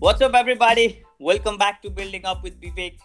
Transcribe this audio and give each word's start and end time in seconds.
What's 0.00 0.20
up, 0.20 0.34
everybody? 0.34 1.02
Welcome 1.18 1.58
back 1.58 1.82
to 1.82 1.90
Building 1.90 2.24
Up 2.24 2.42
with 2.42 2.60
Vivek, 2.60 2.98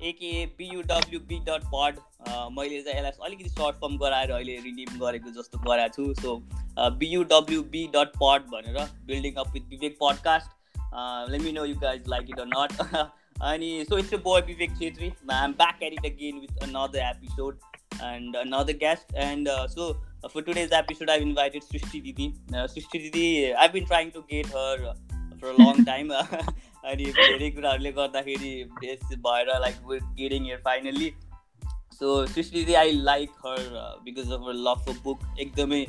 aka 0.00 0.46
buwb.pod. 0.58 1.98
मैले 2.28 2.80
चाहिँ 2.82 2.98
यसलाई 2.98 3.26
अलिकति 3.26 3.48
सर्ट 3.48 3.76
फर्म 3.76 3.96
गराएर 3.98 4.30
अहिले 4.30 4.56
रिडिम 4.64 4.98
गरेको 5.00 5.30
जस्तो 5.30 5.58
गराएको 5.58 6.14
छु 6.14 6.22
सो 6.22 6.36
बियुडब्लुबी 7.02 7.86
डट 7.96 8.16
पड 8.22 8.46
भनेर 8.54 8.78
building 9.06 9.34
up 9.44 9.52
with 9.54 9.68
Vivek 9.70 9.98
podcast 10.02 10.80
let 11.32 11.42
me 11.42 11.52
know 11.52 11.64
you 11.64 11.76
guys 11.82 12.08
like 12.08 12.30
it 12.30 12.40
or 12.40 12.46
not 12.46 12.72
अनि 13.50 13.84
so 13.90 13.98
it's 13.98 14.14
boy 14.24 14.40
Vivek 14.46 14.78
Chhetri 14.78 15.12
I 15.32 15.44
am 15.44 15.52
back 15.62 15.82
at 15.82 15.92
it 15.92 16.12
again 16.12 16.40
with 16.40 16.62
another 16.68 16.98
episode 17.10 17.60
and 18.00 18.34
another 18.34 18.72
guest. 18.72 19.06
And 19.14 19.48
uh, 19.48 19.68
so 19.68 19.96
uh, 20.24 20.28
for 20.28 20.42
today's 20.42 20.72
episode, 20.72 21.10
I've 21.10 21.22
invited 21.22 21.62
Srishti 21.62 22.02
Didi. 22.02 22.34
Uh, 22.52 22.66
Srishti 22.66 23.12
Didi, 23.12 23.54
I've 23.54 23.72
been 23.72 23.86
trying 23.86 24.12
a 25.43 25.53
long 25.57 25.85
time. 25.85 26.11
अनि 26.83 27.05
धेरै 27.13 27.49
कुराहरूले 27.51 27.91
गर्दाखेरि 27.91 28.49
यस 28.83 29.15
भएर 29.23 29.49
like 29.61 29.79
we're 29.85 29.97
getting 30.19 30.43
here 30.43 30.59
finally 30.65 31.09
so 31.93 32.11
Srishti 32.27 32.59
didi 32.59 32.73
I 32.81 32.91
like 33.01 33.31
her 33.45 33.59
because 34.05 34.31
of 34.31 34.45
her 34.47 34.53
love 34.67 34.83
for 34.85 34.99
book 35.03 35.25
एकदमै 35.39 35.79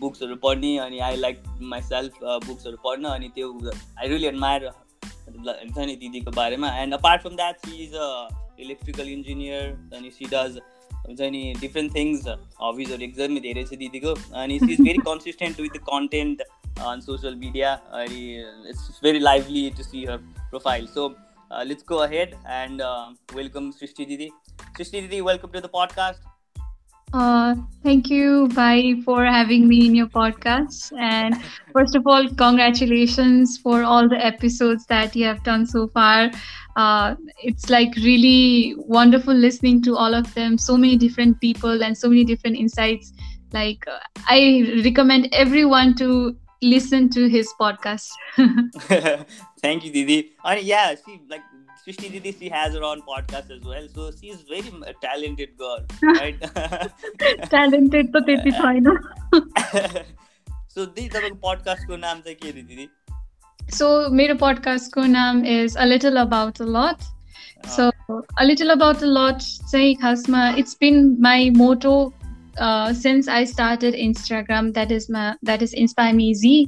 बुक्सहरू 0.00 0.36
पढ्ने 0.44 0.76
अनि 0.86 0.98
आई 1.08 1.16
लाइक 1.16 1.42
माइ 1.72 1.82
सेल्फ 1.82 2.18
बुक्सहरू 2.46 2.76
पढ्न 2.84 3.04
अनि 3.10 3.28
त्यो 3.34 3.52
आई 3.68 4.08
रियली 4.08 4.26
एडमायर 4.26 4.66
हुन्छ 4.66 5.78
नि 5.78 5.96
दिदीको 5.96 6.30
बारेमा 6.32 6.74
and 6.78 6.94
apart 6.94 7.22
from 7.22 7.36
that 7.36 7.66
she 7.66 7.76
is 7.84 7.94
a 7.96 8.10
electrical 8.60 9.08
engineer 9.08 9.96
अनि 9.98 10.10
सी 10.10 10.30
डज 10.32 10.60
हुन्छ 10.94 11.20
नि 11.34 11.42
डिफ्रेन्ट 11.60 11.94
थिङ्स 11.96 12.26
हबिजहरू 12.62 13.04
एकदमै 13.04 13.44
धेरै 13.46 13.64
छ 13.64 13.82
दिदीको 13.84 14.16
अनि 14.42 14.58
she 14.58 14.72
is 14.72 14.80
very 14.80 15.04
consistent 15.06 15.60
with 15.60 15.70
the 15.70 15.84
content 15.90 16.42
on 16.80 17.00
social 17.00 17.34
media. 17.34 17.80
it's 17.94 18.98
very 19.00 19.20
lively 19.20 19.70
to 19.70 19.84
see 19.84 20.04
her 20.04 20.20
profile. 20.50 20.86
So 20.86 21.16
uh, 21.50 21.64
let's 21.66 21.82
go 21.82 22.02
ahead 22.02 22.36
and 22.46 22.80
uh, 22.80 23.10
welcome 23.34 23.72
Srishti 23.72 24.06
Didi. 24.06 24.32
Srishti 24.76 25.02
Didi, 25.02 25.20
welcome 25.20 25.50
to 25.52 25.60
the 25.60 25.68
podcast. 25.68 26.18
Uh, 27.12 27.56
thank 27.82 28.08
you, 28.08 28.46
Bhai, 28.54 29.02
for 29.02 29.24
having 29.24 29.66
me 29.66 29.86
in 29.86 29.94
your 29.96 30.06
podcast. 30.06 30.96
And 30.96 31.36
first 31.72 31.96
of 31.96 32.06
all, 32.06 32.28
congratulations 32.28 33.58
for 33.58 33.82
all 33.82 34.08
the 34.08 34.24
episodes 34.24 34.86
that 34.86 35.16
you 35.16 35.24
have 35.24 35.42
done 35.42 35.66
so 35.66 35.88
far. 35.88 36.30
Uh, 36.76 37.16
it's 37.42 37.68
like 37.68 37.92
really 37.96 38.76
wonderful 38.78 39.34
listening 39.34 39.82
to 39.82 39.96
all 39.96 40.14
of 40.14 40.32
them. 40.34 40.56
So 40.56 40.76
many 40.76 40.96
different 40.96 41.40
people 41.40 41.82
and 41.82 41.98
so 41.98 42.08
many 42.08 42.24
different 42.24 42.56
insights. 42.56 43.12
Like, 43.52 43.84
uh, 43.88 43.98
I 44.28 44.80
recommend 44.84 45.28
everyone 45.32 45.96
to 45.96 46.36
listen 46.61 47.09
to 47.09 47.27
his 47.27 47.53
podcast. 47.59 48.09
Thank 49.61 49.85
you, 49.85 49.91
Didi. 49.91 50.31
And 50.43 50.61
yeah, 50.61 50.95
see, 50.95 51.19
like 51.29 51.41
Srishti 51.85 52.11
Didi, 52.11 52.31
she 52.31 52.49
has 52.49 52.73
her 52.73 52.83
own 52.83 53.01
podcast 53.03 53.51
as 53.51 53.63
well. 53.63 53.87
So 53.93 54.11
she's 54.19 54.41
very 54.49 54.71
talented 55.01 55.57
girl, 55.57 55.81
right? 56.03 56.39
talented 57.49 58.11
त 58.13 58.23
त्यति 58.27 58.51
छैन 58.51 58.85
so 60.75 60.85
दिदी 60.85 61.07
तपाईँको 61.09 61.35
पडकास्टको 61.43 61.95
नाम 61.97 62.19
चाहिँ 62.21 62.35
के 62.41 62.51
दिदी 62.51 62.87
so 63.73 63.87
मेरो 64.11 64.35
पडकास्टको 64.35 65.05
नाम 65.11 65.45
is 65.45 65.77
a 65.77 65.85
little 65.85 66.17
about 66.21 66.61
a 66.61 66.65
lot 66.77 66.99
so 67.75 67.89
a 68.39 68.43
little 68.43 68.69
about 68.69 69.03
a 69.03 69.11
lot 69.17 69.39
चाहिँ 69.71 69.95
खासमा 70.01 70.49
इट्स 70.63 70.77
बिन 70.79 70.95
माई 71.21 71.49
मोटो 71.61 71.95
since 72.58 73.28
I 73.28 73.46
started 73.46 73.94
Instagram 73.94 74.70
that 74.72 74.92
is 74.92 75.06
मा 75.10 75.30
that 75.44 75.62
is 75.62 75.74
inspire 75.74 76.14
me 76.14 76.30
easy 76.30 76.66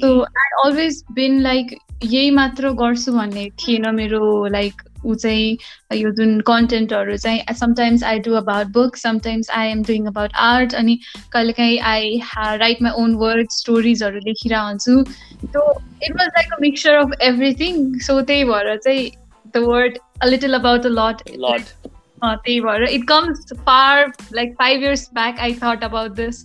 so 0.00 0.20
I 0.22 0.64
always 0.64 1.02
been 1.12 1.40
like 1.40 1.76
यही 2.04 2.30
मात्र 2.30 2.70
गर्छु 2.80 3.12
भन्ने 3.12 3.48
थिएन 3.58 3.94
मेरो 3.94 4.24
लाइक 4.46 4.82
ऊ 5.06 5.14
चाहिँ 5.14 5.56
यो 5.94 6.10
जुन 6.10 6.40
कन्टेन्टहरू 6.40 7.16
चाहिँ 7.16 7.54
sometimes 7.54 8.04
I 8.04 8.18
do 8.18 8.34
about 8.34 8.66
book 8.72 8.96
sometimes 8.96 9.50
I 9.50 9.68
am 9.68 9.82
doing 9.82 10.06
about 10.06 10.32
art 10.42 10.74
अनि 10.74 10.98
कहिलेकाहीँ 11.32 11.78
I 11.84 12.20
write 12.36 12.82
my 12.82 13.02
own 13.02 13.14
word 13.14 13.50
स्टोरिजहरू 13.50 14.18
लेखिरहेको 14.18 14.66
हुन्छु 14.66 15.02
so 15.46 15.70
it 16.02 16.12
was 16.12 16.28
like 16.28 16.52
a 16.52 16.56
mixture 16.60 16.94
of 16.94 17.12
everything 17.22 17.98
so 18.00 18.20
त्यही 18.22 18.44
भएर 18.44 18.76
चाहिँ 18.76 19.10
the 19.54 19.64
word 19.66 19.98
a 20.22 20.26
little 20.26 20.54
about 20.54 20.86
a 20.86 20.90
lot 20.90 21.93
त्यही 22.36 22.60
भएर 22.60 22.82
it 22.84 23.08
comes 23.08 23.52
far 23.60 24.12
like 24.34 24.54
five 24.58 24.82
years 24.82 25.08
back 25.14 25.38
I 25.38 25.54
thought 25.54 25.84
about 25.84 26.14
this 26.16 26.44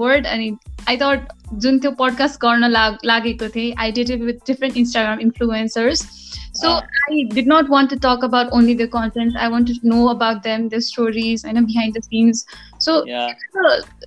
word 0.00 0.26
अनि 0.26 0.56
I 0.88 0.96
thought 0.96 1.28
जुन 1.54 1.78
त्यो 1.78 1.90
पडकास्ट 1.90 2.40
गर्न 2.40 2.68
लाग 2.70 2.98
लागेको 3.04 3.48
थिएँ 3.48 3.72
I 3.78 3.92
did 3.92 4.10
it 4.10 4.20
with 4.20 4.46
different 4.46 4.76
Instagram 4.76 5.20
influencers 5.20 6.06
so 6.54 6.70
I 6.70 7.22
did 7.24 7.48
not 7.48 7.70
want 7.70 7.90
to 7.90 7.96
talk 7.96 8.24
about 8.24 8.48
only 8.52 8.74
the 8.74 8.88
content 8.92 9.36
I 9.36 9.48
want 9.48 9.68
to 9.68 9.88
know 9.88 10.04
about 10.06 10.42
them 10.42 10.68
the 10.68 10.78
stories 10.78 11.44
होइन 11.46 11.64
behind 11.64 11.98
the 11.98 12.02
scenes 12.02 12.44
so 12.80 12.98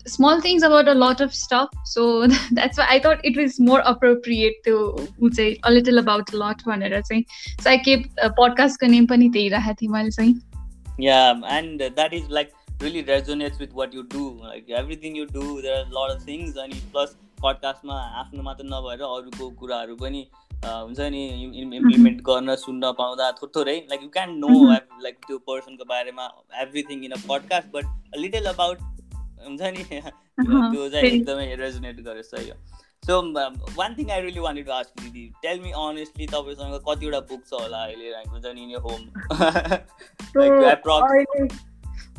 small 0.08 0.42
things 0.42 0.64
about 0.64 0.88
a 0.88 0.94
lot 0.94 1.22
of 1.22 1.32
stuff 1.32 1.84
so 1.86 2.26
that's 2.28 2.80
I 2.80 3.00
thought 3.00 3.26
it 3.26 3.38
was 3.38 3.58
more 3.62 3.80
appropriate 3.94 4.60
त्यो 4.64 4.80
ऊ 5.22 5.30
चाहिँ 5.30 5.56
a 5.64 5.70
little 5.70 5.98
about 5.98 6.36
lot 6.36 6.68
भनेर 6.68 7.00
चाहिँ 7.02 7.24
so 7.64 7.70
I 7.70 7.78
kept 7.78 8.04
पडकास्टको 8.40 8.88
name 8.88 9.06
पनि 9.06 9.30
त्यही 9.30 9.50
राखेको 9.50 9.82
थिएँ 9.82 9.92
मैले 9.92 10.12
चाहिँ 10.12 10.36
Yeah, 10.98 11.42
and 11.46 11.80
that 11.80 12.14
is 12.14 12.30
like 12.30 12.54
really 12.82 13.04
resonates 13.04 13.60
with 13.60 13.74
what 13.74 13.94
you 13.94 14.04
do. 14.04 14.40
Like 14.42 14.70
everything 14.70 15.16
you 15.16 15.28
do, 15.28 15.62
there 15.62 15.78
are 15.80 15.86
a 15.86 15.94
lot 15.94 16.12
of 16.12 16.24
things. 16.24 16.58
अनि 16.58 16.80
प्लस 16.92 17.16
पडकास्टमा 17.44 17.96
आफ्नो 18.22 18.44
मात्र 18.44 18.64
नभएर 18.66 19.02
अरूको 19.08 19.50
कुराहरू 19.60 19.96
पनि 19.96 20.26
हुन्छ 20.66 21.00
नि 21.16 21.24
इम्प्लिमेन्ट 21.78 22.22
गर्न 22.30 22.56
सुन्न 22.56 22.92
पाउँदा 23.00 23.32
थोर 23.42 23.52
थोरै 23.56 23.76
like 23.90 24.04
you 24.04 24.10
can 24.10 24.38
know 24.46 24.52
like 25.04 25.18
त्यो 25.28 25.38
पर्सनको 25.50 25.86
बारेमा 25.92 26.30
everything 26.62 27.04
in 27.06 27.12
a 27.12 27.22
podcast 27.30 27.68
but 27.76 28.18
little 28.18 28.46
about 28.54 28.80
हुन्छ 29.48 29.62
नि 29.62 29.84
त्यो 29.92 30.90
चाहिँ 30.90 31.10
एकदमै 31.10 31.56
रेजोनेट 31.56 32.02
गरेछ 32.08 32.34
यो। 32.48 32.56
So 33.08 33.22
one 33.78 33.96
thing 33.96 34.12
I 34.12 34.22
really 34.22 34.40
wanted 34.40 34.66
to 34.66 34.72
ask 34.72 35.02
didi 35.02 35.26
tell 35.42 35.60
me 35.60 35.72
honestly 35.82 36.28
तपाईँसँग 36.28 36.80
कतिवटा 36.90 37.20
बुक 37.32 37.46
छ 37.50 37.62
होला 37.62 37.84
अहिले 37.84 38.08
हुन्छ 38.26 38.46
नि 38.46 38.62
इन 38.64 38.76
होम 38.88 39.02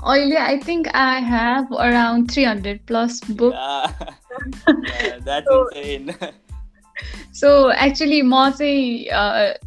अहिले 0.04 0.36
I 0.36 0.58
think 0.58 0.88
I 0.94 1.20
have 1.24 1.76
around 1.80 2.30
three 2.32 2.44
hundred 2.44 2.80
plus 2.86 3.20
book 3.30 3.54
so 7.36 7.48
actually 7.84 8.20
म 8.22 8.50
चाहिँ 8.50 8.84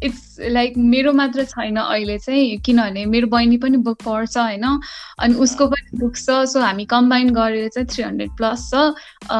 इट्स 0.02 0.36
लाइक 0.50 0.76
मेरो 0.76 1.12
मात्र 1.12 1.44
छैन 1.44 1.76
अहिले 1.76 2.18
चाहिँ 2.18 2.56
किनभने 2.66 3.04
मेरो 3.06 3.26
बहिनी 3.26 3.56
पनि 3.58 3.76
बुक 3.86 3.98
पढ्छ 4.04 4.36
होइन? 4.36 4.64
अनि 5.18 5.34
उसको 5.44 5.66
पनि 5.66 5.98
बुक 6.00 6.16
छ 6.16 6.38
सो 6.52 6.60
हामी 6.60 6.84
कम्बाइन 6.90 7.30
गरेर 7.34 7.68
चाहिँ 7.68 7.86
थ्री 7.88 8.04
हन्ड्रेड 8.04 8.30
प्लस 8.36 8.70
छ। 8.70 8.74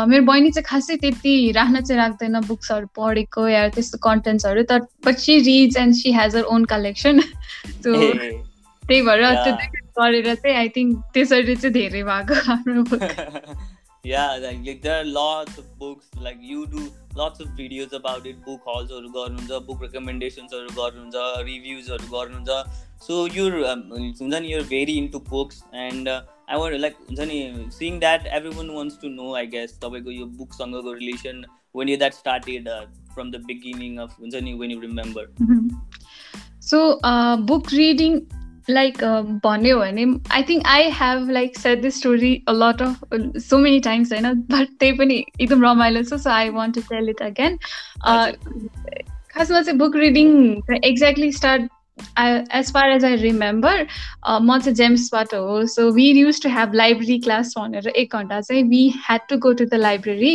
मेरो 0.08 0.24
बहिनी 0.24 0.50
चाहिँ 0.50 0.64
खासै 0.68 0.96
त्यति 0.96 1.34
राख्न 1.56 1.80
चाहिँ 1.80 2.00
राख्दैन 2.02 2.40
बुक्सहरू 2.46 2.86
पढेको 2.96 3.48
या 3.48 3.68
त्यस्तो 3.74 3.98
कन्टेन्ट्सहरू 3.98 4.62
तर 4.70 4.80
but 5.06 5.16
she 5.16 5.38
reads 5.40 5.76
and 5.76 5.94
she 5.94 6.12
has 6.12 6.36
her 6.36 6.42
own 6.54 6.64
collection 6.74 7.20
so 7.20 7.96
त्यही 8.82 9.02
भएर 9.02 9.22
त्यो 9.42 9.54
गरेर 9.98 10.34
चाहिँ 10.34 10.56
आई 10.56 10.68
थिङ्क 10.76 11.02
त्यसरी 11.14 11.56
चाहिँ 11.56 11.72
धेरै 11.72 12.02
भएको 12.02 12.34
हाम्रो 12.46 12.82
book. 12.94 13.02
yeah 14.02 14.36
like, 14.36 14.82
there 14.82 15.00
are 15.00 15.04
lots 15.04 15.58
of 15.58 15.78
books 15.78 16.06
like 16.16 16.38
you 16.40 16.66
do 16.66 16.90
lots 17.14 17.40
of 17.40 17.48
videos 17.48 17.92
about 17.92 18.26
it 18.26 18.42
book 18.44 18.60
hauls 18.64 18.90
or 18.90 19.02
book 19.60 19.80
recommendations 19.80 20.54
or 20.54 20.66
reviews 21.44 21.90
or 21.90 21.98
so 22.98 23.26
you're 23.26 23.64
um, 23.66 23.92
you're 24.44 24.62
very 24.62 24.96
into 24.96 25.18
books 25.18 25.62
and 25.72 26.08
uh, 26.08 26.22
i 26.48 26.56
want 26.56 26.72
like 26.78 26.96
seeing 27.70 28.00
that 28.00 28.24
everyone 28.26 28.72
wants 28.72 28.96
to 28.96 29.08
know 29.08 29.34
i 29.34 29.44
guess 29.44 29.72
your 30.10 30.26
book 30.26 30.54
song 30.54 30.74
relation 30.94 31.44
when 31.72 31.86
you 31.86 31.96
that 31.96 32.14
started 32.14 32.66
uh, 32.68 32.86
from 33.14 33.30
the 33.30 33.38
beginning 33.40 33.98
of 33.98 34.12
when 34.56 34.70
you 34.70 34.80
remember 34.80 35.26
mm-hmm. 35.40 35.68
so 36.58 36.98
uh, 37.02 37.36
book 37.36 37.70
reading 37.72 38.26
like 38.70 39.04
भन्यो 39.44 39.78
भने 39.78 40.06
I 40.30 40.42
think 40.42 40.66
I 40.66 40.90
have 40.94 41.30
like 41.30 41.58
said 41.58 41.82
this 41.82 41.98
story 41.98 42.34
a 42.48 42.52
lot 42.52 42.82
of 42.82 43.00
so 43.40 43.58
many 43.58 43.80
times 43.80 44.12
होइन 44.12 44.32
but 44.50 44.78
त्यही 44.80 44.92
पनि 44.92 45.24
एकदम 45.40 45.64
रमाइलो 45.64 46.02
छ 46.02 46.20
so 46.20 46.30
I 46.30 46.48
want 46.50 46.74
to 46.74 46.80
tell 46.90 47.08
it 47.08 47.22
again 47.22 47.58
खासमा 49.34 49.60
चाहिँ 49.60 49.78
book 49.78 49.96
reading 49.96 50.32
exactly 50.84 51.32
start 51.32 51.68
as 52.18 52.72
far 52.72 52.90
as 52.90 53.04
I 53.04 53.16
remember 53.16 53.86
म 54.42 54.58
चाहिँ 54.58 54.74
जेम्सबाट 54.74 55.34
हो 55.34 55.66
so 55.66 55.90
we 55.92 56.10
use 56.10 56.42
to 56.42 56.48
have 56.48 56.74
library 56.74 57.18
class 57.18 57.54
भनेर 57.58 57.88
एक 57.88 58.16
घन्टा 58.16 58.40
चाहिँ 58.40 58.62
we 58.62 58.88
had 58.96 59.20
to 59.28 59.38
go 59.38 59.52
to 59.52 59.64
the 59.64 59.74
library 59.74 60.34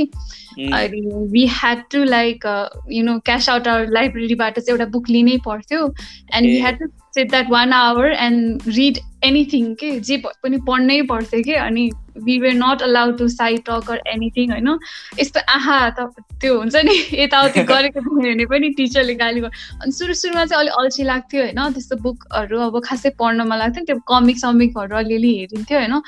अनि 0.60 1.02
we 1.32 1.46
had 1.46 1.84
to 1.92 2.04
like 2.04 2.46
you 2.92 3.04
know 3.04 3.20
cash 3.20 3.50
out 3.50 3.68
our 3.68 3.88
लाइब्रेरीबाट 3.90 4.60
चाहिँ 4.60 4.80
एउटा 4.80 4.92
बुक 4.92 5.10
लिनै 5.10 5.38
पर्थ्यो. 5.46 5.94
And 6.34 6.48
we 6.48 6.60
had 6.60 6.80
to 6.80 6.86
sit 7.16 7.30
that 7.32 7.50
one 7.50 7.74
hour 7.74 8.08
and 8.12 8.66
read 8.68 9.00
anything 9.24 9.76
के 9.76 10.00
जे 10.00 10.18
पनि 10.44 10.58
पढ्नै 10.58 11.02
पर्थ्यो 11.02 11.44
कि 11.44 11.54
अनि 11.54 11.92
we 12.18 12.40
were 12.40 12.54
not 12.54 12.82
allowed 12.82 13.18
to 13.18 13.28
side 13.28 13.60
talk 13.60 13.92
or 13.92 14.02
anything 14.08 14.52
होइन? 14.52 14.80
यस्तो 15.20 15.40
आहा 15.50 15.90
त 15.90 16.08
त्यो 16.42 16.58
हुन्छ 16.58 16.76
नि 16.76 16.96
यताउति 17.24 17.64
गरेको 17.72 18.02
थियो 18.02 18.34
भने 18.34 18.46
पनि 18.46 18.70
टिचरले 18.70 19.16
गाली 19.16 19.40
गर्यो 19.40 19.80
अनि 19.82 19.92
सुरु 19.92 20.14
सुरुमा 20.14 20.46
चाहिँ 20.46 20.62
अलिक 20.62 20.74
अल्छी 20.74 21.04
लाग्थ्यो 21.04 21.42
होइन? 21.42 21.74
त्यस्तो 21.74 21.96
बुकहरू 21.96 22.60
अब 22.60 22.80
खासै 22.86 23.10
पढ्न 23.20 23.48
मन 23.48 23.58
लाग्थ्यो 23.58 23.86
त्यो 23.86 24.00
कमिक 24.08 24.38
समिकहरू 24.38 24.98
अलिअलि 24.98 25.34
हेरिन्थ्यो 25.40 25.80
होइन? 25.80 26.02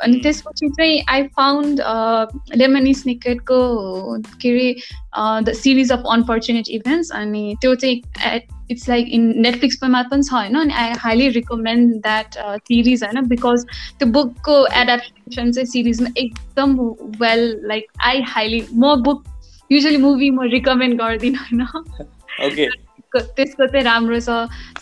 अनि 0.00 0.20
त्यसपछि 0.22 0.68
चाहिँ 0.68 1.02
आई 1.08 1.22
फाउन्ड 1.22 1.80
लेमनी 2.56 2.94
स्निकेटको 2.94 3.60
के 4.42 4.48
अरे 4.48 5.42
the 5.42 5.52
series 5.52 5.92
of 5.92 6.02
unfortunate 6.10 6.64
events 6.68 7.10
अनि 7.10 7.56
त्यो 7.60 7.74
चाहिँ 7.74 8.02
इट्स 8.70 8.88
लाइक 8.88 9.08
इन 9.08 9.34
नेटफ्लिक्समा 9.36 10.02
पनि 10.02 10.22
छ 10.22 10.32
होइन 10.32 10.54
अनि 10.54 10.74
I 10.74 10.90
highly 10.90 11.28
recommend 11.28 11.94
that 11.94 12.26
series 12.38 13.04
होइन 13.04 13.26
बिकज 13.26 13.64
त्यो 13.98 14.08
बुकको 14.08 14.66
एडाप्टेसन 14.66 15.52
चाहिँ 15.52 15.66
सिरिजमा 15.66 16.08
एकदम 16.16 16.76
वेल 17.20 17.60
लाइक 17.64 17.86
आई 18.00 18.22
हाइली 18.22 18.66
म 18.74 18.96
बुक 19.02 19.24
युजली 19.72 19.96
मुभी 19.96 20.30
म 20.30 20.42
रिकमेन्ड 20.42 20.98
गर्दिनँ 20.98 21.64
होइन। 21.64 22.68
त्यसको 23.18 23.66
चाहिँ 23.66 23.84
राम्रो 23.84 24.20
छ। 24.20 24.28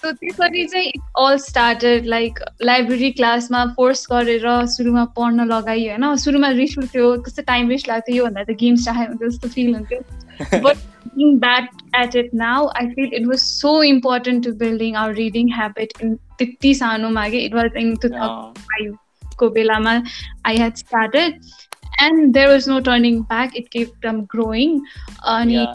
सो 0.01 0.13
त्यसरी 0.13 0.67
चाहिँ 0.67 0.87
it's 0.87 1.05
all 1.19 1.37
started 1.39 2.07
like 2.07 2.39
library 2.63 3.11
क्लासमा 3.11 3.65
फोर्स 3.77 4.07
गरेर 4.13 4.67
सुरुमा 4.67 5.05
पढ्न 5.05 5.47
लगाइयो 5.49 5.91
होइन? 5.91 6.17
सुरुमा 6.17 6.49
रिस 6.49 6.79
उठ्थ्यो 6.79 7.17
कस्तो 7.17 7.43
टाइम 7.43 7.69
वेस्ट 7.69 7.89
लाग्थ्यो 7.89 8.17
योभन्दा 8.17 8.43
त 8.43 8.51
गेम्स 8.51 8.85
चाहे 8.85 9.07
हुन्थ्यो 9.07 9.29
जस्तो 9.29 9.49
फिल 9.49 9.75
हुन्थ्यो। 9.75 10.01
But 10.63 10.77
looking 11.11 11.39
back 11.39 11.71
at 11.95 12.15
it 12.15 12.33
now, 12.33 12.71
I 12.75 12.95
feel 12.95 13.09
it 13.13 13.27
was 13.27 13.43
so 13.43 13.81
important 13.81 14.45
to 14.45 14.53
building 14.53 14.97
our 14.97 15.13
reading 15.13 15.49
habit 15.49 15.93
in 16.01 16.17
त्यति 16.39 16.75
सानोमा 16.75 17.29
कि 17.29 17.39
it 17.39 17.55
was 17.55 17.77
in 17.77 17.97
two 17.97 18.09
thousand 18.09 18.59
फाइभको 18.59 19.51
बेलामा 19.51 20.03
I 20.47 20.57
had 20.57 20.75
started 20.75 21.41
and 22.03 22.33
there 22.33 22.49
was 22.49 22.69
no 22.69 22.81
turning 22.81 23.21
back 23.23 23.57
it 23.57 23.69
kept 23.69 23.89
from 23.89 24.21
growing 24.21 24.81
अनि 25.25 25.67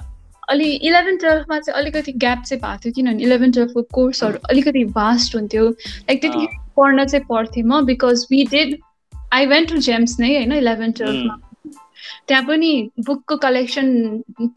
अलि 0.49 0.69
eleven 0.89 1.17
टुवेल्भमा 1.17 1.59
चाहिँ 1.59 1.79
अलिकति 1.79 2.11
gap 2.23 2.43
चाहिँ 2.43 2.61
भएको 2.61 2.77
थियो 2.83 2.93
किनभने 2.95 3.23
इलेभेन 3.23 3.51
टुवेल्भको 3.51 3.81
कोर्सहरू 3.93 4.39
अलिकति 4.49 4.83
भास्ट 4.97 5.35
हुन्थ्यो। 5.35 5.69
लाइक 5.69 6.21
त्यति 6.21 6.47
पढ्न 6.77 7.05
चाहिँ 7.05 7.25
पढ्थेँ 7.29 7.63
म 7.63 7.81
because 7.85 8.25
we 8.31 8.43
did 8.51 8.77
I 9.33 9.45
went 9.45 9.69
to 9.69 9.77
James 9.87 10.19
नै 10.19 10.35
होइन 10.35 10.53
इलेभेन 10.53 10.91
टुवेल्भमा। 10.99 11.41
त्यहाँ 12.27 12.43
पनि 12.45 12.71
बुकको 13.05 13.35
कलेक्सन 13.37 13.87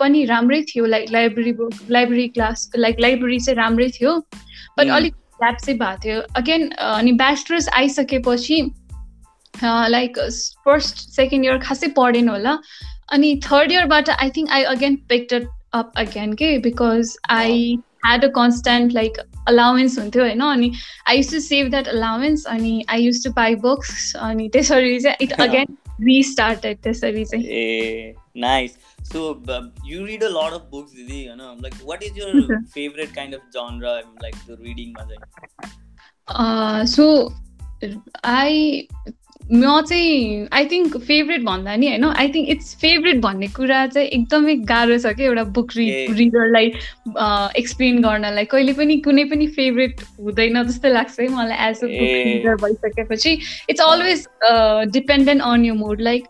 पनि 0.01 0.25
राम्रै 0.25 0.63
थियो 0.69 0.87
like 0.87 1.11
library 1.13 1.53
book 1.53 1.73
library 1.91 2.29
class 2.29 2.71
like 2.77 3.01
library 3.01 3.39
चाहिँ 3.41 3.57
राम्रै 3.59 3.89
थियो। 3.91 4.17
बट 4.79 4.91
अलिक 4.91 5.15
ग्याप 5.15 5.57
चाहिँ 5.57 5.79
भएको 5.79 6.05
थियो। 6.05 6.21
अगेन 6.37 6.69
अनि 6.71 7.13
ब्याचलर्स 7.23 7.69
आइसकेपछि 7.69 8.61
लाइक 9.95 10.19
फर्स्ट 10.65 10.97
सेकेन्ड 11.11 11.45
इयर 11.45 11.59
खासै 11.59 11.89
पढेन 11.97 12.29
होला। 12.29 12.59
अनि 13.13 13.35
third 13.45 13.73
इयरबाट 13.73 14.11
I 14.11 14.31
think 14.37 14.51
I 14.51 14.63
again 14.73 14.97
picked 15.09 15.47
up 15.73 15.93
again 15.97 16.33
के 16.33 16.59
because 16.59 17.17
I 17.31 17.79
had 18.05 18.25
a 18.25 18.29
constant 18.29 18.93
like 18.93 19.19
allowance 19.49 19.99
हुन्थ्यो 19.99 20.23
होइन 20.23 20.41
अनि 20.41 20.73
I 21.09 21.17
used 21.17 21.33
to 21.33 21.41
save 21.41 21.71
that 21.71 21.89
allowance 21.89 22.45
अनि 22.47 22.85
I 22.89 23.03
used 23.03 23.25
to 23.25 23.31
buy 23.31 23.55
books 23.55 24.17
अनि 24.17 24.49
त्यसरी 24.49 25.01
चाहिँ 25.01 25.17
इट 25.21 25.33
अगेन 25.33 25.77
restarted 26.03 26.83
त्यसरी 26.83 27.25
चाहिँ 27.25 27.45
a 27.45 28.15
nice 28.37 28.77
so 29.13 29.45
you 29.87 30.05
read 30.05 30.25
a 30.25 30.29
lot 30.29 30.53
of 30.53 30.69
books 30.71 30.93
didi 30.93 31.27
होइन 31.27 31.59
like 31.63 31.75
what 31.85 32.03
is 32.03 32.19
your 32.19 32.65
favourite 32.65 33.15
kind 33.15 33.35
of 33.35 33.41
genre 33.41 34.05
like 34.23 34.35
रिडिङमा 34.51 35.05
चाहिँ 35.05 36.87
so 36.87 37.35
I 38.25 38.89
म 39.53 39.81
चाहिँ 39.81 40.49
आई 40.53 40.65
थिङ्क 40.65 40.97
फेभरेट 40.97 41.43
भन्दा 41.43 41.77
नि 41.77 41.89
होइन 41.89 42.05
आई 42.05 42.29
थिङ्क 42.29 42.49
इट्स 42.49 42.75
फेभरेट 42.81 43.21
भन्ने 43.21 43.47
कुरा 43.49 43.87
चाहिँ 43.87 44.09
एकदमै 44.09 44.55
गाह्रो 44.71 44.99
छ 44.99 45.13
कि 45.17 45.25
एउटा 45.25 45.45
बुक 45.59 45.71
रिड 45.77 46.17
रिडरलाई 46.17 46.67
एक्सप्लेन 47.57 48.03
गर्नलाई। 48.03 48.45
कहिले 48.45 48.73
पनि 48.73 48.97
कुनै 49.01 49.25
पनि 49.25 49.47
फेभरेट 49.57 50.01
हुँदैन 50.21 50.63
जस्तो 50.63 50.89
लाग्छ 50.89 51.21
है 51.21 51.29
मलाई 51.29 51.69
एज 51.69 51.77
अ 51.77 51.87
बुक 51.87 52.13
रिडर 52.29 52.55
भइसकेपछि। 52.65 53.33
It's 53.71 53.81
always 53.81 54.27
dependent 54.93 55.43
on 55.43 55.65
you 55.65 55.75
mood 55.75 56.01
like 56.01 56.29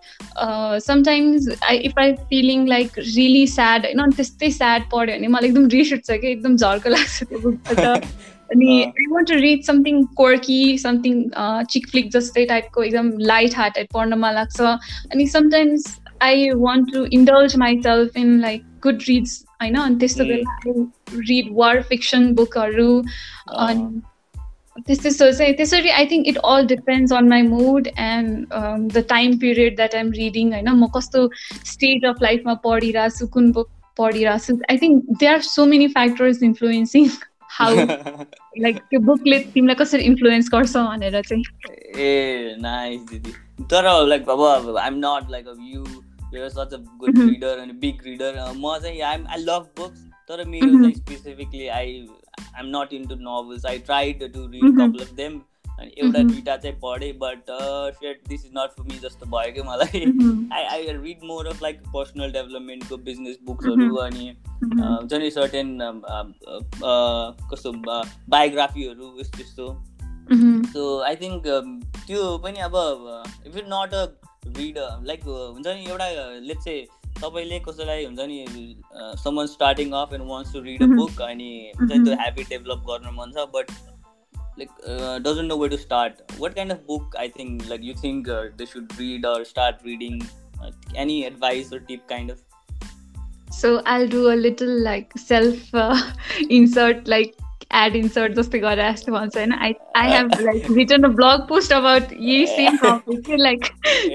sometimes 0.86 1.50
I 1.62 1.76
if 1.90 1.98
I 1.98 2.12
feeling 2.30 2.66
like 2.68 2.98
really 2.98 3.46
sad 3.46 3.86
होइन 3.86 4.10
त्यस्तै 4.12 4.50
स्याड 4.50 4.90
पढ्यो 4.94 5.16
भने 5.16 5.28
मलाई 5.28 5.48
एकदम 5.48 5.68
रिस 5.68 5.92
उठ्छ 5.92 6.10
कि 6.10 6.30
एकदम 6.30 6.56
झर्को 6.56 6.88
लाग्छ 6.88 7.22
त्यो 7.22 7.38
बुकबाट 7.38 8.06
अनि 8.50 8.82
I 8.82 9.06
want 9.10 9.28
to 9.28 9.38
read 9.38 9.62
something 9.62 10.04
quirky 10.16 10.78
something 10.78 11.22
chick 11.70 11.88
flick 11.88 12.10
जस्तै 12.12 12.44
टाइपको 12.44 12.82
एकदम 12.82 13.10
लाइट 13.26 13.56
हार्टेड 13.56 13.88
पढ्नमा 13.94 14.30
लाग्छ 14.30 14.60
अनि 14.60 15.26
sometimes 15.28 15.96
I 16.22 16.50
want 16.58 16.92
to 16.92 17.04
indulge 17.12 17.56
myself 17.56 18.16
in 18.16 18.38
like 18.40 18.62
good 18.82 19.02
reads 19.08 19.42
होइन 19.62 19.74
अनि 19.76 19.96
त्यस्तो 19.96 20.24
बेला 20.24 20.72
रिड 21.28 21.50
वार 21.52 21.82
फिक्सन 21.82 22.32
बुकहरू 22.34 22.92
अनि 23.58 24.02
त्यस्तो 24.86 25.30
चाहिँ 25.32 25.54
त्यसरी 25.54 25.90
I 25.90 26.06
think 26.06 26.28
it 26.28 26.36
all 26.46 26.66
depends 26.66 27.12
on 27.12 27.28
my 27.28 27.42
mood 27.44 27.86
and 27.98 28.92
the 28.92 29.04
time 29.08 29.38
period 29.38 29.76
that 29.76 29.94
I'm 29.94 30.12
reading 30.12 30.52
होइन 30.52 30.68
म 30.68 30.86
कस्तो 30.96 31.28
स्टेज 31.66 32.04
अफ 32.04 32.22
लाइफमा 32.22 32.54
पढिरहेको 32.64 33.18
छु 33.18 33.26
कुन 33.28 33.50
बुक 33.52 33.70
पढिरहेको 33.96 34.44
छु 34.46 34.60
I 34.70 34.78
think 34.78 35.18
they 35.20 35.26
are 35.26 35.40
so 35.46 35.66
many 35.66 35.88
factors 35.88 36.42
influencing 36.42 37.08
how 37.58 37.74
like 38.64 38.76
त्यो 38.90 39.00
बुकले 39.06 39.38
तिमीलाई 39.54 39.74
कसरी 39.84 40.02
इन्फ्लुएन्स 40.10 40.50
गर्छ 40.52 40.76
भनेर 40.76 41.20
चाहिँ। 41.22 41.44
ए 41.96 42.56
नाइस 42.60 43.00
दिदी। 43.10 43.32
तर 43.72 43.84
लाइक 44.08 44.28
अब 44.30 44.76
आइएम 44.78 44.96
नट 45.04 45.30
लाइक 45.30 45.48
अब 45.48 45.58
you 45.72 45.82
you're 46.34 46.48
such 46.50 46.74
a 46.74 46.78
good 47.00 47.18
reader 47.18 47.58
अनि 47.58 47.72
बिग 47.82 48.06
रिडर 48.06 48.32
म 48.56 48.78
चाहिँ 48.82 49.00
आइम 49.10 49.26
आई 49.26 49.44
लभ 49.44 49.68
बुक्स 49.78 50.04
तर 50.28 50.44
मेरो 50.48 50.72
चाहिँ 50.72 50.94
specifically 50.94 51.66
I 51.66 51.92
I'm 52.38 52.66
not 52.76 52.92
into 53.08 53.14
novels 53.20 53.66
I 53.66 53.78
tried 53.86 54.32
to 54.34 54.46
read 54.46 54.76
couple 54.78 55.04
of 55.04 55.12
them 55.16 55.40
अनि 55.78 55.90
एउटा 55.98 56.22
दुइटा 56.22 56.56
चाहिँ 56.56 56.76
पढेँ 56.82 57.12
but 57.18 57.50
set 57.96 58.22
this 58.28 58.44
is 58.46 58.52
not 58.56 58.70
for 58.70 58.84
me 58.84 58.98
जस्तो 58.98 59.26
भयो 59.26 59.52
कि 59.52 59.62
मलाई। 59.62 60.00
I 60.52 60.64
I 60.64 60.96
read 60.98 61.24
more 61.24 61.46
of 61.46 61.62
like 61.62 61.80
personal 61.88 62.32
डेभलपमेन्टको 62.32 62.96
business 63.08 63.38
बुक्सहरू 63.46 63.96
अनि 63.96 64.26
हुन्छ 64.64 65.12
नि 65.14 65.30
सर्टेन 65.30 65.78
कस्तो 67.52 67.72
बायोग्राफीहरू 68.28 69.14
यस्तो 69.20 69.42
यस्तो। 69.42 69.66
सो 70.72 71.00
आई 71.02 71.16
थिङ्क 71.16 71.42
त्यो 72.06 72.22
पनि 72.38 72.60
अब 72.60 72.74
if 73.46 73.56
it 73.56 73.64
not 73.68 73.94
a 73.94 74.06
reader 74.58 75.04
like 75.04 75.20
हुन्छ 75.24 75.66
नि 75.66 75.84
एउटा 75.90 76.08
लेट 76.40 76.58
चाहिँ 76.58 76.86
तपाईँले 77.20 77.58
कसैलाई 77.58 78.04
हुन्छ 78.04 78.20
नि 78.20 78.36
someone 79.22 79.46
starting 79.46 79.92
off 80.00 80.12
and 80.14 80.24
wants 80.28 80.52
to 80.52 80.60
read 80.60 80.82
a 80.82 80.86
book 80.86 81.22
अनि 81.22 81.50
हुन्छ 81.80 81.92
नि 81.92 82.04
त्यो 82.04 82.14
हेबिट 82.20 82.48
डेभलप 82.48 82.84
गर्न 82.90 83.14
मन 83.14 83.32
छ 83.32 83.46
but 83.54 83.70
like 84.57 84.71
uh, 84.87 85.19
doesn't 85.19 85.47
know 85.47 85.57
where 85.57 85.69
to 85.69 85.77
start 85.77 86.21
what 86.37 86.55
kind 86.55 86.71
of 86.71 86.85
book 86.87 87.15
i 87.17 87.27
think 87.27 87.67
like 87.69 87.83
you 87.83 87.93
think 87.93 88.29
uh, 88.29 88.45
they 88.55 88.65
should 88.65 88.97
read 88.99 89.25
or 89.25 89.43
start 89.43 89.75
reading 89.83 90.21
uh, 90.61 90.71
any 90.95 91.25
advice 91.25 91.71
or 91.73 91.79
tip 91.79 92.07
kind 92.07 92.29
of 92.29 92.41
so 93.51 93.81
i'll 93.85 94.07
do 94.07 94.31
a 94.31 94.37
little 94.47 94.75
like 94.81 95.11
self 95.17 95.73
uh, 95.73 95.97
insert 96.49 97.07
like 97.07 97.35
ad 97.81 97.95
insert 97.99 98.35
जस्तै 98.37 98.59
गरेर 98.63 98.91
जस्तो 98.91 99.11
भन्छ 99.11 99.35
होइन 99.37 99.53
I 99.53 99.73
I 99.97 100.11
have 100.11 100.33
like 100.41 100.67
written 100.77 101.03
a 101.03 101.09
blog 101.19 101.47
post 101.49 101.73
about 101.73 102.11
यही 102.13 102.45
same 102.47 102.77
topic 102.83 103.29
like 103.39 103.65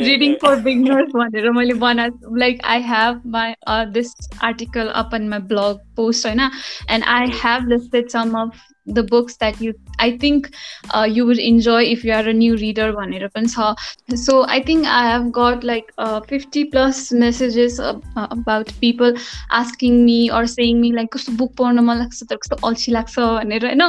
reading 0.09 0.35
for 0.43 0.61
beginners 0.67 1.11
भनेर 1.15 1.51
मैले 1.59 1.75
बना 1.85 2.07
like 2.45 2.65
I 2.75 2.83
have 2.91 3.21
my 3.37 3.55
this 3.99 4.15
article 4.51 4.89
up 5.03 5.15
in 5.21 5.29
my 5.29 5.47
blog 5.55 5.81
post 5.97 6.27
होइन 6.27 6.41
and 6.41 7.05
I 7.17 7.31
have 7.45 7.69
listed 7.69 8.09
some 8.17 8.39
of 8.43 8.63
the 8.89 9.03
books 9.03 9.37
that 9.37 9.61
you 9.61 9.75
I 9.99 10.17
think 10.17 10.51
uh, 10.95 11.07
you 11.09 11.27
would 11.27 11.39
enjoy 11.39 11.85
if 11.85 12.05
you 12.05 12.13
are 12.13 12.27
a 12.29 12.33
new 12.33 12.57
reader 12.57 12.93
भनेर 12.93 13.29
पनि 13.37 13.51
छ 13.55 14.19
so 14.25 14.45
I 14.57 14.63
think 14.63 14.87
I 14.87 15.03
have 15.09 15.31
got 15.39 15.65
like 15.65 15.93
uh, 15.99 16.21
50 16.21 16.65
plus 16.67 17.13
messages 17.13 17.79
uh, 17.81 17.99
about 18.17 18.73
people 18.81 19.13
asking 19.51 20.05
me 20.05 20.31
or 20.31 20.47
saying 20.47 20.81
me 20.81 20.93
like 20.93 21.13
कस्तो 21.17 21.37
book 21.43 21.55
पढ्न 21.59 21.85
मन 21.91 21.99
लाग्छ 22.05 22.23
तर 22.31 22.37
कस्तो 22.45 22.61
अल्छी 22.69 22.93
लाग्छ 22.93 23.19
भनेर 23.19 23.67
होइन 23.67 23.87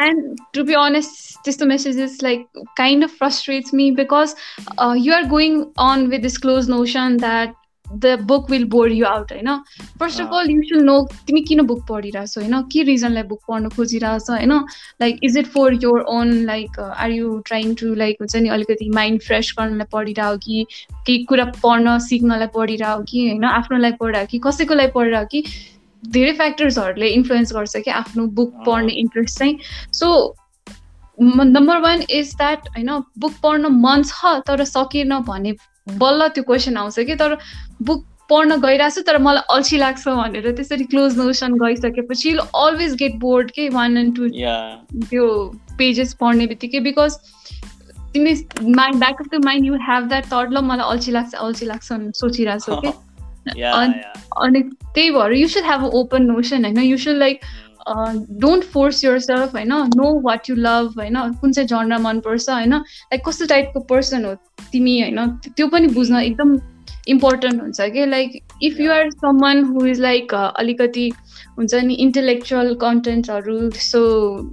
and 0.00 0.44
to 0.52 0.64
be 0.64 0.80
honest 0.84 1.22
त्यस्तो 1.44 1.66
messages 1.74 2.22
like 2.22 2.46
kind 2.82 3.04
of 3.04 3.12
frustrates 3.20 3.72
me 3.72 3.90
because 3.90 4.36
uh, 4.78 4.94
you 5.06 5.12
are 5.12 5.24
going 5.36 5.62
on 5.90 6.08
with 6.08 6.22
this 6.22 6.38
close 6.38 6.68
notion 6.68 7.16
that 7.28 7.54
the 7.95 8.17
book 8.21 8.49
will 8.51 8.63
bore 8.69 8.91
you 8.91 9.05
out 9.05 9.31
होइन? 9.31 9.55
First 9.99 10.21
of 10.21 10.33
all 10.33 10.49
you 10.51 10.61
should 10.63 10.83
know 10.83 11.01
तिमी 11.27 11.41
किन 11.41 11.61
book 11.61 11.85
पढिरहेछौ 11.89 12.41
होइन? 12.41 12.61
के 12.71 12.83
रिजनलाई 12.83 13.23
book 13.23 13.41
पढ्नु 13.47 13.69
खोजिरहेछ 13.69 14.29
होइन? 14.29 14.53
Like 15.01 15.19
is 15.23 15.37
it 15.37 15.47
for 15.47 15.73
your 15.83 16.01
own 16.09 16.31
like 16.45 16.79
are 16.79 17.11
you 17.11 17.37
trying 17.45 17.75
to 17.75 17.93
like 17.95 18.17
हुन्छ 18.21 18.35
नि 18.35 18.49
अलिकति 18.49 18.89
माइन्ड 18.89 19.21
फ्रेस 19.21 19.53
गर्नलाई 19.59 19.87
पढिरह 19.91 20.35
कि 20.35 20.65
केही 21.07 21.23
कुरा 21.23 21.45
पढ्न 21.63 21.97
सिक्नलाई 21.99 22.47
पढिरह 22.55 22.97
कि 23.09 23.27
होइन? 23.29 23.43
आफ्नोलाई 23.45 23.91
पढिरह 23.99 24.25
कि 24.25 24.39
कसैको 24.39 24.73
लागि 24.73 24.91
पढिरह 24.95 25.23
कि 25.23 25.43
धेरै 26.03 26.31
फ्याक्टर्सहरूले 26.33 27.07
इन्फ्लुएन्स 27.07 27.53
गर्छ 27.53 27.77
कि 27.77 27.91
आफ्नो 27.91 28.25
बुक 28.37 28.53
पढ्ने 28.65 28.93
इन्ट्रेस्ट 28.99 29.39
चाहिँ। 29.39 29.57
So 29.93 30.35
number 31.21 31.77
one 31.77 32.01
is 32.09 32.33
that 32.35 32.67
होइन 32.67 32.89
बुक 33.19 33.33
पढ्न 33.43 33.67
मन 33.81 34.03
छ 34.03 34.39
तर 34.47 34.63
सकिएन 34.65 35.17
भने 35.27 35.51
बल्ल 35.87 36.27
त्यो 36.27 36.43
क्वेसन 36.43 36.77
आउँछ 36.77 36.99
कि? 36.99 37.15
तर 37.15 37.37
बुक 37.81 38.05
पढ्न 38.29 38.55
गइरहेको 38.61 38.95
छु 38.95 39.01
तर 39.01 39.17
मलाई 39.17 39.43
अल्छी 39.49 39.77
लाग्छ 39.77 40.07
भनेर 40.07 40.51
त्यसरी 40.51 40.83
क्लोज 40.83 41.17
नोसन 41.17 41.53
गइसकेपछि 41.59 42.29
यु 42.29 42.39
अलवेज 42.39 42.93
गेट 42.95 43.15
बोर्ड 43.19 43.51
के? 43.51 43.67
वान 43.69 43.97
एन्ड 43.97 44.15
टू 44.15 44.27
त्यो 45.09 45.27
पेजेस 45.77 46.13
पढ्ने 46.21 46.47
बित्तिकै 46.47 46.79
बिकज 46.79 47.17
तिमी 48.13 48.33
mind 48.77 48.99
back 48.99 49.21
of 49.21 49.27
the 49.33 49.43
mind 49.45 49.65
you 49.65 49.75
have 49.89 50.07
that 50.07 50.25
thought 50.25 50.51
ल 50.51 50.61
मलाई 50.63 50.89
अल्छी 50.89 51.11
लाग्छ 51.11 51.33
अल्छी 51.35 51.65
लाग्छ 51.65 51.99
सोचिरहेको 52.19 52.65
छु 52.65 52.81
कि 52.81 53.61
अनि 54.41 54.61
त्यही 54.85 55.11
भएर 55.11 55.33
you 55.33 55.47
should 55.47 55.63
have 55.63 55.83
a 55.83 55.91
open 55.99 56.23
notion 56.23 56.65
होइन? 56.65 56.79
You 56.79 56.97
should 56.97 57.15
like 57.15 57.39
don't 57.87 58.63
force 58.63 59.03
yourself 59.19 59.53
होइन 59.53 59.73
नो 59.95 60.19
वाट 60.21 60.49
यु 60.49 60.55
लभ 60.57 60.93
होइन 60.97 61.17
कुन 61.41 61.51
चाहिँ 61.51 61.67
जर्ना 61.67 61.97
मनपर्छ 61.99 62.49
होइन 62.49 62.73
लाइक 62.73 63.27
कस्तो 63.27 63.45
टाइपको 63.45 63.79
पर्सन 63.85 64.25
हो 64.25 64.33
तिमी 64.71 64.99
होइन 65.01 65.27
त्यो 65.47 65.67
पनि 65.67 65.87
बुझ्न 65.87 66.21
एकदम 66.21 66.57
इम्पोर्टेन्ट 67.07 67.61
हुन्छ 67.61 67.89
कि 67.91 68.05
like 68.05 68.39
if 68.63 68.79
you 68.79 68.91
are 68.91 69.09
someone 69.41 69.63
who 69.65 69.85
is 69.85 69.99
like 69.99 70.33
अलिकति 70.35 71.09
हुन्छ 71.57 71.73
नि 71.83 71.93
इन्टेलेक्चुअल 71.99 72.73
कन्टेन्टहरू 72.75 73.59
त्यस्तो 73.69 74.01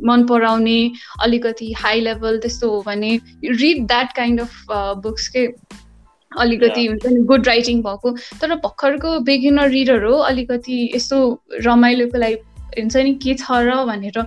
मन 0.07 0.27
पराउने 0.27 0.79
अलिकति 1.23 1.73
हाई 1.79 2.01
लेभल 2.01 2.39
त्यस्तो 2.39 2.71
हो 2.71 2.83
भने 2.87 3.19
read 3.45 3.87
that 3.87 4.13
kind 4.13 4.41
of 4.41 4.65
books 5.03 5.29
के 5.29 5.47
अलिकति 6.33 6.87
हुन्छ 6.87 7.07
नि 7.07 7.21
गुड 7.25 7.47
राइटिङ 7.47 7.83
भएको 7.83 8.11
तर 8.41 8.55
भर्खरको 8.57 9.19
बिगिनर 9.21 9.69
रिडर 9.69 10.05
हो 10.05 10.17
अलिकति 10.25 10.91
यस्तो 10.95 11.21
रमाइलोको 11.65 12.19
लागि 12.19 12.37
हुन्छ 12.81 12.97
नि 12.97 13.15
के 13.15 13.35
छ 13.35 13.51
र 13.51 13.85
भनेर 13.85 14.27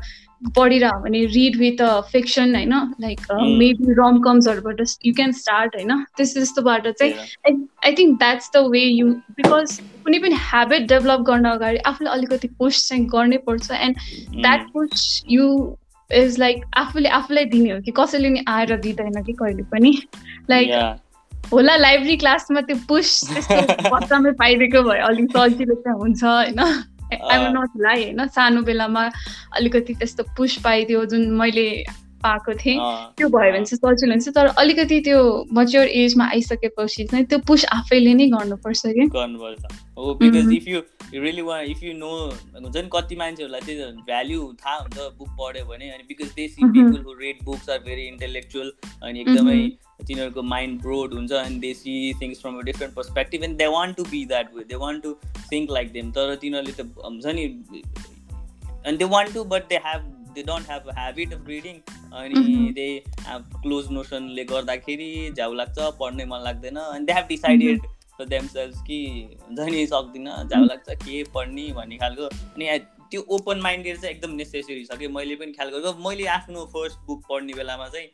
पढिरह 0.55 0.91
भने 0.91 1.25
रिड 1.25 1.57
विथ 1.57 1.81
अ 1.81 2.01
फिक्सन 2.01 2.55
होइन? 2.55 2.73
लाइक 3.01 3.19
मेबी 3.31 3.93
रम 3.93 4.19
कम्सहरूबाट 4.19 4.81
यु 5.05 5.13
क्यान 5.13 5.31
स्टार्ट 5.31 5.75
होइन? 5.75 6.03
त्यस्तो 6.17 6.39
त्यस्तोबाट 6.39 6.87
चाहिँ 6.87 7.13
I 7.85 7.93
think 7.93 8.17
that's 8.19 8.51
the 8.55 8.57
way 8.57 8.79
you 8.79 9.07
because 9.07 9.79
कुनै 10.03 10.19
पनि 10.19 10.35
हेबिट 10.35 10.87
डेभलप 10.87 11.19
गर्न 11.19 11.45
अगाडि 11.45 11.77
आफूले 11.77 12.09
अलिकति 12.09 12.47
पुस 12.47 12.87
चाहिँ 12.89 13.05
गर्नै 13.05 13.37
पर्छ 13.37 13.71
and 13.71 13.95
that 14.41 14.67
push 14.73 15.23
you 15.29 15.75
is 16.11 16.39
like 16.39 16.65
आफूले 16.77 17.09
आफूलाई 17.09 17.45
दिने 17.45 17.71
हो 17.71 17.79
कि 17.81 17.91
कसैले 17.91 18.29
नि 18.29 18.43
आएर 18.47 18.77
दिँदैन 18.77 19.23
कि 19.23 19.33
कहिले 19.33 19.63
पनि। 19.63 20.01
लाइक 20.49 20.99
होला 21.53 21.75
लाइब्रेरी 21.75 22.17
क्लासमा 22.17 22.61
त्यो 22.61 22.75
पुस 22.87 23.29
त्यस्तो 23.33 23.89
बच्चामै 23.95 24.31
पाइदिएको 24.31 24.81
भए 24.83 24.99
अलिक 24.99 25.29
सजिलो 25.37 25.75
चाहिँ 25.75 25.99
हुन्छ 25.99 26.23
होइन? 26.23 26.59
आइम 27.11 27.43
नट 27.57 27.81
लाइ 27.81 28.03
होइन? 28.03 28.27
सानो 28.27 28.61
बेलामा 28.63 29.09
अलिकति 29.57 29.93
त्यस्तो 29.93 30.23
पुस 30.37 30.57
पाइदियो 30.63 31.05
जुन 31.11 31.29
मैले 31.41 31.67
पाएको 32.23 32.53
थिएँ। 32.53 32.77
त्यो 33.17 33.27
भयो 33.29 33.51
भने 33.51 33.65
चाहिँ 33.65 33.79
सजिलो 33.81 34.13
हुन्छ। 34.13 34.29
तर 34.29 34.47
अलिकति 34.61 34.99
त्यो 35.01 35.19
मच्योर 35.53 35.87
एजमा 36.01 36.25
आइसकेपछि 36.29 37.03
चाहिँ 37.03 37.25
त्यो 37.25 37.39
पुस 37.47 37.65
आफैले 37.73 38.13
नै 38.13 38.27
गर्नुपर्छ 38.29 38.81
कि 38.87 39.07
गर्नुपर्छ। 39.09 39.63
हो 39.97 40.13
because 40.21 40.53
if 40.53 40.67
you 40.67 40.81
really 41.13 41.41
want 41.41 41.65
if 41.65 41.83
you 41.83 41.93
know 41.97 42.11
हुन्छ 42.61 42.77
नि 42.77 42.89
कति 42.93 43.15
मान्छेहरूलाई 43.15 43.61
त्यो 43.65 43.87
भ्याल्यु 44.05 44.41
थाहा 44.61 44.77
हुन्छ 44.77 44.97
बुक 45.17 45.29
पढ्यो 45.39 45.65
भने 45.65 45.89
अनि 45.89 46.03
because 46.09 46.29
they 46.35 46.47
see 46.47 46.65
people 46.65 47.01
who 47.07 47.13
read 47.21 47.43
books 47.45 47.69
are 47.69 47.79
very 47.89 48.07
intellectual 48.07 48.71
अनि 49.03 49.19
एकदमै 49.21 49.57
तिनीहरूको 50.07 50.41
माइन्ड 50.41 50.81
ब्रोड 50.81 51.13
हुन्छ 51.13 51.31
अनि 51.31 51.59
they 51.59 51.73
see 51.73 52.13
things 52.21 52.41
from 52.41 52.57
a 52.57 52.61
different 52.61 52.95
perspective 52.95 53.43
and 53.43 53.57
they 53.57 53.67
want 53.67 53.97
to 53.97 54.03
be 54.03 54.25
that 54.25 54.55
way 54.55 54.63
they 54.63 54.75
want 54.75 55.03
to 55.03 55.15
think 55.51 55.71
like 55.71 55.91
them 55.91 56.11
तर 56.11 56.35
तिनीहरूले 56.35 56.83
त 56.83 56.93
हुन्छ 57.05 57.25
नि 57.25 57.47
they 58.97 59.05
want 59.05 59.33
to 59.33 59.45
but 59.45 59.69
they 59.69 59.79
have 59.83 60.05
they 60.35 60.43
don't 60.43 60.65
have 60.65 60.87
a 60.87 60.93
habit 60.93 61.33
of 61.33 61.47
reading. 61.47 61.81
अनि 62.13 62.71
they 62.73 63.03
close 63.27 63.91
नोसनले 63.91 64.43
गर्दाखेरि 64.43 65.09
झ्याउ 65.35 65.53
लाग्छ 65.53 65.91
पढ्नै 65.99 66.25
मन 66.25 66.41
लाग्दैन 66.43 66.75
अनि 66.75 67.05
they 67.05 67.13
have 67.13 67.27
decided 67.27 67.81
them 68.29 68.47
sales 68.47 68.81
कि 68.87 68.97
हुन्छ 69.41 69.59
नि 69.59 69.85
सक्दिनँ 69.87 70.43
झ्याउ 70.47 70.63
लाग्छ 70.63 70.95
के 71.03 71.23
पढ्ने 71.35 71.71
भन्ने 71.73 71.97
खालको। 71.97 72.25
अनि 72.25 72.79
त्यो 73.11 73.21
ओपन 73.35 73.61
माइन्डेड 73.61 74.01
चाहिँ 74.01 74.15
एकदम 74.15 74.31
नेसेसरी 74.31 74.83
छ 74.85 74.97
कि 74.99 75.07
मैले 75.07 75.35
पनि 75.35 75.51
ख्याल 75.51 75.69
गरेको 75.69 76.09
मैले 76.09 76.25
आफ्नो 76.33 76.65
फर्स्ट 76.65 76.99
बुक 77.05 77.23
पढ्ने 77.29 77.53
बेलामा 77.53 77.87
चाहिँ 77.87 78.07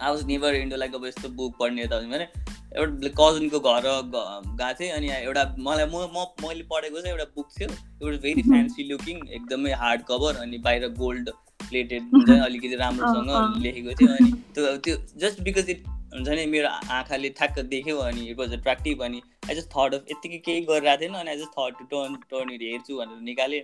I 0.00 0.10
was 0.10 0.24
never 0.26 0.54
into 0.54 0.76
like 0.76 0.94
अब 0.94 1.06
यस्तो 1.06 1.28
बुक 1.40 1.56
पढ्ने 1.60 1.86
त 1.86 2.00
भने 2.12 2.26
एउटा 2.74 3.08
कजनको 3.18 3.60
घर 3.60 3.86
गएको 3.86 4.72
थिएँ 4.80 4.90
अनि 4.90 5.10
एउटा 5.16 5.44
मलाई 5.58 5.86
म 5.86 6.04
म 6.16 6.26
मैले 6.44 6.62
पढेको 6.70 7.00
चाहिँ 7.00 7.16
एउटा 7.16 7.24
बुक 7.36 7.48
थियो। 7.58 7.68
इट 7.68 8.20
भेरी 8.22 8.42
फ्यान्सी 8.42 8.88
लुकिङ 8.88 9.26
एकदमै 9.38 9.72
हार्ड 9.82 10.02
कभर 10.08 10.36
अनि 10.42 10.58
बाहिर 10.68 10.88
गोल्ड 11.00 11.30
प्लेटेड 11.68 12.02
हुन्छ 12.14 12.30
अलिकति 12.48 12.76
राम्रोसँग 12.76 13.62
लेखेको 13.62 13.94
थियो 14.00 14.16
अनि 14.16 14.32
त्यो 14.54 14.76
त्यो 14.86 14.96
जस्ट 15.24 15.40
बिकज 15.42 15.70
इट 15.70 15.86
हुन्छ 16.14 16.28
नि 16.28 16.46
मेरो 16.46 16.68
आँखाले 16.98 17.28
ठ्याक्क 17.38 17.58
देख्यो 17.70 17.96
अनि 18.08 18.26
इट 18.30 18.38
वाज 18.38 18.52
एट्र्याक्टिभ 18.52 19.02
अनि 19.04 19.22
आई 19.48 19.54
जस्ट 19.54 19.70
थट 19.76 19.94
अफ 19.94 20.12
यत्तिकै 20.12 20.38
केही 20.50 20.60
गरिरहेको 20.72 21.00
थिएन 21.02 21.14
अनि 21.22 21.30
I 21.30 21.36
just 21.38 21.58
to 21.78 21.84
turn 21.94 22.16
turn 22.30 22.50
हेर्छु 22.62 22.96
भनेर 22.98 23.20
निकालेँ। 23.30 23.62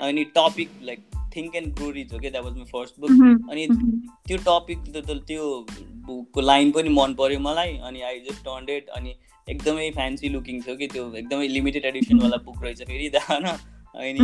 अनि 0.00 0.24
topic 0.24 0.70
like 0.82 1.00
think 1.36 1.54
and 1.54 1.74
grow 1.74 1.90
rich 1.90 2.12
हो 2.12 2.18
क्या 2.18 2.30
that 2.30 2.44
was 2.44 2.56
my 2.56 2.64
first 2.64 3.00
book 3.00 3.10
अनि 3.50 3.66
त्यो 4.26 4.36
टपिक 4.36 4.78
त्यो 5.26 5.66
बुकको 6.06 6.40
लाइन 6.40 6.70
पनि 6.70 6.88
मन 6.88 7.14
पऱ्यो 7.14 7.40
मलाई 7.40 7.76
अनि 7.76 8.00
आई 8.00 8.20
जस्ट 8.20 8.44
टर्न 8.44 8.64
डेट 8.64 8.88
अनि 8.88 9.14
एकदमै 9.50 9.90
फ्यान्सी 9.90 10.28
लुकिङ 10.28 10.62
थियो 10.62 10.76
कि 10.76 10.86
त्यो 10.86 11.14
एकदमै 11.14 11.48
लिमिटेड 11.48 11.84
एडिसनवाला 11.84 12.36
बुक 12.36 12.62
रहेछ 12.62 12.82
फेरि 12.82 13.08
दा 13.08 13.18
होइन? 13.18 13.46
अनि 13.94 14.18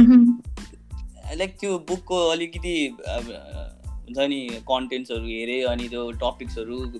लाइक 1.37 1.57
त्यो 1.61 1.79
बुकको 1.79 2.29
अलिकति 2.29 2.97
हुन्छ 3.09 4.19
नि 4.19 4.49
कन्टेन्ट्सहरू 4.52 5.25
हेरेँ 5.25 5.62
अनि 5.64 5.88
त्यो 5.88 6.11
टपिक्सहरू 6.11 6.93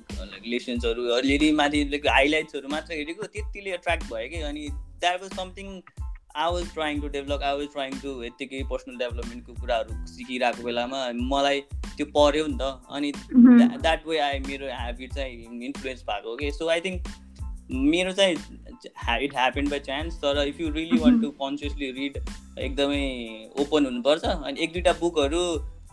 लेसन्सहरू 0.47 1.05
अलिअलि 1.05 1.53
माथि 1.53 1.83
हाइलाइट्सहरू 2.09 2.69
मात्र 2.69 2.95
हेरेको 2.95 3.27
त्यतिले 3.27 3.71
एट्र्याक्ट 3.71 4.05
भयो 4.05 4.29
कि? 4.29 4.37
अनि 4.37 4.69
that 5.01 5.23
was 5.23 5.33
something 5.33 5.81
I 6.37 6.53
was 6.53 6.73
trying 6.75 7.01
to 7.01 7.09
develop 7.09 7.43
I 7.45 7.57
was 7.57 7.67
trying 7.73 7.93
to 8.03 8.23
यत्तिकै 8.25 8.63
पर्सनल 8.71 8.97
डेभलपमेन्टको 8.99 9.53
कुराहरू 9.61 10.07
सिकिरहेको 10.07 10.63
बेलामा 10.65 11.01
मलाई 11.33 11.61
त्यो 11.97 12.07
पऱ्यो 12.17 12.47
नि 12.47 12.57
त। 12.61 12.63
अनि 12.91 13.13
द्याट 13.83 14.07
वे 14.07 14.19
आई 14.21 14.39
मेरो 14.47 14.67
ह्याबिट 14.69 15.13
चाहिँ 15.15 15.65
इन्फ्लुएन्स 15.65 16.03
भएको 16.05 16.31
हो 16.31 16.37
कि। 16.37 16.51
सो 16.53 16.69
आई 16.69 16.81
थिङ्क 16.81 17.13
मेरो 17.73 18.13
चाहिँ 18.13 18.35
इट 19.25 19.35
ह्यापन 19.35 19.69
बाई 19.69 19.81
चान्स 19.81 20.17
तर 20.23 20.47
if 20.49 20.61
you 20.61 20.71
really 20.71 20.99
want 21.01 21.23
to 21.23 21.31
consciously 21.43 21.91
read 21.99 22.19
एकदमै 22.59 23.05
ओपन 23.61 23.85
हुनुपर्छ। 23.87 24.25
अनि 24.25 24.61
एक 24.61 24.73
दुईवटा 24.73 24.93
बुकहरू 25.01 25.43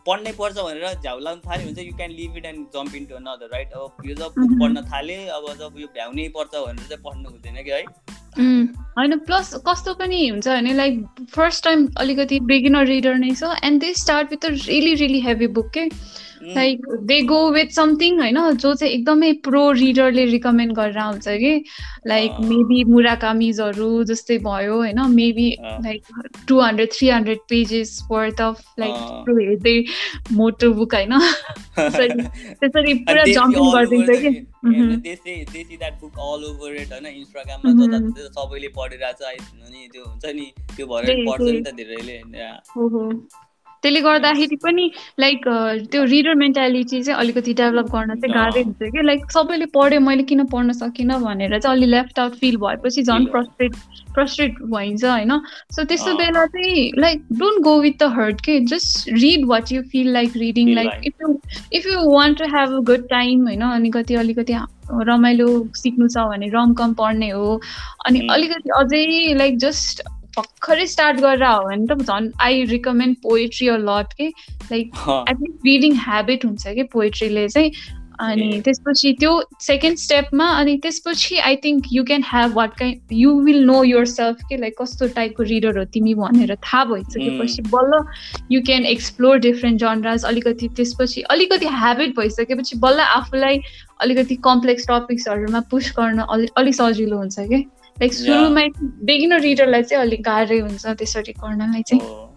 पढ्नै 0.08 0.32
पर्छ 0.34 0.56
भनेर 0.58 0.94
झ्याउ 0.94 1.20
लाउनु 1.20 1.42
थाल्यो 1.42 1.66
भने 1.66 1.76
चाहिँ 1.76 1.90
you 1.90 1.96
can 1.98 2.12
leave 2.12 2.38
it 2.38 2.46
and 2.46 2.68
jump 2.76 2.96
in 2.96 3.06
to 3.06 3.16
another 3.16 3.50
right 3.54 3.74
अब 3.74 4.06
यो 4.06 4.16
जब 4.16 4.32
बुक 4.38 4.52
पढ्न 4.62 4.82
थालेँ 4.92 5.20
अब 5.38 5.46
जब 5.60 5.80
यो 5.80 5.88
भ्याउनै 5.98 6.28
पर्छ 6.38 6.54
भनेर 6.56 6.88
चाहिँ 6.88 7.04
पढ्नु 7.04 7.30
हुँदैन 7.30 7.64
कि 7.64 7.72
है। 7.72 7.84
होइन 8.38 9.18
प्लस 9.20 9.54
कस्तो 9.68 9.94
पनि 9.94 10.28
हुन्छ 10.28 10.48
भने 10.48 10.74
लाइक 10.74 11.26
फर्स्ट 11.36 11.64
टाइम 11.64 11.88
अलिकति 11.98 12.40
बिगिनर 12.52 12.86
रिडर 12.86 13.16
नै 13.18 13.32
छ 13.34 13.52
and 13.64 13.82
they 13.82 13.94
start 13.96 14.32
with 14.32 14.46
a 14.46 14.50
really 14.50 14.94
really 14.96 15.20
heavy 15.22 15.48
book 15.58 15.72
के 15.74 15.88
like 16.42 16.86
they 17.04 17.22
go 17.22 17.50
with 17.52 17.70
something 17.70 18.20
होइन 18.20 18.38
जो 18.54 18.74
चाहिँ 18.74 18.94
एकदमै 18.94 19.32
प्रो 19.44 19.72
रिडरले 19.72 20.26
रिकमेन्ड 20.26 20.74
गरेर 20.76 20.98
आउँछ 20.98 21.28
कि? 21.28 21.64
लाइक 22.08 22.32
मेबी 22.42 22.84
मुराकामिजहरू 22.84 24.04
जस्तै 24.04 24.38
भयो 24.38 24.76
होइन 24.76 25.02
maybe 25.12 25.50
like 25.62 26.04
two 26.48 26.60
hundred 26.62 26.92
three 26.94 27.10
hundred 27.10 27.40
pages 27.50 28.00
worth 28.12 28.42
of 28.42 28.64
like 28.80 28.94
हेर्दै 29.40 29.84
मोटो 30.34 30.74
बुक 30.74 30.96
होइन? 30.96 31.18
त्यसरी 31.80 32.94
पुरा 33.10 33.24
जम्पिङ 33.34 33.72
गरिदिन्छ 33.74 34.20
कि? 34.22 34.30
सबैले 38.32 38.68
पढिरहेको 38.68 39.24
छ 39.24 39.36
अनि 39.68 39.88
त्यो 39.92 40.04
हुन्छ 40.06 40.26
नि 40.36 40.52
त्यो 40.76 40.88
भएर 40.88 41.26
पढ्छ 41.28 41.42
नि 41.42 41.62
त 41.62 41.76
धेरैले 41.76 42.18
त्यसले 43.84 44.02
गर्दाखेरि 44.02 44.56
पनि 44.64 44.90
लाइक 45.20 45.48
त्यो 45.92 46.04
रिडर 46.06 46.34
मेन्टालिटी 46.36 47.02
चाहिँ 47.02 47.20
अलिकति 47.20 47.54
डेभलप 47.54 47.92
गर्न 47.92 48.16
चाहिँ 48.16 48.34
गाह्रै 48.34 48.64
हुन्छ 48.64 48.92
कि 48.96 49.06
लाइक 49.06 49.32
सबैले 49.32 49.66
पढ्यो 49.76 50.00
मैले 50.02 50.24
किन 50.32 50.46
पढ्न 50.54 50.74
सकिनँ 50.74 51.20
भनेर 51.22 51.60
चाहिँ 51.60 51.78
अलि 51.78 51.88
लेफ्ट 51.92 52.20
आउट 52.20 52.36
फिल 52.42 52.58
भएपछि 52.58 53.04
झन् 53.04 53.26
फ्रस्ट्रेट 53.28 53.76
फ्रस्ट्रेट 54.16 54.56
भइन्छ 54.72 55.04
होइन? 55.06 55.32
सो 55.72 55.84
त्यस्तो 55.84 56.14
बेला 56.18 56.46
चाहिँ 56.48 56.92
like 57.00 57.24
don't 57.40 57.64
go 57.64 57.80
with 57.82 58.00
the 58.00 58.12
herd 58.16 58.42
के 58.46 58.60
just 58.66 59.10
read 59.14 59.46
what 59.48 59.72
you 59.72 59.82
feel 59.92 60.12
like 60.14 60.38
reading 60.38 60.74
like 60.76 61.08
if 61.08 61.14
you 61.22 61.38
if 61.74 61.88
you 61.88 62.10
want 62.12 62.38
to 62.38 62.46
have 62.58 62.76
a 62.78 62.84
good 62.92 63.08
time 63.10 63.48
होइन? 63.48 63.62
अनि 63.62 63.90
कति 63.92 64.16
अलिकति 64.16 64.58
रमाइलो 65.08 65.48
सिक्नु 65.78 66.08
छ 66.08 66.30
भने 66.30 66.48
रम 66.54 66.74
कम 66.74 66.94
पढ्ने 67.00 67.30
हो। 67.30 67.60
अनि 68.06 68.28
अलिकति 68.32 68.70
अझै 68.78 69.34
लाइक 69.38 69.58
जस्ट 69.60 70.02
भर्खरै 70.40 70.88
स्टार्ट 70.88 71.20
गरेर 71.28 71.44
हो 71.44 71.62
भने 71.68 71.86
त 71.94 72.10
झन् 72.10 72.32
I 72.48 72.64
recommend 72.74 73.16
poetry 73.24 73.68
a 73.68 73.78
lot 73.86 74.14
के 74.18 74.28
like 74.72 75.06
at least 75.30 75.66
reading 75.66 75.96
habit 76.08 76.46
हुन्छ 76.46 76.76
कि 76.76 76.84
पोएट्रीले 76.94 77.48
चाहिँ। 77.48 77.72
अनि 78.22 78.60
त्यसपछि 78.64 79.12
त्यो 79.20 79.32
सेकेन्ड 79.62 79.98
स्टेपमा 79.98 80.46
अनि 80.62 80.76
त्यसपछि 80.84 81.38
I 81.50 81.56
think 81.66 81.86
you 81.92 82.04
can 82.04 82.24
have 82.28 82.56
what 82.56 82.74
kind 82.80 83.14
you 83.14 83.40
will 83.42 83.64
know 83.66 83.84
yourself 84.06 84.42
के 84.50 84.58
लाइक 84.58 84.76
कस्तो 84.82 85.08
टाइपको 85.16 85.44
रिडर 85.44 85.78
हो 85.78 85.84
तिमी 85.94 86.16
भनेर 86.16 86.56
थाहा 86.56 86.84
भइसकेपछि 86.86 87.62
बल्ल 87.70 88.04
you 88.52 88.62
can 88.62 88.86
explore 88.86 89.40
different 89.48 89.80
genres 89.80 90.26
अलिकति 90.26 90.68
त्यसपछि 90.76 91.22
अलिकति 91.38 91.68
ह्याबिट 91.78 92.16
भइसकेपछि 92.20 92.78
बल्ल 92.78 93.00
आफूलाई 93.16 93.62
अलिकति 94.02 94.36
कम्प्लेक्स 94.44 94.88
टपिक्सहरूमा 94.90 95.60
पुस 95.72 95.92
गर्न 96.00 96.20
अलि 96.20 96.48
अलिक 96.58 96.76
सजिलो 96.76 97.18
हुन्छ 97.18 97.40
कि। 97.40 97.66
लाइक 98.02 98.14
सुरुमै 98.14 98.68
बिगिनर 99.12 99.42
रिडरलाई 99.42 99.84
चाहिँ 99.84 100.04
अलिक 100.06 100.24
गाह्रै 100.24 100.60
हुन्छ 100.60 100.98
त्यसरी 101.04 101.34
गर्नलाई 101.44 101.84
चाहिँ। 101.92 102.28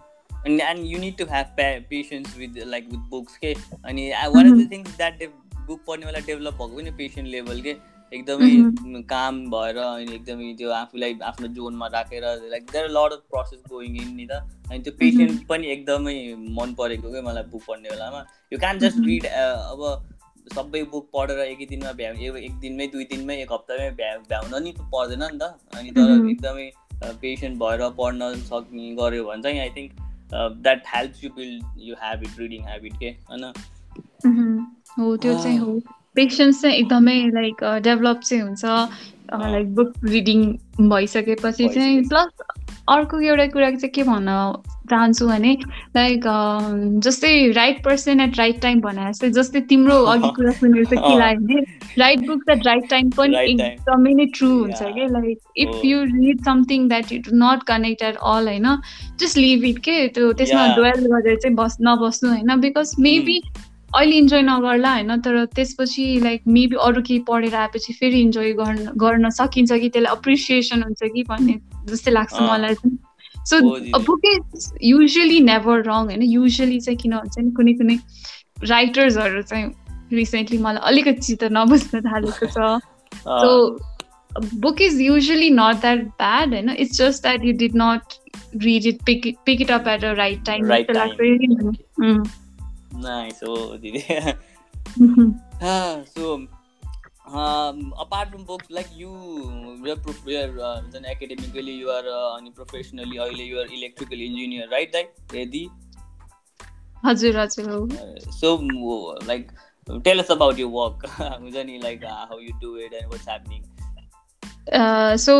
And 0.47 0.61
and 0.61 0.87
you 0.91 0.97
need 1.01 1.13
to 1.19 1.25
have 1.27 1.51
patience 1.91 2.31
with 2.39 2.57
like 2.71 2.87
with 2.93 3.03
books 3.11 3.35
के 3.43 3.51
अनि 3.89 4.09
one 4.33 4.51
of 4.51 4.57
the 4.57 4.71
things 4.71 4.97
that 4.97 5.21
book 5.67 5.79
पढ्ने 5.87 6.05
बेला 6.05 6.19
डेभलप 6.29 6.53
भएको 6.53 6.77
पनि 6.77 6.91
पेसेन्ट 6.97 7.29
लेभल 7.35 7.61
के 7.67 7.75
एकदमै 8.17 9.03
काम 9.11 9.39
भएर 9.51 9.77
अनि 9.83 10.15
एकदमै 10.15 10.53
त्यो 10.57 10.71
आफूलाई 10.79 11.15
आफ्नो 11.29 11.47
जोनमा 11.59 11.87
राखेर 11.93 12.25
like 12.55 12.63
there 12.71 12.89
lot 12.97 13.13
of 13.17 13.21
process 13.29 13.61
going 13.69 13.95
in 14.01 14.09
नि 14.15 14.25
त। 14.31 14.41
अनि 14.71 14.79
त्यो 14.87 14.93
पेसेन्ट 14.99 15.47
पनि 15.53 15.71
एकदमै 15.77 16.17
मन 16.59 16.73
परेको 16.81 17.11
क्या 17.11 17.21
मलाई 17.29 17.49
बुक 17.53 17.63
पढ्ने 17.69 17.89
बेलामा 17.89 18.25
यु 18.53 18.59
क्यान 18.65 18.79
जस्ट 18.85 18.99
रिड 19.05 19.25
अब 19.35 19.87
सबै 20.47 20.81
बुक 20.91 21.09
पढेर 21.13 21.39
एक 21.39 21.67
दिनमा 21.69 21.91
भ्याउ 21.99 22.35
एक 22.37 22.53
दिनमै 22.61 22.87
दुई 22.87 23.03
दिनमै 23.11 23.35
एक 23.41 23.51
हप्तामै 23.51 23.89
भ्या 23.99 24.11
भ्याउन 24.29 24.63
नि 24.63 24.73
पर्दैन 24.79 25.23
नि 25.23 25.37
त। 25.37 25.43
अनि 25.77 25.89
तर 25.91 26.09
एकदमै 26.29 26.69
पेसेन्ट 27.21 27.59
भएर 27.59 27.89
पढ्न 27.97 28.33
सक्ने 28.43 28.91
गऱ्यो 28.95 29.23
भने 29.25 29.41
चाहिँ 29.43 29.59
I 29.59 29.69
think 29.77 29.91
that 30.33 30.83
helps 30.87 31.23
you 31.23 31.29
build 31.35 31.81
you 31.87 31.95
habit 32.03 32.39
reading 32.39 32.61
habit 32.67 32.93
के? 32.99 33.09
होइन? 33.29 33.43
हो 34.99 35.15
त्यो 35.17 35.33
चाहिँ 35.43 35.57
हो। 35.57 35.79
पेसेन्स 36.15 36.61
चाहिँ 36.61 36.75
एकदमै 36.77 37.17
लाइक 37.33 37.63
डेभलप 37.83 38.19
चाहिँ 38.19 38.43
हुन्छ। 38.43 38.63
लाइक 39.33 39.73
बुक 39.75 39.93
रिडिङ 40.05 40.39
भइसकेपछि 40.89 41.67
चाहिँ 41.69 42.03
प्लस 42.09 42.29
अर्को 42.89 43.19
एउटा 43.19 43.45
कुरा 43.47 43.69
चाहिँ 43.71 43.89
के 43.89 44.03
भन्न 44.03 44.53
चाहन्छु 44.89 45.27
भने 45.27 45.57
लाइक 45.95 46.23
जस्तै 47.03 47.51
right 47.51 47.83
person 47.83 48.19
at 48.19 48.37
right 48.37 48.61
time 48.61 48.81
भने 48.81 49.07
जस्तै 49.11 49.29
जस्तै 49.29 49.61
तिम्रो 49.61 50.03
अघि 50.03 50.29
कुरा 50.35 50.51
सुनेर 50.51 50.85
चाहिँ 50.85 51.03
के 51.07 51.19
लाग्यो 51.19 51.47
भने 51.47 51.61
right 51.99 52.27
book 52.27 52.49
at 52.51 52.65
right 52.65 52.89
time 52.89 53.09
पनि 53.09 53.37
एकदमै 53.37 54.13
नै 54.13 54.25
ट्रु 54.25 54.49
हुन्छ 54.49 54.81
कि? 54.81 55.07
Like 55.11 55.37
if 55.57 55.85
you 55.85 56.03
read 56.03 56.43
something 56.45 56.87
that 56.87 57.11
you 57.11 57.19
do 57.19 57.35
not 57.35 57.63
connect 57.63 58.03
at 58.03 58.15
all 58.15 58.47
होइन 58.47 58.67
जस्ट 59.19 59.37
लिभ 59.37 59.63
इट 59.63 59.79
के? 59.79 60.07
त्यो 60.07 60.31
त्यसमा 60.33 60.67
डुवेल 60.75 61.05
गरेर 61.05 61.37
चाहिँ 61.37 61.55
बस् 61.55 61.77
नबस्नु 61.81 62.29
होइन? 62.29 62.55
बिकज 62.59 62.95
मेबी 62.99 63.41
अहिले 63.95 64.17
इन्जोय 64.17 64.41
नगर्ला 64.41 64.91
होइन? 64.93 65.17
तर 65.21 65.45
त्यसपछि 65.55 66.05
लाइक 66.23 66.41
मेबी 66.47 66.75
अरू 66.81 67.01
केही 67.01 67.19
पढेर 67.27 67.55
आएपछि 67.55 67.93
फेरि 67.93 68.19
इन्जोय 68.21 68.51
गर्न 68.53 68.91
गर्न 68.97 69.29
सकिन्छ 69.29 69.71
कि 69.73 69.89
त्यसलाई 69.89 70.15
अप्रिसिएसन 70.15 70.83
हुन्छ 70.83 71.01
कि 71.13 71.23
भन्ने 71.29 71.55
जस्तै 71.91 72.11
लाग्छ 72.11 72.41
मलाई 72.41 72.73
चाहिँ। 72.75 72.97
So 73.45 73.55
book 73.99 74.25
is 74.25 74.71
usually 74.83 75.39
never 75.39 75.83
wrong 75.83 75.93
होइन? 75.93 76.21
युजली 76.21 76.79
चाहिँ 76.79 76.97
किन 76.97 77.15
भन्छ 77.17 77.37
नि? 77.37 77.51
कुनै 77.51 77.73
कुनै 77.73 77.97
राइटर्सहरू 78.69 79.41
चाहिँ 79.41 79.71
रिसेन्टली 80.13 80.57
मलाई 80.57 80.89
अलिकति 80.89 81.21
चित्त 81.21 81.43
नबुझ्न 81.51 82.01
थालेको 82.01 82.45
छ। 82.45 82.57
So 83.27 83.49
book 84.61 84.81
is 84.81 85.01
usually 85.01 85.49
not 85.49 85.81
that 85.81 86.05
bad 86.21 86.53
होइन? 86.53 86.69
It's 86.69 86.97
just 86.97 87.21
that 87.21 87.45
you 87.45 87.53
did 87.57 87.75
not 87.75 88.01
read 88.63 88.85
it 88.85 89.03
pick 89.05 89.35
pick 89.45 89.61
it 89.61 89.71
up 89.71 89.87
at 89.87 90.03
a 90.03 90.13
right 90.13 90.45
time 90.45 90.59
जस्तो 90.67 90.93
लाग्छ 90.93 92.41
Nice. 92.93 93.39
Oh, 93.43 93.77
did 93.77 93.95
so 96.05 96.47
um, 97.27 97.93
apart 97.97 98.31
from 98.31 98.43
books, 98.43 98.67
like 98.69 98.87
you, 98.95 99.09
you're, 99.83 99.97
you're 100.25 100.61
uh, 100.61 100.81
then 100.91 101.05
academically, 101.05 101.71
you 101.71 101.89
are 101.89 102.05
uh, 102.07 102.49
professionally, 102.51 103.19
you 103.45 103.59
are 103.59 103.65
electrical 103.65 104.19
engineer, 104.19 104.67
right? 104.69 104.91
That 104.91 105.13
Reddy. 105.33 105.71
Hazur, 107.03 107.33
hazur. 107.33 108.33
So, 108.33 108.57
like, 109.25 109.51
tell 110.03 110.19
us 110.19 110.29
about 110.29 110.57
your 110.57 110.69
work. 110.69 111.03
like 111.81 112.03
uh, 112.03 112.27
how 112.27 112.39
you 112.39 112.53
do 112.61 112.75
it 112.75 112.93
and 112.93 113.09
what's 113.09 113.25
happening. 113.25 113.63
So 114.67 115.35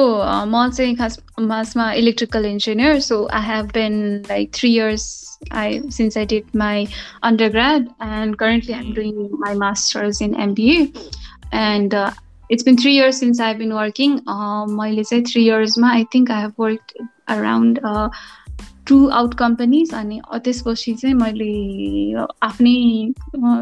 म 0.46 0.70
चाहिँ 0.70 0.96
खास 0.96 1.18
खासमा 1.40 1.92
electrical 1.94 2.46
engineer 2.46 3.00
so 3.00 3.26
I 3.34 3.42
have 3.42 3.66
been 3.66 4.02
like 4.30 4.52
three 4.54 4.74
years 4.76 5.40
I 5.54 5.80
since 5.90 6.18
I 6.18 6.26
did 6.26 6.44
my 6.56 6.88
undergrad 7.50 7.88
and 8.04 8.36
currently 8.36 8.74
I'm 8.74 8.94
doing 8.94 9.30
my 9.40 9.56
masters 9.56 10.22
in 10.22 10.36
MBA 10.40 10.82
and 11.54 11.94
it's 12.52 12.66
been 12.66 12.76
three 12.76 12.96
years 12.96 13.20
since 13.20 13.42
I 13.42 13.54
been 13.54 13.72
working 13.72 14.20
मैले 14.70 15.04
चाहिँ 15.04 15.24
three 15.24 15.46
इयर्समा 15.46 15.92
I 15.92 16.04
think 16.16 16.32
I 16.32 16.42
have 16.42 16.54
work 16.60 16.94
around 17.28 17.80
two 18.88 19.08
out 19.08 19.34
companies 19.34 19.94
अनि 19.94 20.22
त्यसपछि 20.36 20.94
चाहिँ 20.94 21.16
मैले 21.16 22.26
आफ्नै 22.44 23.14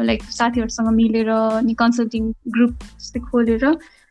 like 0.04 0.22
साथीहरूसँग 0.22 0.88
मिलेर 0.88 1.28
अनि 1.28 1.74
कन्सल्टिङ 1.74 2.32
ग्रुप 2.48 2.78
खोलेर 3.30 3.66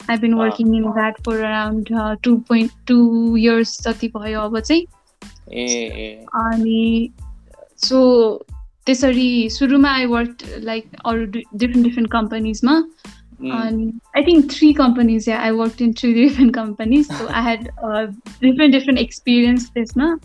I 0.10 0.18
been 0.18 0.34
working 0.34 0.76
in 0.76 0.84
that 0.92 1.22
for 1.26 1.44
around 1.44 1.90
two 2.24 2.36
point 2.50 2.72
two 2.88 3.38
years 3.38 3.78
जति 3.84 4.08
भयो 4.18 4.42
अब 4.42 4.60
चाहिँ 4.60 4.86
अनि 6.46 7.12
सो 7.86 8.02
त्यसरी 8.86 9.50
सुरुमा 9.50 9.92
आई 9.92 10.06
वर्क 10.06 10.38
लाइक 10.64 10.92
अरू 11.06 11.26
डिफ्रेन्ट 11.26 11.84
डिफ्रेन्ट 11.84 12.12
कम्पनीजमा 12.12 12.76
अनि 13.60 13.92
I 14.18 14.24
think 14.24 14.52
three 14.52 14.74
companies 14.74 15.30
I 15.30 15.52
work 15.62 15.82
in 15.82 15.94
three 16.00 16.14
different 16.14 16.54
companies 16.56 17.12
so 17.12 17.28
I 17.28 17.44
had 17.44 17.64
different 17.64 18.74
different 18.74 19.00
experience 19.00 19.70
त्यसमा 19.74 20.16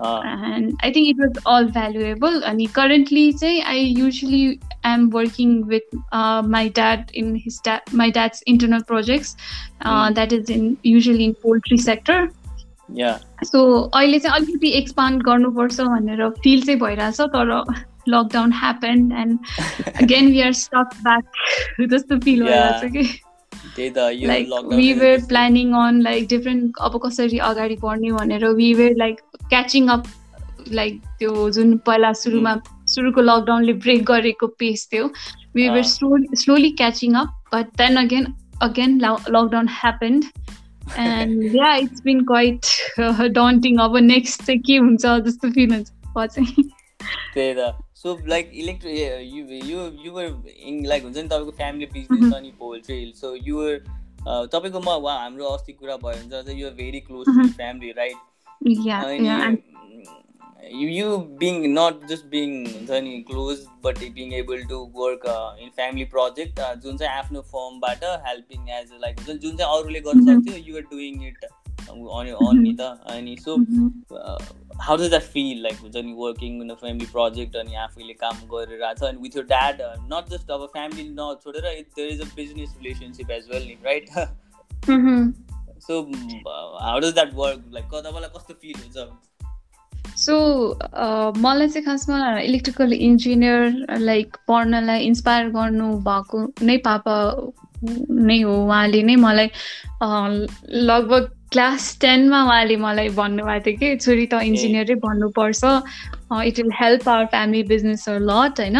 and 0.00 0.78
I 0.80 0.92
think 0.92 1.08
it 1.08 1.16
was 1.16 1.42
all 1.44 1.64
valuable. 1.66 2.44
And 2.44 2.72
currently, 2.72 3.32
say 3.32 3.62
I 3.62 3.74
usually 3.74 4.60
am 4.94 5.10
working 5.10 5.66
with 5.66 5.82
uh, 6.12 6.42
my 6.42 6.68
dad 6.68 7.10
in 7.14 7.34
his 7.34 7.58
dad 7.58 7.82
my 7.92 8.10
dad's 8.10 8.42
internal 8.46 8.82
projects. 8.82 9.36
Uh, 9.80 10.08
mm. 10.08 10.14
That 10.14 10.32
is 10.32 10.50
in 10.50 10.76
usually 10.82 11.24
in 11.24 11.34
poultry 11.34 11.78
sector. 11.78 12.18
Yeah. 12.88 13.18
So 13.44 13.60
अहिले 13.94 14.18
चाहिँ 14.18 14.36
अलिकति 14.36 14.68
expand 14.78 15.22
गर्नुपर्छ 15.22 15.80
भनेर 15.80 16.28
feel 16.42 16.62
चाहिँ 16.66 16.80
भइरहेछ 16.80 17.20
तर 17.20 17.50
lockdown 18.08 18.52
happen 18.52 19.10
and 19.22 19.38
again 20.02 20.30
we 20.30 20.40
are 20.40 20.52
stuck 20.60 20.94
back 21.02 21.88
जस्तो 21.90 22.18
feel 22.20 22.42
भइरहेछ 22.42 22.92
कि 22.92 23.20
like 24.26 24.48
we 24.72 24.92
were 24.92 25.24
planning 25.28 25.72
on 25.82 26.00
like 26.02 26.28
different 26.28 26.76
अब 26.80 27.00
कसरी 27.04 27.38
अगाडि 27.50 27.76
बढ्ने 27.82 28.12
भनेर 28.12 28.46
we 28.46 28.72
were 28.74 28.96
like 28.98 29.20
catching 29.48 29.88
up 29.88 30.04
like 30.72 31.00
त्यो 31.18 31.50
जुन 31.50 31.76
पहिला 31.86 32.12
सुरुमा 32.22 32.54
सुरुको 32.98 33.20
लकडाउनले 33.22 33.72
ब्रेक 33.86 34.04
गरेको 34.12 34.46
पेस 34.62 34.88
थियो. 34.92 35.10
We 35.56 35.68
were 35.68 35.84
slowly 35.94 36.36
slowly 36.36 36.70
catching 36.82 37.14
up 37.16 37.28
but 37.54 37.66
then 37.78 37.96
again 37.96 38.32
again 38.62 38.98
lockdown 39.00 39.68
happened 39.72 40.24
and 40.98 41.54
yeah 41.56 41.74
it's 41.76 42.02
been 42.04 42.24
quite 42.26 42.62
daunting 43.34 43.78
अब 43.80 43.96
नेक्स्ट 44.04 44.42
चाहिँ 44.42 44.60
के 44.66 44.76
हुन्छ 44.78 45.04
जस्तो 45.26 45.50
फिल 45.50 45.70
हुन्छ 45.72 45.90
चाहिँ 46.16 46.64
त्यही 47.34 47.54
त। 47.54 47.72
So 47.94 48.16
like 48.28 48.50
electric 48.54 48.94
you 49.34 49.42
you 49.70 49.78
your 50.04 50.26
like 50.88 51.02
हुन्छ 51.04 51.16
नि 51.16 51.22
तपाईँको 51.22 51.52
फ्यामिली 51.56 51.86
बिजनेस 51.92 52.32
अनि 52.34 52.50
पोल्ट्री 52.58 52.98
सो 53.16 53.34
युवर 53.46 53.72
तपाईँको 54.52 54.80
म 54.80 54.88
हाम्रो 55.08 55.44
अस्ति 55.48 55.72
कुरा 55.72 55.96
भयो 55.96 56.16
भने 56.18 56.42
चाहिँ 56.42 56.60
you're 56.60 56.74
very 56.74 57.00
close 57.00 57.26
to 57.28 57.48
family 57.56 57.90
right 57.98 58.18
you 60.62 61.36
being 61.38 61.74
not 61.74 62.06
just 62.08 62.28
being 62.30 62.54
हुन्छ 62.66 63.00
नि 63.02 63.22
close 63.28 63.66
but 63.84 63.98
being 64.14 64.32
able 64.34 64.64
to 64.68 64.78
work 64.94 65.26
in 65.60 65.70
family 65.76 66.04
project 66.14 66.60
जुन 66.82 66.96
चाहिँ 66.96 67.12
आफ्नो 67.12 67.42
फर्मबाट 67.52 68.04
हेल्पिङ 68.26 68.68
एज 68.78 68.90
लाइक 69.02 69.20
हुन्छ 69.20 69.40
जुन 69.42 69.56
चाहिँ 69.56 69.78
अरूले 69.78 70.00
गर्न 70.00 70.24
सक्थ्यो 70.26 70.62
युआर 70.68 70.82
डुइङ 70.90 71.26
इट 71.28 71.44
अन 71.44 72.58
नि 72.58 72.74
त 72.80 72.88
अनि 73.10 73.36
so 73.40 73.56
how 74.80 74.96
does 74.96 75.08
that 75.10 75.22
feel 75.36 75.62
like 75.62 75.78
हुन्छ 75.82 75.96
नि 75.96 76.12
working 76.18 76.60
in 76.62 76.70
a 76.70 76.74
family 76.80 77.06
project 77.12 77.56
अनि 77.56 77.74
आफैले 77.84 78.14
काम 78.24 78.42
गरिरहेको 78.50 78.94
छ 78.94 79.08
अनि 79.10 79.22
with 79.22 79.36
your 79.36 79.46
dad 79.54 79.82
not 80.12 80.34
just 80.34 80.50
अब 80.50 80.66
family 80.72 81.08
नछोडेर 81.12 81.70
there 81.70 82.08
is 82.08 82.20
a 82.20 82.34
business 82.36 82.76
relationship 82.82 83.30
as 83.38 83.48
well 83.52 83.66
नि 83.66 83.78
right 83.84 84.10
so 85.88 86.02
how 86.84 87.00
does 87.00 87.14
that 87.14 87.34
work 87.34 87.64
like 87.72 87.90
तपाईँलाई 87.94 88.36
कस्तो 88.36 88.60
फिल 88.62 88.80
हुन्छ 88.82 89.08
सो 90.18 90.36
मलाई 91.38 91.68
चाहिँ 91.68 91.84
खासमा 91.84 92.18
इलेक्ट्रिकल 92.40 92.92
इन्जिनियर 92.92 93.98
लाइक 94.00 94.36
पढ्नलाई 94.48 95.04
इन्सपायर 95.04 95.48
गर्नु 95.50 95.88
भएको 96.02 96.44
नै 96.62 96.76
पापा 96.84 97.16
नै 98.28 98.40
हो 98.42 98.54
उहाँले 98.64 99.02
नै 99.02 99.16
मलाई 99.16 99.50
लगभग 100.82 101.30
क्लास 101.52 101.96
टेनमा 102.00 102.42
उहाँले 102.44 102.76
मलाई 102.76 103.08
भन्नुभएको 103.16 103.64
थियो 103.64 103.76
कि 103.80 103.96
छोरी 103.96 104.26
त 104.26 104.40
इन्जिनियरै 104.44 104.94
भन्नुपर्छ। 105.00 105.64
It 106.44 106.58
will 106.58 106.72
help 106.80 107.08
our 107.08 107.24
family 107.32 107.62
business 107.70 108.04
lot 108.08 108.60
होइन? 108.60 108.76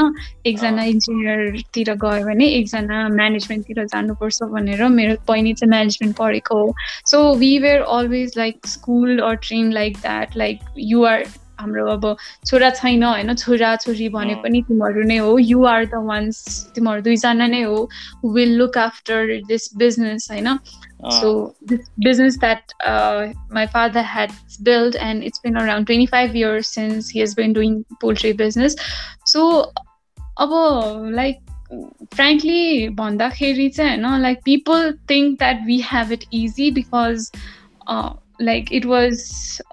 एकजना 0.47 0.83
इन्जिनियरतिर 0.93 1.95
गयो 2.05 2.25
भने 2.27 2.47
एकजना 2.59 3.09
म्यानेजमेन्टतिर 3.09 3.85
जानुपर्छ 3.95 4.43
भनेर 4.53 4.87
मेरो 4.99 5.17
बहिनी 5.29 5.53
चाहिँ 5.55 5.71
म्यानेजमेन्ट 5.71 6.17
पढेको 6.17 6.59
हो। 6.61 6.75
So 7.11 7.19
we 7.41 7.59
were 7.59 7.81
always 7.97 8.35
like 8.39 8.67
school 8.77 9.19
or 9.19 9.35
train 9.49 9.73
like 9.73 9.97
that 10.03 10.37
like 10.37 10.59
you're 10.93 11.25
हाम्रो 11.59 11.87
अब 11.91 12.17
छोरा 12.47 12.71
छैन 12.71 13.05
होइन? 13.05 13.35
छोरा 13.35 13.75
छोरी 13.77 14.09
भने 14.09 14.35
पनि 14.43 14.63
तिमीहरू 14.63 15.03
नै 15.03 15.17
हो। 15.19 15.39
यु 15.39 15.65
आर 15.65 15.85
द 15.85 16.03
वान्स 16.05 16.45
तिमीहरू 16.75 17.03
दुईजना 17.03 17.47
नै 17.47 17.63
हो 17.63 17.89
will 18.25 18.57
look 18.59 18.79
after 18.79 19.41
this 19.49 19.71
business 19.77 20.29
होइन? 20.31 20.59
So 21.13 21.33
this 21.69 21.81
business 21.99 22.39
that 22.39 22.73
my 23.55 23.67
father 23.67 24.05
had 24.05 24.31
build 24.63 24.97
and 24.97 25.25
it's 25.25 25.41
been 25.45 25.55
around 25.55 25.87
twenty 25.87 26.07
five 26.07 26.37
years 26.37 26.75
since 26.75 27.13
he 27.15 27.21
has 27.21 27.35
been 27.37 27.53
doing 27.53 27.83
poultry 28.01 28.33
business 28.33 28.77
so 29.27 29.51
अब 30.41 30.51
like 31.15 31.39
frankly 32.15 32.89
भन्दाखेरि 32.89 33.69
चाहिँ 33.69 34.03
होइन? 34.03 34.21
Like 34.23 34.39
people 34.45 34.93
think 35.11 35.39
that 35.39 35.61
we 35.67 35.81
have 35.93 36.13
it 36.13 36.25
easy 36.33 36.71
because 36.71 37.31
like 38.41 38.73
it 38.73 38.87
was 38.87 39.23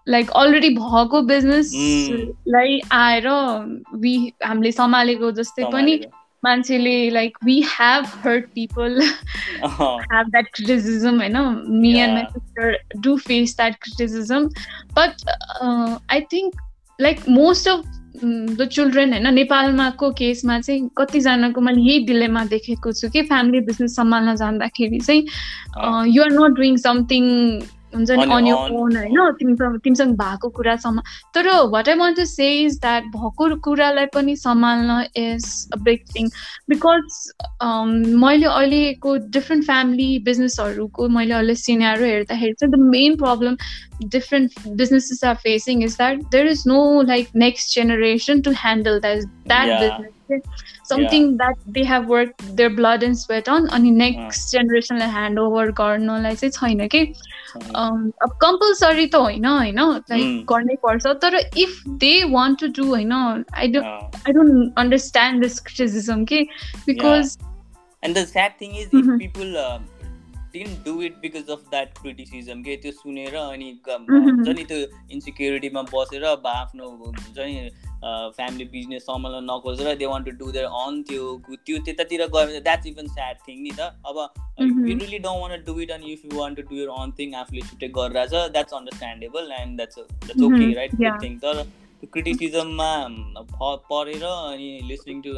like 0.09 0.29
already 0.35 0.69
भएको 0.69 1.21
बिजनेसलाई 1.21 2.79
आएर 2.91 3.27
we 3.95 4.15
हामीले 4.43 4.71
सम्हालेको 4.71 5.31
जस्तै 5.31 5.65
पनि 5.71 5.99
मान्छेले 6.43 6.95
like 7.09 7.37
we 7.45 7.59
have 7.69 8.05
heard 8.23 8.45
people 8.55 9.01
have 9.01 10.29
that 10.29 10.49
criticism 10.53 11.19
होइन 11.19 11.37
me 11.81 11.93
and 11.99 12.13
my 12.13 12.23
sister 12.33 13.01
do 13.01 13.17
face 13.17 13.55
that 13.57 13.75
criticism 13.81 14.47
but 14.93 15.29
I 16.11 16.21
think 16.33 16.61
like 16.99 17.29
most 17.29 17.67
of 17.67 17.83
the 18.17 18.67
children 18.71 19.13
होइन 19.13 19.33
नेपालमाको 19.33 20.09
केसमा 20.11 20.59
चाहिँ 20.59 20.89
कतिजनाको 20.97 21.61
मैले 21.61 21.81
यही 21.81 22.05
डिलेमा 22.05 22.43
देखेको 22.45 22.91
छु 22.91 23.09
कि 23.09 23.21
फ्यामिली 23.23 23.59
बिजनेस 23.61 23.95
सम्हाल्न 23.95 24.35
जाँदाखेरि 24.35 24.99
चाहिँ 24.99 26.07
युआर 26.09 26.31
नट 26.31 26.55
डुइङ 26.57 26.77
समथिङ 26.79 27.25
हुन्छ 27.95 28.11
नि 28.11 28.25
अन 28.33 28.47
यो 28.47 28.57
ओन 28.81 28.97
होइन? 28.97 29.31
तिमीसँग 29.39 29.79
तिमीसँग 29.83 30.13
भएको 30.17 30.49
कुरासम्म 30.57 31.01
तर 31.33 31.49
what 31.73 31.89
I 31.89 31.95
want 31.95 32.17
to 32.17 32.25
say 32.25 32.51
is 32.61 32.79
that 32.81 33.03
भएको 33.15 33.55
कुरालाई 33.69 34.05
पनि 34.13 34.35
सम्हाल्न 34.35 34.99
is 35.15 35.47
a 35.73 35.77
big 35.87 36.05
thing 36.15 36.29
because 36.69 37.19
मैले 38.23 38.45
अहिलेको 38.45 39.15
डिफ्रेन्ट 39.37 39.65
फ्यामिली 39.65 40.09
बिजनेसहरूको 40.29 41.09
मैले 41.17 41.33
अहिले 41.33 41.55
सिनेरो 41.65 42.05
हेर्दाखेरि 42.05 42.53
चाहिँ 42.53 42.71
the 42.71 42.79
main 42.95 43.17
problem 43.25 43.57
different 43.99 44.51
businesses 44.75 45.23
are 45.23 45.35
facing 45.35 45.81
is 45.81 45.95
that 45.97 46.19
there 46.31 46.45
is 46.45 46.65
no 46.65 46.79
like 47.11 47.33
next 47.33 47.73
generation 47.73 48.41
to 48.41 48.53
handle 48.53 48.99
that 48.99 49.23
that 49.45 49.67
yeah. 49.67 50.39
Business 50.89 51.11
something 51.11 51.31
yeah. 51.31 51.37
that 51.37 51.55
they 51.67 51.83
have 51.83 52.07
worked 52.07 52.55
their 52.55 52.69
blood 52.69 53.03
and 53.03 53.19
sweat 53.19 53.49
on 53.49 53.67
अनि 53.67 53.91
next 53.91 54.51
जेनेरेसनलाई 54.51 55.09
hand 55.09 55.39
over 55.39 55.71
गर्नलाई 55.71 56.35
चाहिँ 56.35 56.51
छैन 56.51 56.87
कि 56.87 56.99
अब 57.55 58.37
compulsory 58.41 59.07
त 59.07 59.15
होइन 59.15 59.45
होइन? 59.45 59.79
लाइक 59.79 60.45
गर्नै 60.45 60.75
पर्छ 60.75 61.07
तर 61.07 61.35
if 61.57 61.83
they 61.87 62.23
want 62.23 62.59
to 62.59 62.67
do 62.67 62.85
होइन 62.89 63.11
I 63.11 63.67
don't 63.67 64.15
I 64.15 64.33
don't 64.33 64.73
understand 64.77 65.43
this 65.43 65.59
criticism 65.59 66.25
के 66.25 66.41
because 66.85 67.37
And 68.05 68.15
the 68.15 68.25
sad 68.25 68.59
thing 68.59 68.75
is, 68.75 68.89
if 68.93 69.19
people 69.19 69.57
uh, 69.57 69.79
didn't 70.53 70.83
do 70.83 71.01
it 71.01 71.21
because 71.21 71.49
of 71.49 71.69
that 71.71 71.95
criticism 71.95 72.63
के 72.63 72.75
त्यो 72.75 72.91
सुनेर 72.91 73.35
अनि 73.35 73.81
हुन्छ 73.89 74.47
नि 74.47 74.63
त्यो 74.63 74.77
इन्सिक्युरिटीमा 75.11 75.81
बसेर 75.81 76.25
आफ्नो 76.25 76.89
हुन्छ 76.89 77.37
नि 77.39 77.69
फ्यामिली 78.05 78.65
बिजनेस 78.71 79.03
सम्हाल्न 79.03 79.43
नखोजेर 79.45 79.95
they 79.97 80.05
want 80.05 80.29
to 80.29 80.33
do 80.39 80.51
their 80.51 80.65
own 80.81 81.01
त्यो 81.09 81.29
त्यो 81.65 81.77
त्यतातिर 81.85 82.25
गयो 82.25 82.45
भने 82.45 82.59
द्याट्स 82.67 82.87
इभन 82.87 83.07
स्याड 83.13 83.37
थिङ 83.47 83.61
नि 83.61 83.71
त। 83.71 83.91
अब 84.05 84.17
you 84.89 84.97
really 84.99 85.19
don't 85.19 85.41
want 85.41 85.65
do 85.65 85.79
it 85.81 85.91
अनि 85.91 86.11
if 86.13 86.25
you 86.25 86.39
want 86.39 86.61
to 86.61 86.67
do 86.69 86.81
your 86.81 86.89
own 86.97 87.11
thing 87.19 87.33
आफूले 87.35 87.61
छुट्टै 87.69 87.89
गरिरहेछ 87.97 88.51
that's 88.51 88.73
understandable 88.73 89.51
and 89.59 89.75
that's 89.77 89.99
that's 89.99 90.43
okay 90.49 90.73
right 90.73 91.23
thing 91.23 91.37
तर 91.45 91.63
त्यो 91.63 92.09
क्रिटिसिजममा 92.13 92.91
परेर 93.91 94.23
अनि 94.25 94.69
लिसनिङ 94.89 95.21
टु 95.21 95.37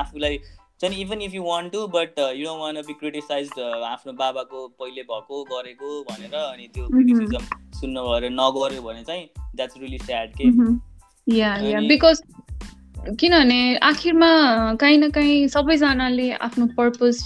आफूलाई 0.00 0.38
चाहिँ 0.80 1.00
even 1.02 1.22
if 1.22 1.34
you 1.34 1.42
want 1.44 1.72
to 1.72 1.86
but 1.94 2.18
you 2.18 2.44
don't 2.46 2.60
want 2.60 2.82
be 2.88 2.94
criticize 2.98 3.48
आफ्नो 3.92 4.12
बाबाको 4.20 4.66
पहिले 4.82 5.02
भएको 5.14 5.42
गरेको 5.54 5.94
भनेर 6.10 6.34
अनि 6.42 6.68
त्यो 6.74 6.86
क्रिटिसिजम 6.88 7.48
सुन्न 7.80 8.06
भएर 8.10 8.30
नगऱ्यो 8.34 8.82
भने 8.82 9.02
चाहिँ 9.08 9.26
द्याट्स 9.56 9.80
रियली 9.80 9.98
स्याड 10.04 10.36
के 10.40 10.52
या 11.28 11.56
या 11.56 11.80
बिकज 11.80 12.22
किनभने 13.20 13.76
आखिरमा 13.76 14.28
काहीँ 14.74 14.98
न 14.98 15.10
काहीँ 15.10 15.48
सबैजनाले 15.48 16.30
आफ्नो 16.32 16.66
पर्पज 16.66 17.18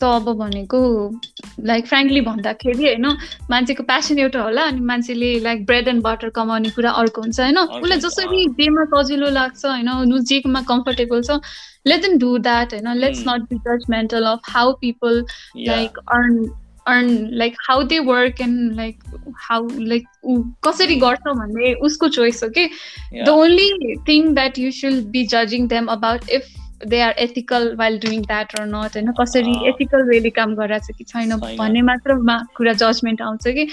त 0.00 0.04
अब 0.04 0.32
भनेको 0.32 0.80
लाइक 1.64 1.86
फ्रेङ्कली 1.86 2.20
भन्दाखेरि 2.20 2.84
होइन 2.84 3.06
मान्छेको 3.50 3.82
प्यासन 3.82 4.18
एउटा 4.18 4.42
होला 4.42 4.62
अनि 4.62 4.80
मान्छेले 4.80 5.40
लाइक 5.40 5.66
ब्रेड 5.66 5.88
एन्ड 5.88 6.02
बटर 6.02 6.28
कमाउने 6.28 6.70
कुरा 6.70 6.90
अर्को 6.90 7.20
हुन्छ 7.20 7.40
होइन? 7.40 7.58
उसलाई 7.58 7.98
जसरी 7.98 8.46
जेमा 8.46 8.84
सजिलो 8.84 9.30
लाग्छ 9.30 9.64
होइन 9.66 10.20
जेमा 10.20 10.60
कम्फर्टेबल 10.60 11.22
छ 11.22 11.40
लेट 11.86 12.02
देम 12.02 12.18
डु 12.18 12.38
द्याट 12.38 12.74
होइन? 12.74 12.96
Let's 12.96 13.24
not 13.28 13.42
be 13.42 13.56
judgmental 13.56 14.24
of 14.24 14.40
how 14.44 14.72
people 14.72 15.24
like 15.56 15.98
earn 15.98 16.44
earn 16.88 17.28
like 17.32 17.56
how 17.68 17.82
they 17.82 17.98
work 17.98 18.40
and 18.40 18.76
like 18.76 19.02
how 19.48 19.68
like 19.78 20.06
ऊ 20.24 20.38
कसरी 20.64 20.96
गर्छ 20.96 21.34
भन्ने 21.38 21.72
उसको 21.82 22.08
चोइस 22.08 22.42
हो 22.44 22.48
कि 22.48 22.68
the 23.24 23.28
only 23.28 23.96
thing 24.08 24.32
that 24.34 24.58
you 24.58 24.70
should 24.70 25.04
be 25.10 25.26
जजिङ 25.26 25.68
them 25.68 25.86
about 25.86 26.28
if 26.30 26.48
they 26.86 27.00
are 27.00 27.14
ethical 27.18 27.74
while 27.76 27.98
doing 27.98 28.22
that 28.22 28.54
or 28.58 28.66
not 28.66 28.96
होइन 28.96 29.12
कसरी 29.20 29.54
ethical 29.68 30.02
वेले 30.08 30.30
काम 30.30 30.54
गरिरहेको 30.54 30.92
छ 30.92 30.96
कि 30.98 31.04
छैन 31.04 31.36
भन्ने 31.36 31.82
मात्रमा 31.82 32.38
कुरा 32.56 32.72
जजमेन्ट 32.82 33.22
आउँछ 33.22 33.48
कि? 33.48 33.68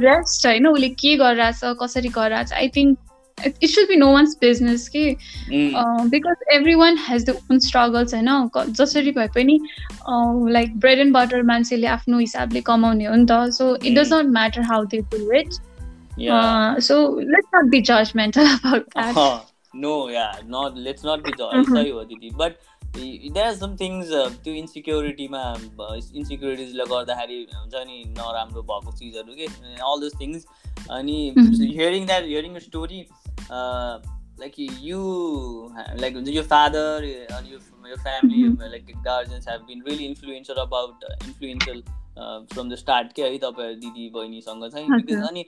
रेस्ट 0.00 0.46
होइन 0.46 0.66
उसले 0.66 0.88
के 1.04 1.16
गरिरहेछ 1.16 1.78
कसरी 1.82 2.08
गरिरहेछ 2.08 2.52
I 2.52 2.68
think 2.76 2.98
it 3.44 3.68
should 3.68 3.88
be 3.88 3.96
no 3.96 4.10
one's 4.10 4.34
business 4.36 4.88
कि 4.88 5.04
because 6.10 6.46
everyone 6.52 6.96
has 6.98 7.24
their 7.24 7.36
own 7.50 7.60
struggles 7.60 8.14
होइन 8.14 8.72
जसरी 8.72 9.12
भए 9.12 9.28
पनि 9.34 9.58
लाइक 10.52 10.78
ब्रेड 10.80 10.98
एन्ड 10.98 11.14
बटर 11.14 11.42
मान्छेले 11.52 11.86
आफ्नो 11.96 12.18
हिसाबले 12.18 12.60
कमाउने 12.70 13.04
हो 13.04 13.14
नि 13.14 13.26
त 13.30 13.50
so 13.58 13.74
it 13.76 13.98
does 13.98 14.12
not 14.14 14.32
matter 14.32 14.62
how 14.72 14.84
they 14.94 15.00
do 15.14 15.30
it 15.32 15.52
so 16.88 16.98
let's 17.20 17.48
not 17.54 17.70
be 17.70 17.80
judgmental 17.92 18.46
about 18.56 18.88
that 18.88 19.48
no 19.74 20.08
yeah 20.08 20.38
not 20.48 20.76
let's 20.76 21.04
not 21.04 21.20
be 21.24 21.32
सही 21.38 21.90
हो 21.90 22.02
दिदी 22.04 22.30
but 22.36 22.56
there 22.96 23.44
are 23.44 23.54
some 23.54 23.76
things 23.76 24.08
त्यो 24.44 24.54
इन्सिक्योरिटीमा 24.54 25.42
इन्सिक्योरिटिजले 26.16 26.84
गर्दाखेरि 26.92 27.36
हुन्छ 27.54 27.82
नि 27.86 28.02
नराम्रो 28.16 28.62
भएको 28.62 28.92
चिजहरू 28.92 29.34
के 29.34 29.46
अल 29.90 30.00
दोज 30.00 30.14
थिङ्स 30.20 30.46
अनि 30.90 31.18
hearing 31.36 32.06
that 32.06 32.24
hearing 32.24 32.58
story 32.58 33.00
like 33.50 34.54
you 34.58 35.00
like 36.00 36.14
हुन्छ 36.14 36.28
यो 36.28 36.42
फादर 36.50 37.04
अनि 37.36 37.52
यो 37.52 37.96
family 38.02 38.68
like 38.70 38.92
guardians 39.04 39.48
have 39.48 39.60
been 39.68 39.82
really 39.86 40.04
influencer 40.06 40.58
about 40.60 41.04
influential 41.12 41.82
from 42.52 42.70
the 42.70 42.74
start 42.76 43.12
के 43.12 43.22
है 43.22 43.38
तपाईँ 43.38 43.74
दिदी 43.76 44.08
बहिनीसँग 44.14 44.68
चाहिँ? 44.68 44.88
बिकज 44.90 45.28
अनि 45.28 45.44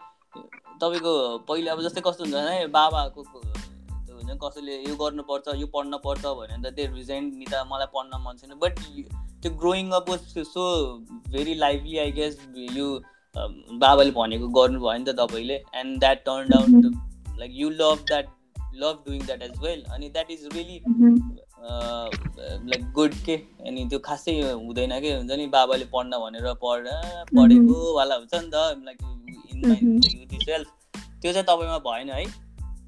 तपाईँको 0.80 1.12
पहिले 1.48 1.70
अब 1.70 1.82
जस्तै 1.82 2.00
कस्तो 2.06 2.24
हुन्छ 2.24 2.34
भने 2.34 2.66
बाबाको 2.74 3.22
त्यो 3.22 4.16
हुन्छ 4.16 4.38
कसैले 4.44 4.76
यो 4.88 4.94
गर्नुपर्छ 4.96 5.54
यो 5.60 5.66
पढ्नुपर्छ 5.74 6.22
भन्यो 6.24 6.36
भने 6.40 6.70
त 6.70 6.74
त्यो 6.74 6.94
रिजाइन 6.94 7.24
नि 7.36 7.44
त 7.44 7.62
मलाई 7.72 7.86
पढ्न 7.94 8.20
मन 8.24 8.36
छैन। 8.42 8.58
बट 8.62 8.80
त्यो 9.42 9.50
growing 9.62 9.90
up 10.00 10.10
so 10.50 10.64
very 11.32 11.54
lively 11.54 11.98
I 11.98 12.12
guess 12.18 12.38
यो 12.56 12.88
बाबाले 13.84 14.10
भनेको 14.18 14.48
गर्नुभयो 14.60 14.98
नि 14.98 15.04
त 15.04 15.16
तपाईँले। 15.20 15.56
And 15.74 15.98
that 16.00 16.24
turn 16.26 16.52
out 16.58 16.92
like 17.42 17.52
you 17.54 17.70
love 17.70 18.04
that 18.08 18.26
love 18.82 19.02
doing 19.06 19.20
that 19.26 19.42
as 19.42 19.54
well 19.62 19.80
अनि 19.94 20.08
that 20.08 20.30
is 20.30 20.48
really 20.54 20.78
like 22.70 22.82
good 22.94 23.14
के 23.26 23.36
अनि 23.68 23.84
त्यो 23.90 23.98
खासै 24.06 24.32
हुँदैन 24.42 24.92
कि 25.00 25.10
हुन्छ 25.12 25.32
नि 25.32 25.46
बाबाले 25.56 25.84
पढ्न 25.92 26.18
भनेर 26.22 26.46
पढ 26.62 26.86
पढेको 27.32 27.76
वाला 27.96 28.14
हुन्छ 28.14 28.34
नि 28.34 28.48
त। 28.54 28.56
लाइक 28.86 28.98
इन 30.32 30.38
सेल्फ 30.40 30.68
त्यो 30.94 31.32
चाहिँ 31.32 31.46
तपाईँमा 31.48 31.78
भएन 31.84 32.10
है? 32.10 32.24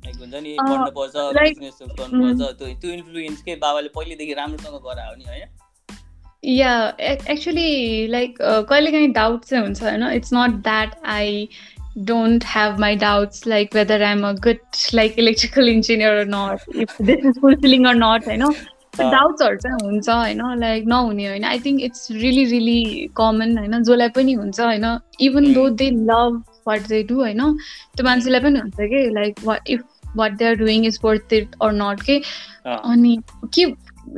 लाइक 0.04 0.16
हुन्छ 0.20 0.34
नि 0.34 0.56
पढ्नुपर्छ 0.60 1.14
बिजनेस 1.36 1.78
गर्नुपर्छ। 1.82 2.40
त्यो 2.58 2.66
त्यो 2.80 2.90
इन्फ्लुएन्स 2.92 3.42
के? 3.42 3.56
बाबाले 3.56 3.88
पहिलेदेखि 3.96 4.34
राम्रोसँग 4.34 4.80
गरायो 4.86 5.14
नि 5.18 5.24
है 5.28 5.52
या 6.42 6.72
एक्चुली 7.00 7.70
लाइक 8.06 8.38
कहिलेकाहीँ 8.70 9.12
डाउट 9.12 9.44
चाहिँ 9.44 9.64
हुन्छ 9.64 9.82
होइन? 9.82 10.02
It's 10.12 10.32
not 10.34 10.52
that 10.62 10.90
I 11.12 11.48
don't 11.96 12.42
have 12.42 12.78
my 12.78 12.94
doubts 12.96 13.46
like 13.46 13.72
whether 13.72 14.02
I'm 14.02 14.24
a 14.24 14.34
good 14.34 14.60
like 14.92 15.16
electrical 15.16 15.68
engineer 15.68 16.20
or 16.20 16.24
not, 16.24 16.62
if 16.68 16.96
this 16.98 17.24
is 17.24 17.38
fulfilling 17.38 17.86
or 17.86 17.94
not, 17.94 18.28
I 18.28 18.36
know. 18.36 18.54
डाउट्सहरू 18.94 19.56
चाहिँ 19.58 19.78
हुन्छ 19.82 20.08
होइन 20.08 20.40
लाइक 20.58 20.84
नहुने 20.86 21.26
होइन 21.26 21.44
I 21.44 21.58
think 21.60 21.80
it's 21.82 22.10
really 22.10 22.44
really 22.44 23.08
common 23.16 23.56
होइन 23.58 23.82
जसलाई 23.82 24.08
पनि 24.08 24.32
हुन्छ 24.32 24.60
होइन 24.60 24.84
even 25.20 25.52
though 25.54 25.68
they 25.80 25.90
love 25.90 26.42
what 26.68 26.86
they 26.88 27.02
do 27.02 27.14
होइन 27.14 27.40
त्यो 27.96 28.04
मान्छेलाई 28.04 28.40
पनि 28.40 28.58
हुन्छ 28.58 28.88
कि 28.92 29.08
like 29.14 29.40
what 29.44 29.70
if 29.70 29.82
what 30.16 30.36
they 30.38 30.44
are 30.44 30.54
doing 30.56 30.86
is 30.86 30.98
worth 31.04 31.32
it 31.32 31.56
or 31.62 31.72
not 31.72 32.02
के 32.02 32.20
अनि 32.66 33.18
के 33.54 33.66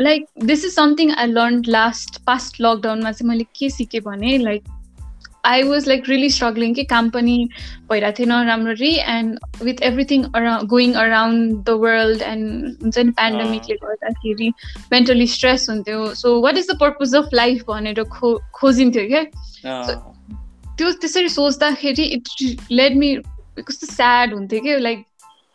like 0.02 0.26
this 0.44 0.64
is 0.64 0.74
something 0.74 1.12
I 1.14 1.26
learn 1.26 1.62
last 1.68 2.22
past 2.26 2.60
लकडाउनमा 2.60 3.12
चाहिँ 3.12 3.28
मैले 3.28 3.44
के 3.58 3.70
सिकेँ 3.70 4.00
भने 4.00 4.36
like 4.38 4.75
I 5.46 5.62
was 5.62 5.88
like 5.88 6.08
really 6.08 6.30
struggling 6.30 6.74
कि 6.74 6.84
काम 6.84 7.10
पनि 7.10 7.36
भइरहेको 7.90 8.18
थिएन 8.18 8.32
राम्ररी 8.48 8.92
and 9.14 9.38
with 9.62 9.82
everything 9.82 10.24
around 10.24 10.68
going 10.68 10.92
around 11.04 11.64
the 11.64 11.76
world 11.84 12.22
and 12.22 12.82
हुन्छ 12.82 12.98
नि 12.98 13.10
पेन्डेमिकले 13.20 13.76
गर्दाखेरि 13.84 14.52
मेन्टली 14.92 15.26
स्ट्रेस 15.26 15.66
हुन्थ्यो. 15.70 16.14
So 16.14 16.40
what 16.40 16.58
is 16.58 16.70
the 16.70 16.78
purpose 16.80 17.14
of 17.16 17.34
life 17.34 17.64
भनेर 17.68 18.02
खो 18.18 18.36
खोजिन्थ्यो 18.54 19.06
क्या? 19.08 19.24
त्यो 20.78 20.92
त्यसरी 20.92 21.28
सोच्दाखेरि 21.28 22.04
इट 22.16 22.28
लेट 22.70 22.96
मी 22.96 23.14
कस्तो 23.68 23.86
स्याड 23.86 24.34
हुन्थ्यो 24.34 24.60
कि 24.60 24.78
लाइक 24.78 25.04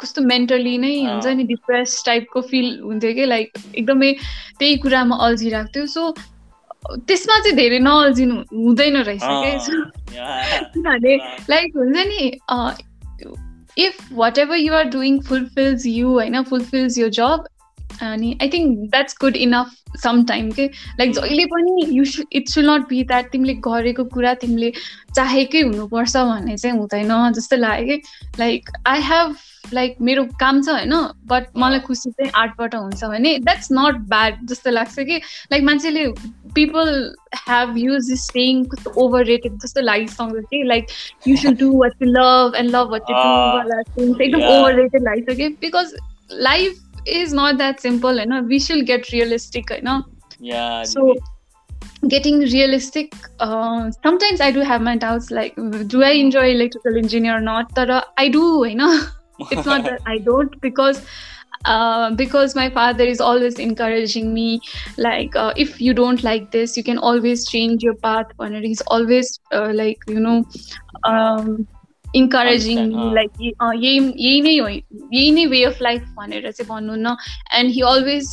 कस्तो 0.01 0.21
मेन्टली 0.21 0.77
नै 0.77 0.93
हुन्छ 1.05 1.27
नि 1.37 1.43
डिप्रेस 1.43 2.03
टाइपको 2.05 2.41
फिल 2.41 2.69
हुन्थ्यो 2.83 3.13
कि 3.13 3.25
लाइक 3.25 3.51
एकदमै 3.75 4.11
त्यही 4.59 4.77
कुरामा 4.85 5.15
अल्झिरहेको 5.25 5.69
थियो 5.75 5.85
सो 5.85 6.05
त्यसमा 6.83 7.39
चाहिँ 7.39 7.55
धेरै 7.55 7.79
नअल्झिनु 7.79 8.35
हुँदैन 8.53 8.97
रहेछ 8.97 9.21
क्या 10.09 10.59
किनभने 10.73 11.15
लाइक 11.49 11.77
हुन्छ 11.77 12.07
नि 12.07 12.31
if 13.77 14.07
whatever 14.37 14.55
you 14.55 14.73
are 14.73 14.89
doing 14.89 15.19
fulfills 15.21 15.85
you 15.85 16.09
होइन 16.09 16.41
फुलफिल्स 16.43 16.97
यो 16.97 17.09
जब 17.09 17.45
अनि 18.01 18.37
I 18.41 18.49
think 18.49 18.89
that's 18.89 19.15
good 19.21 19.35
enough 19.35 19.71
some 19.97 20.23
time 20.25 20.51
के 20.51 20.65
लाइक 20.99 21.11
जहिले 21.11 21.45
पनि 21.45 21.85
यु 21.89 22.05
सु 22.05 22.23
it 22.31 22.49
should 22.49 22.65
not 22.65 22.87
be 22.87 23.03
that 23.03 23.31
तिमीले 23.31 23.53
गरेको 23.61 24.03
कुरा 24.05 24.33
तिमीले 24.33 24.71
चाहेकै 25.15 25.61
हुनुपर्छ 25.61 26.17
भन्ने 26.17 26.57
चाहिँ 26.57 26.77
हुँदैन 26.77 27.31
जस्तो 27.31 27.55
लाग्यो 27.55 27.97
कि? 27.97 28.01
लाइक 28.39 28.69
आई 28.87 29.01
हेभ 29.01 29.35
लाइक 29.73 29.97
मेरो 30.01 30.23
काम 30.39 30.61
छ 30.61 30.69
होइन 30.69 30.93
बट 31.25 31.47
मलाई 31.57 31.79
खुसी 31.79 32.11
चाहिँ 32.11 32.31
आर्टबाट 32.35 32.75
हुन्छ 32.75 33.03
भने 33.05 33.37
द्याट्स 33.39 33.67
नट 33.71 33.99
ब्याड 34.09 34.45
जस्तो 34.45 34.71
लाग्छ 34.71 34.99
कि? 34.99 35.21
लाइक 35.51 35.63
मान्छेले 35.63 36.05
people 36.53 37.13
have 37.33 37.77
used 37.77 38.09
this 38.09 38.25
saying 38.27 38.69
overrated 38.97 39.59
just 39.61 39.75
the 39.75 39.81
life 39.81 40.09
song 40.09 40.35
okay? 40.37 40.63
Like 40.63 40.91
you 41.23 41.37
should 41.37 41.57
do 41.57 41.71
what 41.71 41.93
you 41.99 42.07
love 42.07 42.53
and 42.53 42.71
love 42.71 42.89
what 42.89 43.03
you 43.07 43.15
uh, 43.15 43.63
do 43.63 43.71
ah, 43.71 44.15
Take 44.17 44.35
yeah. 44.35 44.59
overrated 44.59 45.01
life 45.01 45.23
okay? 45.29 45.49
Because 45.49 45.95
life 46.29 46.77
is 47.05 47.33
not 47.33 47.57
that 47.57 47.79
simple 47.79 48.17
you 48.17 48.25
know? 48.25 48.41
We 48.41 48.59
should 48.59 48.85
get 48.85 49.11
realistic 49.11 49.69
you 49.69 49.81
know? 49.81 50.03
Yeah 50.39 50.83
so 50.83 51.15
getting 52.07 52.39
realistic 52.39 53.13
uh, 53.39 53.91
sometimes 54.03 54.41
i 54.41 54.51
do 54.51 54.59
have 54.59 54.81
my 54.81 54.97
doubts 54.97 55.29
like 55.29 55.55
do 55.87 56.01
i 56.01 56.09
enjoy 56.09 56.49
electrical 56.49 56.97
engineer 56.97 57.37
or 57.37 57.41
not? 57.41 57.73
But 57.75 58.07
i 58.17 58.27
do 58.27 58.65
you 58.67 58.75
know? 58.75 59.01
It's 59.51 59.65
not 59.65 59.83
that 59.85 60.01
i 60.05 60.17
don't 60.19 60.59
because 60.61 61.03
uh, 61.65 62.11
because 62.11 62.55
my 62.55 62.69
father 62.69 63.03
is 63.03 63.21
always 63.21 63.59
encouraging 63.59 64.33
me 64.33 64.61
like 64.97 65.35
uh, 65.35 65.53
if 65.57 65.81
you 65.81 65.93
don't 65.93 66.23
like 66.23 66.51
this 66.51 66.77
you 66.77 66.83
can 66.83 66.97
always 66.97 67.47
change 67.47 67.83
your 67.83 67.95
path 67.95 68.27
and 68.39 68.63
he's 68.63 68.81
always 68.81 69.39
uh, 69.51 69.71
like 69.73 69.99
you 70.07 70.19
know 70.19 70.45
um, 71.03 71.67
encouraging 72.15 72.89
like 73.13 73.41
यही 73.41 73.97
यही 73.97 74.41
नै 74.41 74.57
हो 74.57 74.67
यही 74.69 75.31
नै 75.31 75.45
way 75.53 75.63
of 75.65 75.81
life 75.81 76.07
भनेर 76.17 76.49
चाहिँ 76.51 76.67
भन्नु 76.69 76.95
न 76.95 77.15
and 77.59 77.71
he 77.73 77.81
always 77.89 78.27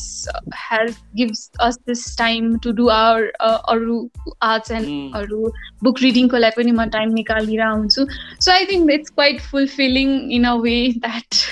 has 0.63 0.97
gives 1.17 1.51
us 1.67 1.79
this 1.89 2.05
time 2.19 2.57
to 2.65 2.73
do 2.81 2.89
our 2.97 3.29
अरू 3.75 4.01
आर्ट्स 4.51 4.71
एन्ड 4.81 5.17
अरू 5.17 5.53
बुक 5.85 6.03
रिडिङको 6.03 6.43
लागि 6.47 6.63
पनि 6.63 6.73
म 6.73 6.89
टाइम 6.99 7.15
निकालिरहेको 7.21 7.77
हुन्छु 7.77 8.07
so 8.41 8.53
I 8.53 8.67
think 8.73 8.93
it's 8.93 9.11
quite 9.11 9.41
fulfilling 9.51 10.19
in 10.39 10.45
a 10.45 10.55
way 10.67 10.77
that 10.99 11.43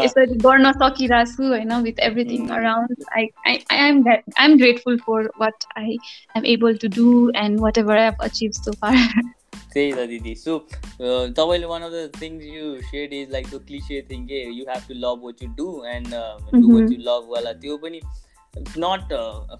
यसरी 0.00 0.38
गर्न 0.38 0.72
सकिरहेको 0.74 1.32
छु 1.32 1.48
होइन 1.48 1.72
with 1.82 2.00
everything 2.02 2.48
around 2.56 3.04
I 3.12 3.28
I 3.46 3.58
I 3.70 3.88
am 3.88 4.02
I 4.08 4.44
am 4.44 4.58
grateful 4.58 4.98
for 5.00 5.30
what 5.40 5.64
I 5.78 5.96
am 6.36 6.46
able 6.48 6.76
to 6.76 6.88
do 6.96 7.08
and 7.38 7.60
whatever 7.78 7.96
I 7.96 8.04
have 8.04 8.22
achieve 8.22 8.52
so 8.54 8.72
far 8.74 8.96
त्यही 9.72 9.92
त 9.92 10.06
दिदी 10.08 10.34
so 10.36 10.58
तपाईँले 11.00 11.66
one 11.66 11.82
of 11.82 11.92
the 11.92 12.20
things 12.20 12.44
you 12.46 12.76
said 12.84 13.12
is 13.14 13.32
like 13.32 13.46
the 13.46 13.64
cliche 13.66 14.00
thing 14.10 14.26
के 14.26 14.44
you 14.44 14.64
have 14.68 14.86
to 14.88 14.94
love 14.98 15.24
what 15.24 15.42
you 15.42 15.48
do 15.56 15.68
and 15.88 16.14
do 16.54 16.68
what 16.68 16.92
you 16.92 16.98
love 17.08 17.28
वाला 17.30 17.52
त्यो 17.60 17.76
पनि 17.78 18.00
it's 18.54 18.74
not 18.78 19.08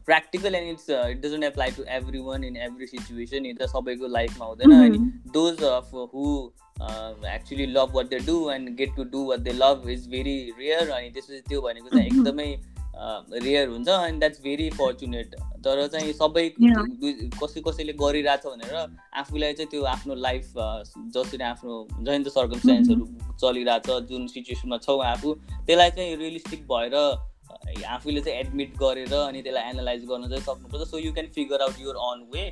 practical 0.05 0.55
and 0.55 0.71
it's 0.71 0.90
it 0.90 1.21
doesn't 1.21 1.45
apply 1.45 1.71
to 1.71 1.83
everyone 2.23 2.45
in 2.45 2.57
every 2.69 2.87
situation 2.87 3.47
यो 3.47 3.55
त 3.57 3.69
सबैको 3.71 4.09
लाइफमा 4.11 4.47
हुँदैन 4.47 4.73
अनि 4.77 4.99
those 5.33 5.62
of 5.71 5.90
who 5.95 6.31
actually 7.34 7.66
love 7.66 7.94
what 7.96 8.06
they 8.08 8.18
do 8.26 8.38
and 8.50 8.76
get 8.78 8.96
to 8.96 9.04
do 9.12 9.24
what 9.26 9.40
they 9.40 9.52
love 9.52 9.88
is 9.90 10.08
very 10.10 10.38
rare 10.58 10.90
अनि 10.90 11.10
त्यसपछि 11.10 11.40
त्यो 11.48 11.60
भनेको 11.60 11.88
चाहिँ 11.88 12.06
एकदमै 12.06 12.48
रेयर 13.44 13.68
हुन्छ 13.68 13.88
एन्ड 13.88 14.18
द्याट्स 14.18 14.40
भेरी 14.42 14.68
फर्चुनेट 14.72 15.34
तर 15.64 15.86
चाहिँ 15.92 16.12
सबै 16.12 16.44
कसै 17.40 17.60
कसैले 17.66 17.92
गरिरहेछ 18.02 18.46
भनेर 18.46 18.74
आफूलाई 19.22 19.52
चाहिँ 19.52 19.70
त्यो 19.70 19.82
आफ्नो 19.94 20.14
लाइफ 20.26 20.52
जसरी 21.16 21.44
आफ्नो 21.44 21.86
जैन 22.00 22.24
त 22.24 22.28
सर्कमस्टान्सहरू 22.36 23.04
चलिरहेछ 23.40 23.88
जुन 24.10 24.26
सिचुएसनमा 24.34 24.78
छौँ 24.86 25.00
आफू 25.06 25.34
त्यसलाई 25.40 25.90
चाहिँ 25.90 26.16
रियलिस्टिक 26.16 26.62
भएर 26.72 26.94
आफूले 27.96 28.20
चाहिँ 28.20 28.38
एडमिट 28.40 28.70
गरेर 28.78 29.12
अनि 29.16 29.42
त्यसलाई 29.42 29.70
एनालाइज 29.70 30.04
गर्न 30.08 30.28
चाहिँ 30.28 30.42
सक्नुपर्छ। 30.44 30.88
So 30.90 30.98
you 30.98 31.12
can 31.12 31.26
figure 31.34 31.62
out 31.62 31.80
your 31.80 31.96
own 32.06 32.24
way 32.34 32.44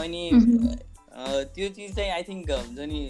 अनि 0.00 0.24
त्यो 1.16 1.68
चिज 1.68 1.94
चाहिँ 1.96 2.10
आई 2.10 2.22
थिङ्क 2.22 2.50
हुन्छ 2.50 2.86
नि 2.88 3.00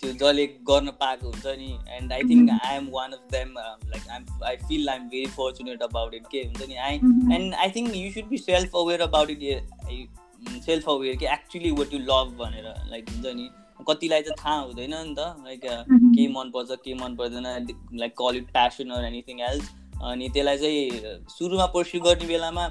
त्यो 0.00 0.12
जसले 0.12 0.46
गर्न 0.64 0.90
पाएको 1.00 1.28
हुन्छ 1.28 1.46
नि 1.58 1.68
and 1.96 2.12
I 2.12 2.22
think 2.30 2.50
I 2.54 2.76
am 2.76 2.88
one 2.92 3.12
of 3.12 3.28
them 3.32 3.54
like 3.58 4.08
I'm 4.10 4.44
I 4.44 4.56
feel 4.64 4.88
I 4.88 4.96
am 4.96 5.08
very 5.08 5.26
fortunate 5.32 5.82
about 5.82 6.14
it 6.14 6.26
के 6.32 6.42
हुन्छ 6.42 6.68
नि 6.68 6.76
I 6.86 6.94
and 7.36 7.54
I 7.56 7.70
think 7.70 7.96
you 7.96 8.10
should 8.12 8.28
be 8.28 8.38
self 8.40 8.76
aware 8.76 9.00
about 9.00 9.30
it 9.30 10.60
self 10.64 10.88
aware 10.88 11.16
कि 11.16 11.26
actually 11.32 11.70
what 11.72 11.94
you 11.94 12.00
love 12.02 12.36
भनेर 12.38 12.72
like 12.90 13.10
हुन्छ 13.10 13.34
नि 13.34 13.48
कतिलाई 13.88 14.22
चाहिँ 14.22 14.36
थाहा 14.38 14.58
हुँदैन 14.60 14.94
नि 14.94 15.14
त 15.14 15.34
लाइक 15.44 15.60
के 15.64 16.28
मनपर्छ 16.28 16.80
के 16.84 16.94
मन 16.94 17.16
पर्दैन 17.16 17.46
like 17.94 18.14
call 18.18 18.36
it 18.36 18.50
passion 18.52 18.90
or 18.90 19.04
anything 19.04 19.40
else 19.42 19.70
अनि 20.04 20.28
त्यसलाई 20.28 20.58
चाहिँ 20.58 21.18
सुरुमा 21.30 21.66
पर्स्यु 21.72 22.00
गर्ने 22.00 22.26
बेलामा 22.26 22.66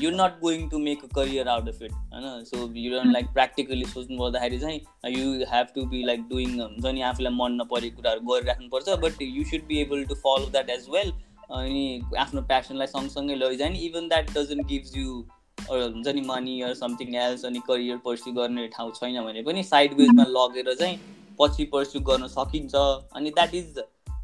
you 0.00 0.10
not 0.10 0.38
going 0.40 0.68
to 0.68 0.78
make 0.78 1.04
a 1.04 1.08
career 1.14 1.48
out 1.48 1.68
of 1.68 1.82
it 1.82 1.92
होइन 1.92 2.44
so 2.44 2.70
you 2.76 2.90
don't 2.90 3.12
like 3.12 3.26
practically 3.32 3.84
सोच्नु 3.84 4.18
पर्दाखेरि 4.18 4.58
चाहिँ 4.58 4.80
you 5.16 5.44
have 5.52 5.66
to 5.74 5.84
be 5.86 6.02
like 6.04 6.22
doing 6.28 6.60
हुन्छ 6.60 6.86
नि 6.86 7.02
आफूलाई 7.02 7.32
मन 7.32 7.60
नपरेको 7.60 7.96
कुराहरू 7.96 8.26
गरिराख्नुपर्छ 8.26 8.98
but 9.04 9.22
you 9.22 9.44
should 9.44 9.66
be 9.68 9.80
able 9.80 10.04
to 10.04 10.14
follow 10.24 10.50
that 10.50 10.70
as 10.70 10.88
well 10.90 11.12
अनि 11.52 11.84
आफ्नो 12.18 12.42
प्यासनलाई 12.42 12.86
सँगसँगै 12.86 13.34
लैजाने 13.34 13.78
even 13.78 14.08
that 14.08 14.30
doesn't 14.30 14.66
gives 14.66 14.96
you 14.96 15.24
हुन्छ 15.58 16.08
नि 16.08 16.20
मनी 16.20 16.60
अर 16.60 16.74
समथिङ 16.74 17.14
एल्स 17.16 17.44
अनि 17.44 17.60
करियर 17.66 17.96
पर्स्यु 18.04 18.34
गर्ने 18.34 18.66
ठाउँ 18.68 18.92
छैन 18.92 19.22
भने 19.24 19.42
पनि 19.42 19.62
साइड 19.62 19.94
वेजमा 19.94 20.24
लगेर 20.28 20.74
चाहिँ 20.74 20.98
पछि 21.40 21.64
पर्स्यु 21.72 22.02
गर्न 22.02 22.26
सकिन्छ 22.28 22.74
अनि 23.14 23.30
द्याट 23.30 23.54
इज 23.54 23.78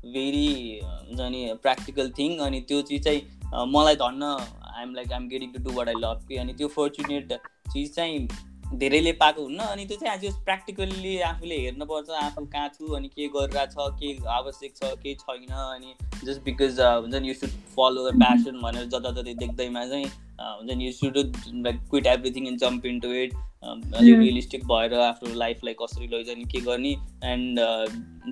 भेरी 0.07 0.48
हुन्छ 0.85 1.20
नि 1.31 1.48
प्र्याक्टिकल 1.62 2.11
थिङ 2.18 2.38
अनि 2.38 2.61
त्यो 2.61 2.83
चिज 2.83 3.05
चाहिँ 3.05 3.66
मलाई 3.68 3.94
धन्न 3.96 4.37
I'm 4.78 4.94
like 4.94 5.12
I'm 5.12 5.28
getting 5.28 5.52
to 5.52 5.62
do 5.62 5.76
what 5.78 5.88
I 5.88 5.94
love 5.98 6.26
कि 6.28 6.36
अनि 6.36 6.52
त्यो 6.52 6.68
फर्चुनेट 6.76 7.32
चिज 7.72 7.94
चाहिँ 7.94 8.28
धेरैले 8.74 9.12
पाएको 9.12 9.42
हुन्न 9.42 9.58
अनि 9.64 9.84
त्यो 9.86 9.96
चाहिँ 9.96 10.12
आज 10.14 10.44
प्र्याक्टिकल्ली 10.44 11.18
आफूले 11.28 11.58
हेर्नुपर्छ 11.60 12.10
आफू 12.22 12.44
कहाँ 12.46 12.68
छु 12.68 12.92
अनि 12.94 13.08
के 13.08 13.28
गरिरहेछ 13.28 13.74
के 14.00 14.12
आवश्यक 14.30 14.76
छ 14.76 14.90
के 15.02 15.14
छैन 15.14 15.52
अनि 15.52 15.94
जस्ट 16.24 16.42
बिकज 16.44 16.80
हुन्छ 16.80 17.14
नि 17.14 17.28
you 17.28 17.34
should 17.34 17.54
follow 17.76 18.08
the 18.10 18.14
passion 18.18 18.60
भनेर 18.62 18.84
जताततै 18.94 19.34
देख्दैमा 19.34 19.84
चाहिँ 19.86 20.10
हुन्छ 20.40 20.72
नि 20.72 20.86
you 20.86 20.92
should 20.92 21.16
like 21.16 21.80
quit 21.90 22.06
everything 22.06 22.48
in 22.48 22.56
jump 22.56 22.86
into 23.00 23.12
it 23.22 23.34
अलिक 23.34 24.18
रियलिस्टिक 24.18 24.64
भएर 24.64 24.94
आफ्नो 25.00 25.34
लाइफलाई 25.34 25.74
कसरी 25.82 26.06
लैजाने 26.06 26.44
के 26.52 26.60
गर्ने 26.60 26.92
एन्ड 27.32 27.64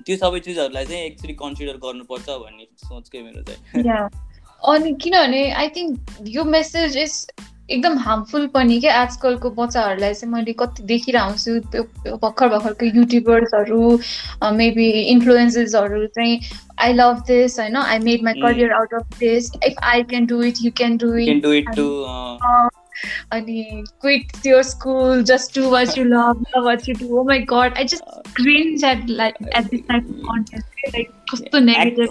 त्यो 0.05 0.17
सबै 0.17 0.39
चिजहरूलाई 0.39 0.85
चाहिँ 0.85 1.03
एक्चुली 1.03 1.33
कन्सिडर 1.33 1.77
गर्नुपर्छ 1.87 2.29
भन्ने 2.29 2.67
सोच 2.85 3.09
के 3.09 3.23
मेरो 3.23 3.43
चाहिँ। 3.43 4.07
अनि 4.61 4.93
किनभने 5.01 5.49
आई 5.53 5.69
थिङ्क 5.69 6.25
यो 6.27 6.43
मेसेज 6.45 6.97
इज 6.97 7.25
एकदम 7.69 7.97
हार्मफुल 7.97 8.45
पनि 8.47 8.79
क्या 8.79 8.95
आजकलको 9.01 9.49
बच्चाहरूलाई 9.51 10.13
चाहिँ 10.13 10.31
मैले 10.33 10.53
कति 10.53 10.83
देखिरहन्छु 10.83 11.59
त्यो 11.71 12.15
भर्खर 12.17 12.47
भर्खरको 12.47 12.85
युट्युबर्सहरू 12.97 13.81
मेबी 14.53 14.89
इन्फ्लुएन्सेसहरू 15.05 16.05
चाहिँ 16.15 16.39
आई 16.79 16.93
लभ 16.93 17.23
दिस 17.27 17.59
होइन 17.59 17.75
I 17.77 17.99
made 17.99 18.23
my 18.23 18.41
career 18.41 18.71
out 18.71 18.93
of 18.93 19.19
this 19.19 19.51
if 19.65 19.83
I 19.83 20.03
can 20.05 20.25
do 20.25 20.41
it 20.43 20.61
you 20.61 20.71
can 20.77 20.97
do 20.97 21.13
it 21.17 21.75
अनि 23.37 23.83
quit 24.05 24.45
your 24.51 24.63
school 24.63 25.23
just 25.33 25.53
do 25.59 25.69
what 25.75 25.97
you 25.97 26.05
love 26.05 26.45
love 26.55 26.65
what 26.71 26.87
you 26.87 26.95
do. 27.01 27.09
Oh 27.19 27.23
my 27.23 27.39
god 27.53 27.77
I 27.83 27.85
just 27.95 28.05
cringe 28.39 28.83
at 28.83 29.09
like 29.21 29.37
at 29.53 29.69
this 29.71 29.85
type 29.91 30.09
of 30.15 30.23
content. 30.29 30.65
Like 30.95 31.11
कस्तो 31.31 31.59
negative. 31.65 32.09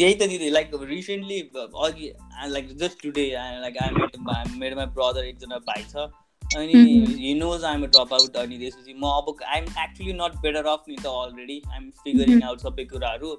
यही 0.00 0.14
त 0.14 0.28
दिदी 0.28 0.50
like 0.50 0.70
recently 0.90 1.40
अघि 1.86 2.12
like 2.50 2.76
just 2.82 3.02
today 3.02 3.26
like 3.60 3.76
I 3.82 3.90
met 3.98 4.12
मेरो 4.58 4.76
my 4.76 4.86
brother 4.98 5.24
एकजना 5.24 5.58
भाइ 5.70 5.82
छ 5.92 6.10
अनि 6.56 6.82
he 7.20 7.34
knows 7.34 7.64
I'm 7.64 7.84
drop 7.86 8.12
out 8.14 8.36
अनि 8.36 8.58
त्यसपछि 8.58 8.94
म 8.94 9.12
अब 9.20 9.44
I'm 9.52 9.64
actually 9.84 10.12
not 10.20 10.34
better 10.42 10.66
off 10.72 10.84
नि 10.88 10.96
त 10.96 11.06
अलरेडी 11.22 11.60
आइएम 11.70 11.90
फिगरिङ 12.04 12.42
आउट 12.50 12.58
सबै 12.66 12.84
कुराहरू 12.92 13.30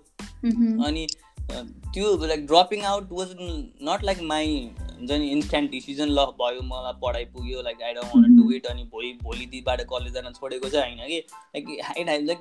अनि 0.88 1.08
त्यो 1.52 2.26
like 2.26 2.46
dropping 2.48 2.82
out 2.84 3.12
was 3.12 3.36
not 3.40 4.04
like 4.04 4.22
my 4.22 4.72
हुन्छ 4.80 5.12
नि 5.12 5.30
इन्स्ट्यान्ट 5.30 5.72
डिसिजन 5.72 6.10
ल 6.10 6.26
भयो 6.42 6.62
मलाई 6.62 6.94
पढाइ 7.02 7.26
पुग्यो 7.26 7.62
like 7.62 7.82
I 7.82 7.94
don't 7.94 8.16
want 8.16 8.38
do 8.38 8.52
it 8.52 8.66
अनि 8.66 8.84
भोलि 8.84 9.20
भोलि 9.24 9.46
दिनबाट 9.46 9.82
कलेज 9.82 10.14
जान 10.14 10.34
छोडेको 10.34 10.70
चाहिँ 10.70 10.98
होइन 10.98 11.08
कि? 11.08 11.18
लाइक 11.56 11.82
हाइ 11.84 12.22
लाइक 12.22 12.40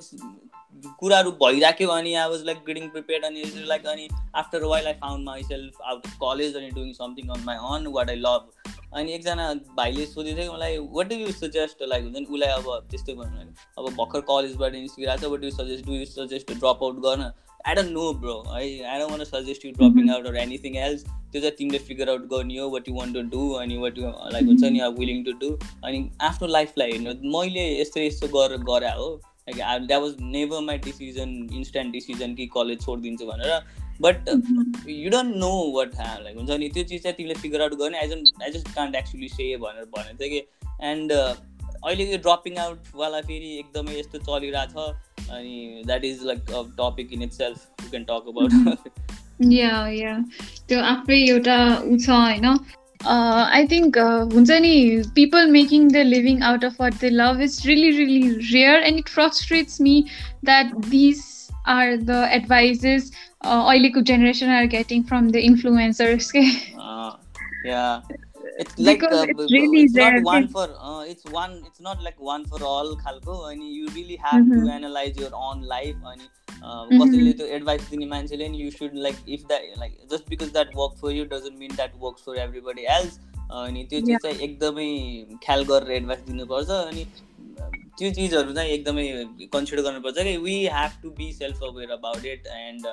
कुराहरू 1.00 1.30
भइराख्यो 1.30 1.88
अनि 1.88 2.14
I 2.14 2.30
was 2.30 2.44
like 2.44 2.58
getting 2.66 2.88
prepare 2.88 3.24
अनि 3.24 3.42
लाइक 3.56 3.86
अनि 3.86 4.08
after 4.34 4.64
while 4.64 4.86
I 4.86 4.92
found 4.92 5.24
myself 5.42 5.82
out 5.82 6.06
of 6.06 6.16
college 6.22 6.56
अनि 6.56 6.70
doing 6.70 6.92
something 6.92 7.28
on 7.28 7.44
my 7.44 7.56
on 7.56 7.86
what 7.86 8.10
I 8.10 8.16
love 8.16 8.50
अनि 8.92 9.12
एकजना 9.12 9.54
भाइले 9.54 10.06
सोधेको 10.06 10.42
थियो 10.42 10.52
मलाई 10.52 10.78
what 10.78 11.08
do 11.08 11.14
you 11.14 11.32
suggest 11.32 11.82
like 11.82 12.04
हुन्छ 12.04 12.16
नि 12.16 12.24
उसलाई 12.24 12.48
अब 12.48 12.88
त्यस्तै 12.90 13.14
भन्नु 13.14 13.40
अब 13.78 13.94
भर्खर 13.94 14.20
कलेजबाट 14.20 14.72
निस्किरहेको 14.72 15.26
छ 15.26 15.30
what 15.30 15.44
you 15.44 15.50
suggest 15.50 15.86
do 15.86 15.92
you 15.92 16.04
suggest 16.04 16.52
drop 16.52 16.78
out 16.82 16.96
गर्न? 16.96 17.32
आई 17.67 17.75
डोन्ट 17.75 17.91
नो 17.91 18.11
ब्रो 18.19 18.35
है 18.47 18.61
I 18.83 18.99
don't 18.99 19.11
want 19.11 19.23
suggest 19.25 19.65
you 19.65 19.71
dropping 19.71 20.09
out 20.11 20.27
or 20.27 20.35
anything 20.43 20.75
else 20.83 21.03
त्यो 21.03 21.41
चाहिँ 21.41 21.55
तिमीले 21.57 21.79
फिगर 21.87 22.09
आउट 22.09 22.29
गर्ने 22.29 22.57
हो 22.59 22.69
what 22.69 22.87
you 22.89 22.93
want 22.95 23.13
to 23.13 23.21
do 23.33 23.49
अनि 23.63 23.77
वाट 23.77 23.97
यु 23.97 24.11
लाइक 24.35 24.45
हुन्छ 24.45 24.63
नि 24.67 24.79
अब 24.85 24.99
विलिङ 24.99 25.23
टु 25.23 25.33
डु 25.41 25.49
अनि 25.83 25.99
आफ्नो 26.29 26.47
लाइफलाई 26.57 26.91
हेर्नु 26.91 27.33
मैले 27.37 27.67
यस्तो 27.81 27.99
यस्तो 28.01 28.27
गरेर 28.37 28.63
गरे 28.71 28.93
हो 29.01 29.09
like 29.49 29.87
that 29.87 30.01
was 30.01 30.15
never 30.31 30.61
my 30.61 30.77
decision 30.87 31.35
instant 31.53 31.93
decision 31.93 32.35
कि 32.35 32.47
कलेज 32.55 32.81
छोडिदिन्छु 32.85 33.25
भनेर 33.25 33.59
but 34.01 34.29
you 34.89 35.09
don't 35.11 35.35
know 35.35 35.51
what 35.77 35.95
ह्या 35.95 36.17
लाइक 36.23 36.37
हुन्छ 36.37 36.59
नि 36.59 36.69
त्यो 36.69 36.83
चिज 36.83 37.03
चाहिँ 37.03 37.15
तिमीले 37.17 37.35
फिगर 37.41 37.61
आउट 37.61 37.73
गर्ने 37.83 37.99
I 37.99 38.07
जन्ट 38.07 38.43
I 38.43 38.51
just 38.51 38.73
can't 38.75 38.95
actually 38.95 39.29
say 39.29 39.55
भनेर 39.65 39.85
भनेको 39.97 40.23
थियो 40.23 40.29
कि 40.29 40.87
एन्ड 40.91 41.11
अहिले 41.86 42.04
यो 42.10 42.18
ड्रपिङ 42.26 42.58
आउटवाला 42.58 43.20
फेरि 43.30 43.50
एकदमै 43.58 43.98
यस्तो 43.98 44.18
चलिरहेको 44.28 44.84
छ 44.84 45.32
अनि 45.38 45.82
that 45.86 46.04
is 46.04 46.22
like 46.30 46.50
a 46.52 46.62
topic 46.78 47.12
in 47.12 47.22
itself 47.32 47.84
you 47.84 47.90
can 47.90 48.04
talk 48.04 48.22
about 48.28 49.50
yeah 49.52 49.74
yeah 49.96 50.16
त्यो 50.68 50.80
आफै 50.92 51.20
एउटा 51.26 51.58
ऊ 51.82 51.96
छ 51.98 52.08
होइन। 52.10 52.46
आई 53.00 53.66
थिङ्क 53.70 53.98
हुन्छ 54.34 54.58
नि 54.64 54.74
people 55.14 55.50
making 55.50 55.88
the 55.88 56.04
living 56.08 56.42
out 56.50 56.64
of 56.64 56.80
what 56.80 56.94
the 57.00 57.10
love 57.12 57.40
is 57.42 57.60
really 57.66 57.90
really 57.96 58.28
rare 58.52 58.82
and 58.82 58.98
it 58.98 59.08
frustrates 59.08 59.80
me 59.80 59.96
that 60.44 60.74
this 60.88 61.24
are 61.68 61.96
the 61.96 62.22
advises 62.32 63.10
अहिलेको 63.46 64.00
generation 64.12 64.50
are 64.50 64.66
getting 64.76 65.02
from 65.10 65.30
the 65.30 65.36
influencers 65.50 66.30
के 66.36 66.42
it's 68.58 68.78
like 68.78 69.02
uh, 69.02 69.26
it's, 69.28 69.52
really 69.52 69.82
it's 69.82 69.94
not 69.94 70.22
one 70.22 70.48
for 70.48 70.68
uh, 70.78 71.02
it's 71.02 71.24
one 71.30 71.62
it's 71.66 71.80
not 71.80 72.02
like 72.02 72.20
one 72.20 72.46
for 72.46 72.62
all 72.62 72.96
khalko. 72.96 73.52
And 73.52 73.62
you 73.62 73.88
really 73.98 74.16
have 74.16 74.44
mm-hmm. 74.44 74.66
to 74.66 74.72
analyze 74.72 75.16
your 75.16 75.34
own 75.34 75.62
life 75.62 75.96
and 76.12 76.30
कसैले 76.64 77.32
त्यो 77.38 77.46
advice 77.56 77.88
दिने 77.90 78.06
मान्छेले 78.06 78.48
नि 78.48 78.58
you 78.58 78.70
should 78.70 78.90
like 79.06 79.16
if 79.28 79.42
that 79.48 79.78
like 79.78 79.96
just 80.12 80.28
because 80.28 80.52
that 80.52 80.70
work 80.76 80.96
for 81.00 81.12
you 81.12 81.24
doesn't 81.32 81.58
mean 81.58 81.74
that 81.74 81.92
work 82.02 82.18
for 82.26 82.38
everybody 82.40 82.84
else 82.94 83.18
अनि 83.52 83.84
त्यो 83.90 84.00
चिज 84.06 84.16
चाहिँ 84.22 84.38
एकदमै 84.48 84.88
ख्याल 85.44 85.64
गरेर 85.70 85.90
एडभाइस 85.96 86.20
दिनुपर्छ 86.28 86.70
अनि 86.70 87.04
त्यो 87.98 88.10
चिजहरू 88.12 88.54
चाहिँ 88.54 88.70
एकदमै 88.70 89.06
कन्सिडर 89.52 89.82
गर्नुपर्छ 89.82 90.24
कि 90.28 90.36
we 90.46 90.54
have 90.76 91.02
to 91.02 91.10
be 91.18 91.32
self 91.32 91.62
aware 91.70 91.90
about 91.98 92.24
it 92.32 92.46
and 92.54 92.86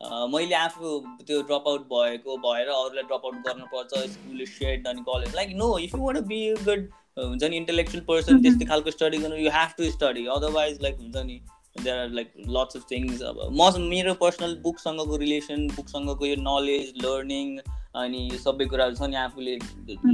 मैले 0.00 0.54
आफू 0.56 0.98
त्यो 1.20 1.40
ड्रप 1.42 1.68
आउट 1.68 1.82
भएको 1.88 2.36
भएर 2.38 2.68
अरूलाई 2.70 3.02
ड्रप 3.02 3.24
आउट 3.24 3.34
गर्नुपर्छ 3.46 4.04
स्कुल 4.10 4.44
सेड 4.48 4.86
अनि 4.88 5.02
college 5.02 5.34
like 5.34 5.56
no 5.56 5.76
if 5.78 5.94
you 5.94 6.00
want 6.02 6.20
be 6.26 6.40
good 6.62 6.88
हुन्छ 7.18 7.44
नि 7.44 7.56
इन्टेलेक्चुअल 7.56 8.04
पर्सन 8.04 8.42
त्यस्तै 8.42 8.66
खालको 8.66 8.90
स्टडी 8.90 9.18
गर्नु 9.18 9.36
you 9.38 9.50
have 9.52 9.76
to 9.78 9.90
study 9.90 10.26
otherwise 10.34 10.82
like 10.82 10.98
हुन्छ 10.98 11.24
नि 11.26 11.40
there 11.76 11.98
are 11.98 12.10
like 12.10 12.32
lots 12.48 12.76
of 12.76 12.84
things 12.90 13.22
अब 13.22 13.40
म 13.52 13.86
मेरो 13.86 14.14
पर्सनल 14.16 14.54
बुकसँगको 14.62 15.16
रिलेसन 15.18 15.66
बुकसँगको 15.70 16.26
यो 16.26 16.36
नलेज 16.40 16.92
लर्निङ 17.04 17.56
अनि 17.96 18.20
यो 18.22 18.38
सबै 18.38 18.66
कुराहरू 18.66 18.96
छ 18.96 19.08
नि 19.08 19.16
आफूले 19.18 19.58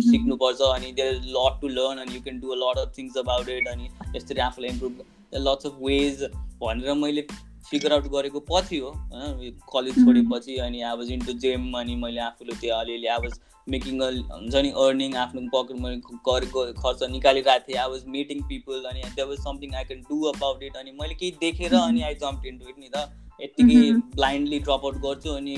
सिक्नुपर्छ 0.06 0.70
अनि 0.70 0.92
देयर 0.94 1.20
लट 1.34 1.60
टु 1.60 1.68
लर्न 1.70 1.98
अनि 2.00 2.14
you 2.14 2.22
can 2.22 2.40
do 2.40 2.50
a 2.50 2.58
lot 2.58 2.78
of 2.78 2.96
things 2.98 3.16
about 3.18 3.48
it 3.50 3.68
अनि 3.68 3.90
यसरी 4.16 4.40
आफूलाई 4.42 4.70
इम्प्रुभ 4.70 5.04
लट्स 5.42 5.66
अफ 5.66 5.78
वेज 5.82 6.24
भनेर 6.62 6.98
मैले 6.98 7.26
फिगर 7.70 7.92
आउट 7.92 8.06
गरेको 8.12 8.40
पछि 8.50 8.78
हो 8.78 8.90
होइन? 8.90 9.52
कलेज 9.72 9.94
छोडेपछि 10.04 10.56
अनि 10.66 10.82
आई 10.82 10.96
वाज 10.96 11.10
इन्टु 11.12 11.32
जेम 11.44 11.72
अनि 11.78 11.94
मैले 12.02 12.20
आफूले 12.20 12.54
त्यो 12.60 12.74
अलिअलि 12.76 13.06
आई 13.06 13.20
वाज 13.22 13.38
मेकिङ 13.66 14.00
अ 14.00 14.10
हुन्छ 14.32 14.54
नि 14.56 14.70
अर्निङ 14.84 15.14
आफ्नो 15.22 15.40
पकेट 15.54 15.80
मैले 15.80 15.96
गरेको 16.28 16.64
खर्च 16.82 17.02
निकालिरहेको 17.10 17.64
थिएँ। 17.68 17.78
आई 17.78 17.90
वाज 17.90 18.04
मिटिङ 18.16 18.42
पिपल 18.48 18.84
अनि 18.90 19.00
there 19.00 19.28
was 19.28 19.38
something 19.40 19.74
I 19.74 19.84
can 19.84 20.00
do 20.10 20.22
about 20.28 20.62
it 20.62 20.76
अनि 20.76 20.90
मैले 21.00 21.14
केही 21.14 21.32
देखेर 21.40 21.74
अनि 21.80 22.02
आई 22.02 22.14
जम्प 22.22 22.46
इन्टु 22.46 22.68
इट 22.68 22.78
नि 22.78 22.88
त। 22.94 23.08
यत्तिकै 23.40 23.76
ब्लाइन्डली 24.16 24.58
ड्रप 24.60 24.82
आउट 24.84 24.96
गर्छु 25.02 25.30
अनि 25.32 25.56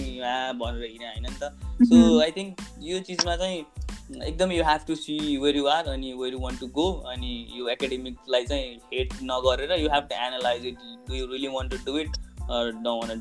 भनेर 0.58 0.84
हिँडेँ 0.84 1.08
होइन 1.08 1.24
नि 1.24 1.38
त। 1.40 1.88
सो 1.88 1.96
आई 2.20 2.30
थिङ्क 2.36 2.60
यो 2.82 3.00
चिजमा 3.08 3.36
चाहिँ 3.36 3.64
एकदम 4.20 4.52
you 4.52 4.64
have 4.64 4.80
to 4.86 4.94
see 4.94 5.36
where 5.36 5.56
you 5.56 5.66
are 5.66 5.88
अनि 5.88 6.12
where 6.12 6.32
you 6.34 6.40
want 6.40 6.56
to 6.56 6.66
go 6.66 6.90
अनि 7.12 7.30
यो 7.56 7.68
एकाडेमिकलाई 7.68 8.44
चाहिँ 8.46 8.74
हेट 8.94 9.14
नगरेर 9.22 9.72
you 9.72 9.88
have 9.88 10.04
to 10.10 10.14
analyse 10.26 10.66
it 10.66 10.76
do 11.08 11.14
you 11.14 11.26
really 11.26 11.48
want 11.48 11.68
to 11.68 11.76
do 11.86 11.98
it 11.98 12.10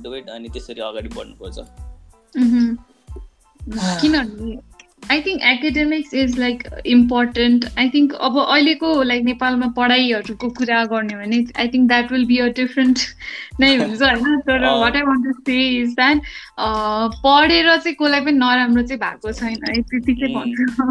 do 0.04 0.16
it 0.16 0.30
अनि 0.30 0.50
त्यसरी 0.50 0.82
अगाडि 0.82 1.10
बढ्नुपर्छ। 1.16 1.58
किनभने 4.02 4.60
I 5.12 5.22
think 5.22 5.42
academics 5.42 6.14
is 6.14 6.40
like 6.40 6.64
important 6.86 7.66
I 7.80 7.90
think 7.90 8.14
अब 8.14 8.40
अहिलेको 8.40 9.04
लाइक 9.04 9.24
नेपालमा 9.24 9.68
पढाइहरूको 9.68 10.50
कुरा 10.50 10.86
गर्ने 10.86 11.16
भने 11.16 11.46
I 11.60 11.68
think 11.68 11.88
that 11.88 12.12
will 12.12 12.26
be 12.26 12.38
a 12.38 12.48
different 12.48 13.00
नै 13.60 13.76
हुन्छ 13.76 14.02
होइन? 14.02 14.40
तर 14.40 14.66
what 14.66 14.96
I 14.96 15.02
want 15.02 15.26
to 15.26 15.32
say 15.32 15.70
is 15.70 15.96
that 15.96 16.22
पढेर 17.26 17.78
चाहिँ 17.78 17.96
कसलाई 17.96 18.22
पनि 18.22 18.32
नराम्रो 18.32 18.82
चाहिँ 18.82 19.00
भएको 19.00 19.32
छैन। 19.32 19.58
है 19.70 19.82
त्यति 19.82 20.14
चाहिँ 20.14 20.36
भन्छु। 20.36 20.84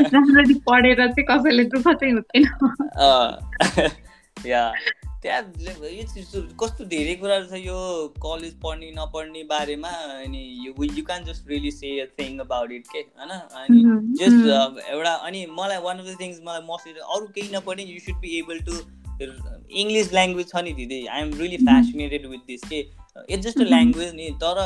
राम्ररी 0.14 0.54
पढेर 0.54 1.06
चाहिँ 1.06 1.24
कसैले 1.24 1.64
दुःख 1.64 1.88
चाहिँ 1.88 2.14
हुँदैन 2.14 3.96
त्यहाँ 5.22 5.40
यो 5.90 6.04
कस्तो 6.60 6.84
धेरै 6.90 7.14
कुराहरू 7.20 7.46
छ 7.46 7.60
यो 7.60 7.78
कलेज 8.24 8.52
पढ्ने 8.64 8.90
नपढ्ने 8.98 9.42
बारेमा 9.52 9.92
अनि 10.16 10.42
you 10.66 10.70
you 10.84 11.04
can 11.04 11.24
just 11.24 11.48
really 11.50 11.70
say 11.70 11.90
a 12.00 12.06
thing 12.20 12.38
about 12.40 12.72
it 12.72 12.86
के 12.92 12.98
होइन? 12.98 13.32
अनि 13.60 13.78
जस्ट 14.20 14.84
एउटा 14.90 15.14
अनि 15.30 15.40
मलाई 15.58 15.78
वान 15.86 15.98
अफ 15.98 16.06
द 16.06 16.16
थिङ्स 16.20 16.40
मलाई 16.48 16.62
मोस्टली 16.66 17.06
अरू 17.16 17.26
केही 17.38 17.48
नपढ्ने 17.56 17.84
you 17.84 18.00
should 18.00 18.20
be 18.20 18.38
able 18.38 18.58
to 18.68 18.74
English 19.20 20.12
language 20.12 20.46
छ 20.48 20.62
नि 20.64 20.72
दिदी। 20.82 21.00
I 21.06 21.20
am 21.22 21.32
really 21.38 21.56
fascinated 21.68 22.26
with 22.34 22.44
this 22.50 22.68
के 22.68 22.78
इट्स 22.80 23.44
जस्ट 23.46 23.60
अ 23.60 23.66
ल्याङ्ग्वेज 23.70 24.14
नि 24.20 24.28
तर 24.44 24.60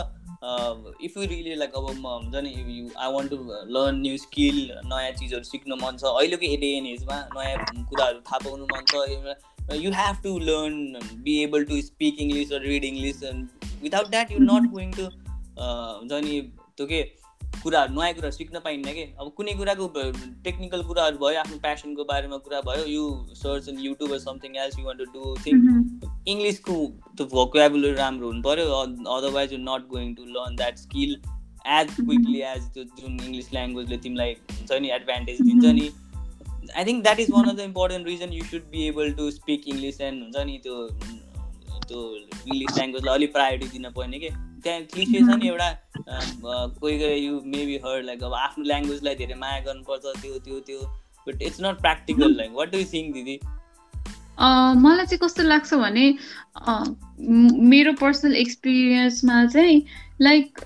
इफ 1.06 1.16
यु 1.16 1.24
रियली 1.30 1.54
लाइक 1.56 1.72
अब 1.80 1.86
म 1.88 2.12
हुन्छ 2.18 2.42
नि 2.44 2.50
you 2.50 2.84
I 2.98 3.12
want 3.14 3.30
to 3.30 3.38
learn 3.76 4.00
new 4.00 4.16
skill 4.18 4.60
नयाँ 4.92 5.12
चिजहरू 5.22 5.50
सिक्नु 5.50 5.76
मन 5.82 5.96
छ। 5.96 6.12
अहिलेको 6.12 6.52
डे 6.66 6.70
एन 6.76 6.86
एजमा 6.92 7.18
नयाँ 7.36 7.56
कुराहरू 7.90 8.20
थाहा 8.28 8.38
पाउनु 8.44 8.64
मन 8.74 8.82
छ। 8.92 8.94
You 9.70 9.90
have 9.92 10.22
to 10.22 10.38
learn 10.40 10.96
be 11.22 11.42
able 11.42 11.64
to 11.64 11.81
speak 11.83 12.20
english 12.20 12.51
or 12.51 12.61
read 12.61 12.85
english 12.85 13.22
and 13.22 13.48
without 13.83 14.11
that 14.11 14.31
you're 14.31 14.51
not 14.53 14.70
going 14.72 14.92
to 14.92 15.11
हुन्छ 15.57 16.12
नि 16.25 16.40
त्यो 16.77 16.87
के 16.87 17.03
कुराहरू 17.62 17.94
नयाँ 17.94 18.12
कुराहरू 18.14 18.37
सिक्न 18.37 18.59
पाइन्न 18.61 18.92
कि 18.92 19.03
अब 19.20 19.33
कुनै 19.37 19.53
कुराको 19.55 19.88
टेक्निकल 20.44 20.83
कुराहरू 20.83 21.18
भयो 21.18 21.40
आफ्नो 21.40 21.59
प्यासनको 21.66 22.05
बारेमा 22.05 22.37
कुरा 22.46 22.61
भयो 22.68 22.85
you 22.87 23.05
search 23.40 23.68
in 23.68 23.79
YouTube 23.81 24.16
something 24.25 24.57
else 24.62 24.79
you 24.79 24.85
want 24.87 25.03
to 25.03 25.11
do 25.12 25.35
thing 25.46 25.61
इङ्ग्लिसको 26.29 26.77
त्यो 27.16 27.27
भोकुएबुलरी 27.35 27.92
राम्रो 27.94 28.33
हुनु 28.33 28.42
पऱ्यो 28.48 28.81
otherwise 29.16 29.53
you 29.53 29.59
not 29.62 29.88
going 29.88 30.14
to 30.14 30.25
learn 30.38 30.57
that 30.62 30.79
skill 30.79 31.16
as 31.72 31.94
quickly 31.96 32.40
as 32.53 32.70
त्यो 32.75 32.85
जुन 32.85 33.20
इङ्ग्लिस 33.20 33.53
ल्याङ्ग्वेजले 33.53 33.98
तिमीलाई 34.07 34.37
हुन्छ 34.53 34.81
नि 34.87 34.94
एडभान्टेज 34.96 35.42
दिन्छ 35.42 35.64
नि 35.81 35.90
I 36.76 36.85
think 36.85 37.02
that 37.02 37.20
is 37.20 37.30
one 37.30 37.48
of 37.48 37.56
the 37.56 37.61
important 37.61 38.06
reason 38.06 38.32
you 38.32 38.44
should 38.44 38.70
be 38.72 38.87
able 38.88 39.12
to 39.20 39.30
speak 39.30 39.68
English 39.68 40.00
and 40.00 40.22
हुन्छ 40.22 40.46
नि 40.46 40.58
त्यो 40.62 40.76
त्यो 41.88 42.00
इङ्ग्लिस 42.16 42.76
ल्याङ्ग्वेजलाई 42.76 43.14
अलिक 43.14 43.32
प्रायोरिटी 43.32 43.78
दिन 43.78 43.90
पर्ने 43.96 44.18
कि? 44.18 44.28
त्यहाँ 44.64 44.82
क्लिसे 44.92 45.20
छ 45.20 45.37
नि 45.38 45.48
एउटा 45.48 45.70
कोही 46.80 46.98
कोही 46.98 47.14
यु 47.24 47.40
मेबी 47.54 47.76
हर्ड 47.85 48.04
लाइक 48.06 48.22
अब 48.24 48.35
आफ्नो 48.40 48.64
ल्याङ्ग्वेजलाई 48.64 49.14
धेरै 49.22 49.35
माया 49.40 49.58
गर्नुपर्छ 49.64 50.14
त्यो 50.22 50.38
त्यो 50.46 50.61
त्यो 50.68 50.78
but 51.26 51.42
it's 51.42 51.61
not 51.61 51.80
practical 51.80 52.37
like 52.37 52.52
what 52.61 52.72
do 52.72 52.85
think 52.92 53.14
दिदी? 53.14 53.38
मलाई 54.85 55.06
चाहिँ 55.06 55.18
कस्तो 55.24 55.42
लाग्छ 55.42 55.74
भने 55.82 56.06
मेरो 57.72 57.92
पर्सनल 58.00 58.37
एक्सपिरियन्समा 58.37 59.44
चाहिँ 59.46 59.82
लाइक 60.20 60.61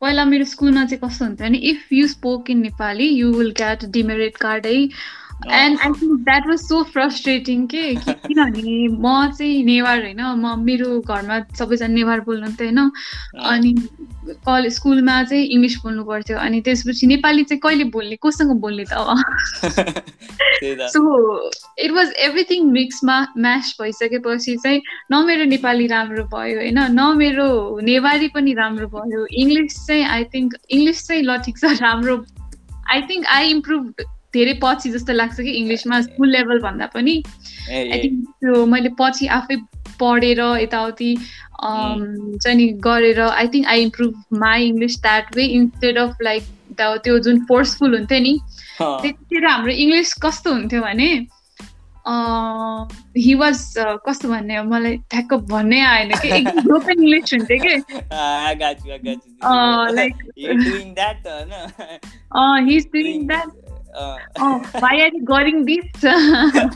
पहिला 0.00 0.24
मेरो 0.30 0.44
स्कुलमा 0.44 0.84
चाहिँ 0.84 1.00
कस्तो 1.04 1.24
हुन्थ्यो 1.24 1.46
भने 1.46 1.58
if 1.70 1.92
you 1.92 2.08
spoke 2.08 2.50
in 2.50 2.58
Nepali 2.62 3.08
you 3.08 3.32
will 3.34 3.50
get 3.60 3.84
demerit 3.98 4.36
card 4.42 4.66
है। 4.66 4.88
And 5.44 5.78
I 5.80 5.90
think 5.92 6.20
that 6.24 6.46
was 6.46 6.58
so 6.58 6.82
frustrating 6.82 7.66
के 7.66 7.94
किनभने 7.94 8.88
म 8.88 9.30
चाहिँ 9.38 9.64
नेवार 9.64 10.02
होइन 10.02 10.20
म 10.20 10.54
मेरो 10.60 11.00
घरमा 11.00 11.38
सबैजना 11.58 11.94
नेवार 11.94 12.20
बोल्नुहुन्थ्यो 12.20 12.66
होइन? 12.66 12.90
अनि 13.44 13.74
कलेज 14.46 14.72
स्कुलमा 14.72 15.22
चाहिँ 15.22 15.44
इङ्ग्लिस 15.44 15.76
बोल्नु 15.76 16.04
पर्थ्यो 16.04 16.38
अनि 16.38 16.60
त्यसपछि 16.60 17.06
नेपाली 17.06 17.44
चाहिँ 17.44 17.60
कहिले 17.60 17.84
बोल्ने 17.84 18.16
कोसँग 18.16 18.50
बोल्ने 18.60 18.84
त 18.84 18.92
अब 18.92 19.08
सो 20.88 21.00
इट 21.78 21.90
वाज 21.90 22.12
एभ्रिथिङ 22.18 22.70
मिक्समा 22.72 23.20
म्यास 23.38 23.76
भइसकेपछि 23.80 24.56
चाहिँ 24.56 24.82
न 25.12 25.24
मेरो 25.26 25.44
नेपाली 25.44 25.86
राम्रो 25.86 26.24
भयो 26.24 26.58
होइन? 26.58 26.78
न 26.78 27.16
मेरो 27.16 27.80
नेवारी 27.82 28.28
पनि 28.28 28.52
राम्रो 28.54 28.86
भयो। 28.88 29.26
इङ्ग्लिस 29.26 29.86
चाहिँ 29.86 30.04
आई 30.04 30.24
थिङ्क 30.24 30.54
इङ्ग्लिस 30.70 31.06
चाहिँ 31.06 31.22
ल 31.22 31.36
ठिक 31.36 31.58
छ 31.58 31.64
राम्रो 31.80 32.24
आई 32.90 33.02
थिङ्क 33.02 33.26
आई 33.26 33.50
इम्प्रुभ 33.50 33.94
धेरै 34.36 34.58
पछि 34.62 34.90
जस्तो 34.90 35.12
लाग्छ 35.12 35.40
कि 35.40 35.52
इङ्ग्लिसमा 35.52 36.00
स्कुल 36.00 36.28
लेभल 36.36 36.60
भन्दा 36.60 36.86
पनि। 36.94 37.22
आई 37.70 37.98
थिङ्क 38.04 38.28
त्यो 38.40 38.66
मैले 38.66 38.88
पछि 39.00 39.26
आफै 39.38 39.56
पढेर 40.00 40.40
यताउति 40.62 41.16
चाहिँ 41.62 42.56
नि 42.56 42.68
गरेर 42.80 43.20
I 43.20 43.48
think 43.54 43.66
I 43.66 43.82
improve 43.82 44.24
my 44.38 44.66
English 44.66 45.00
that 45.00 45.36
way 45.36 45.44
instead 45.60 45.98
of 45.98 46.16
like 46.22 46.42
त्यो 46.80 47.18
जुन 47.18 47.44
फोर्सफुल 47.44 47.96
हुन्थ्यो 47.96 48.20
नि 48.20 48.38
त्यतिखेर 48.80 49.46
हाम्रो 49.46 49.72
इङ्ग्लिस 49.84 50.14
कस्तो 50.22 50.52
हुन्थ्यो 50.52 50.82
भने 50.82 51.26
हि 52.06 53.34
वाज 53.34 53.74
कस्तो 54.06 54.28
भन्ने 54.28 54.62
मलाई 54.62 54.96
ठ्याक्क 55.10 55.34
भन्नै 55.50 55.80
आएन 55.80 56.10
कि। 56.16 56.28
एकदम 56.28 56.60
ब्रोकन 56.62 57.02
इङ्ग्लिस 57.02 57.32
हुन्थ्यो 57.32 57.58
कि। 57.62 57.76
Like 59.96 60.14
that 63.26 63.50
Uh, 63.96 64.18
oh, 64.38 64.58
why 64.78 65.00
are 65.00 65.10
you 65.12 65.24
going 65.24 65.64
this? 65.64 65.86
that 66.00 66.74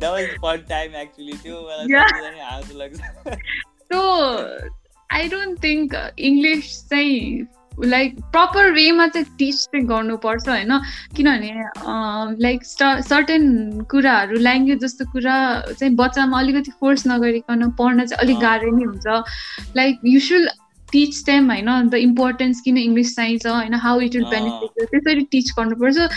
was 0.00 0.28
fun 0.40 0.64
time 0.66 0.94
actually 0.94 1.32
too. 1.32 1.68
Yeah. 1.86 2.06
so 3.92 4.70
I 5.10 5.26
don't 5.28 5.58
think 5.58 5.94
uh, 5.94 6.10
English 6.16 6.70
चाहिँ 6.88 7.46
लाइक 7.72 8.16
प्रपर 8.32 8.70
वेमा 8.72 9.06
चाहिँ 9.08 9.26
टिच 9.38 9.54
चाहिँ 9.56 9.86
गर्नुपर्छ 9.86 10.48
होइन 10.48 10.78
किनभने 11.16 11.52
लाइक 12.42 12.64
सर्टेन 12.64 13.80
कुराहरू 13.90 14.38
ल्याङ्ग्वेज 14.38 14.78
जस्तो 14.80 15.04
कुरा 15.12 15.36
चाहिँ 15.78 15.94
बच्चामा 15.96 16.40
अलिकति 16.40 16.70
फोर्स 16.80 17.06
नगरिकन 17.06 17.70
पढ्न 17.78 18.06
चाहिँ 18.06 18.20
अलिक 18.24 18.38
गाह्रो 18.40 18.76
नै 18.76 18.84
हुन्छ 18.84 19.06
like 19.76 20.00
you 20.04 20.20
should 20.20 20.48
teach 20.92 21.22
them 21.22 21.50
होइन 21.50 21.88
द 21.88 21.94
इम्पोर्टेन्स 22.02 22.60
किन 22.60 22.78
इङ्ग्लिस 22.78 23.14
चाहिन्छ 23.16 23.46
होइन 23.46 23.74
हाउ 23.84 24.00
इट 24.00 24.16
विल 24.16 24.24
बेनिफिट 24.24 24.90
त्यसरी 24.90 25.24
टिच 25.30 25.50
गर्नुपर्छ। 25.58 26.08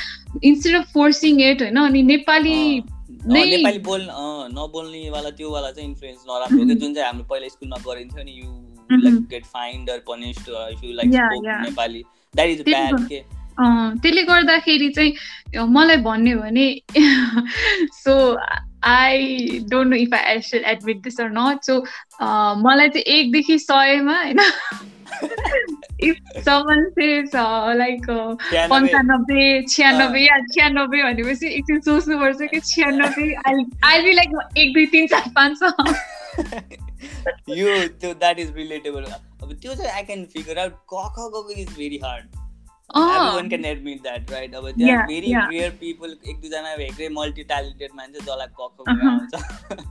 इन्स्टेड 0.44 0.76
अफ 0.76 0.92
फोर्सिङ 0.94 1.42
एट 1.42 1.62
होइन 1.62 1.78
अनि 1.78 2.04
नेपाली 2.04 2.58
नेपाली 3.28 3.80
बोल् 3.80 4.04
नबोल्नेवाला 4.54 5.30
त्योवाला 5.30 5.72
चाहिँ 5.72 5.90
इन्फ्लुएन्स 5.90 6.26
नराम्रो 6.30 6.74
जुन 6.76 6.94
चाहिँ 6.94 7.08
हाम्रो 7.08 7.24
पहिला 7.24 7.48
स्कुलमा 7.48 7.78
गरिन्थ्यो 7.88 8.24
नि 8.24 8.32
you 8.32 9.00
like 9.00 9.16
get 9.30 9.46
fined 9.46 9.90
or 9.90 10.04
punished 10.08 10.50
if 10.74 10.84
you 10.84 10.94
like 10.94 11.10
Nepali 11.62 12.04
that 12.34 12.50
is 12.50 12.62
bad 12.62 13.08
के? 13.08 13.22
त्यसले 14.02 14.24
गर्दाखेरि 14.24 14.90
चाहिँ 14.90 15.66
मलाई 15.70 15.98
भन्यो 15.98 16.40
भने 16.40 16.68
so 17.96 18.16
I 18.86 19.60
don't 19.70 19.90
know 19.90 19.96
if 19.96 20.14
I 20.14 20.42
should 20.42 20.62
admit 20.66 21.02
this 21.04 21.20
or 21.22 21.30
not 21.30 21.64
so 21.64 21.80
मलाई 22.62 22.90
चाहिँ 22.90 23.06
एकदेखि 23.20 23.60
सयमा 23.60 24.22
होइन 24.22 24.40
इफ 26.04 26.18
समन 26.38 26.84
सेज 26.90 27.36
लाइक 27.76 28.10
पन्चानब्बे 28.72 29.44
छ्यानब्बे 29.70 30.20
या 30.20 30.38
छ्यानब्बे 30.54 31.04
भनेपछि 31.04 31.48
एकछिन 31.48 31.80
सोच्नुपर्छ 31.80 32.50
कि 32.52 32.60
छ्यानब्बे 32.60 33.34
आई 33.86 34.02
बी 34.02 34.14
लाइक 34.14 34.58
एक 34.58 34.74
दुई 34.74 34.86
तिन 34.86 35.08
चार 35.08 35.32
पाँच 35.36 35.60
छ। 35.60 35.96
यो 37.50 37.88
त्यो 38.02 38.14
द्याट 38.14 38.40
इज 38.40 38.56
रिलेटेबल 38.56 39.04
अब 39.04 39.54
त्यो 39.62 39.76
चाहिँ 39.76 39.92
आई 39.92 40.04
क्यान 40.04 40.26
फिगर 40.34 40.60
आउट 40.60 40.74
क 40.94 41.06
ख 41.16 41.30
ग 41.36 41.60
is 41.60 41.70
very 41.78 42.00
hard 42.04 42.45
everyone 42.94 43.50
can 43.50 43.66
admit 43.66 44.04
that 44.04 44.30
right? 44.32 44.54
अब 44.54 44.78
there 44.78 44.88
yeah, 44.88 45.02
are 45.02 45.08
very 45.08 45.28
yeah. 45.28 45.50
rare 45.50 45.72
people 45.72 46.10
एक 46.30 46.42
दुईजना 46.42 46.76
भेक्रै 46.78 47.10
मल्टी 47.10 47.44
ट्यालेन्टेड 47.44 47.90
मान्छे 47.96 48.20
जसलाई 48.20 48.48
कक 48.60 48.90
आउँछ 48.90 49.84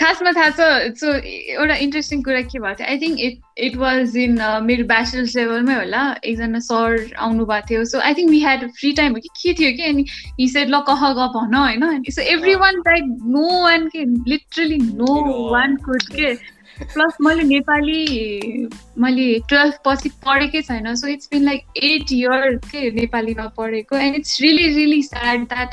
खासमा 0.00 0.32
थाहा 0.32 0.50
छ 0.50 0.96
सो 0.96 1.12
एउटा 1.54 1.74
इन्ट्रेस्टिङ 1.74 2.22
कुरा 2.22 2.40
के 2.40 2.58
भएको 2.58 2.74
थियो? 2.74 2.88
I 2.88 2.98
think 2.98 3.20
it 3.20 3.40
it 3.58 3.76
was 3.76 4.16
in 4.16 4.38
मेरो 4.62 4.84
ब्याचलर्स 4.84 5.36
लेभलमै 5.36 5.74
होला। 5.74 6.02
एकजना 6.24 6.58
सर 6.58 7.14
आउनु 7.18 7.44
भएको 7.44 7.66
थियो। 7.70 7.84
So 7.84 8.00
I 8.00 8.14
think 8.14 8.30
we 8.30 8.40
had 8.40 8.70
free 8.70 8.92
time 8.92 9.12
हो 9.12 9.20
कि? 9.20 9.28
के 9.42 9.52
थियो 9.54 9.72
कि? 9.76 9.82
अनि 9.82 10.04
हि 10.40 10.48
सेड 10.48 10.68
ल 10.68 10.80
कह 10.88 11.12
ग 11.12 11.26
भन 11.34 11.54
होइन? 11.54 12.04
So 12.10 12.22
every 12.22 12.54
one 12.54 12.74
like 12.88 13.04
no 13.36 13.62
one 13.62 13.88
के 13.88 14.04
लिटरली 14.30 14.78
नो 14.78 15.12
वान 15.50 15.76
कुड 15.76 16.02
के 16.02 16.59
प्लस 16.84 17.16
मैले 17.20 17.42
नेपाली 17.42 18.68
मैले 18.98 19.38
टुवेल्भ 19.38 19.74
पछि 19.86 20.08
पढेकै 20.08 20.62
छैन 20.62 20.94
so 20.94 21.06
it's 21.06 21.28
been 21.32 21.44
like 21.44 21.64
eight 21.76 22.12
year 22.12 22.56
के 22.56 22.90
नेपालीमा 22.90 23.46
पढेको 23.46 23.96
and 23.96 24.16
it's 24.16 24.40
really 24.40 24.74
really 24.74 25.02
sad 25.02 25.44
that 25.44 25.70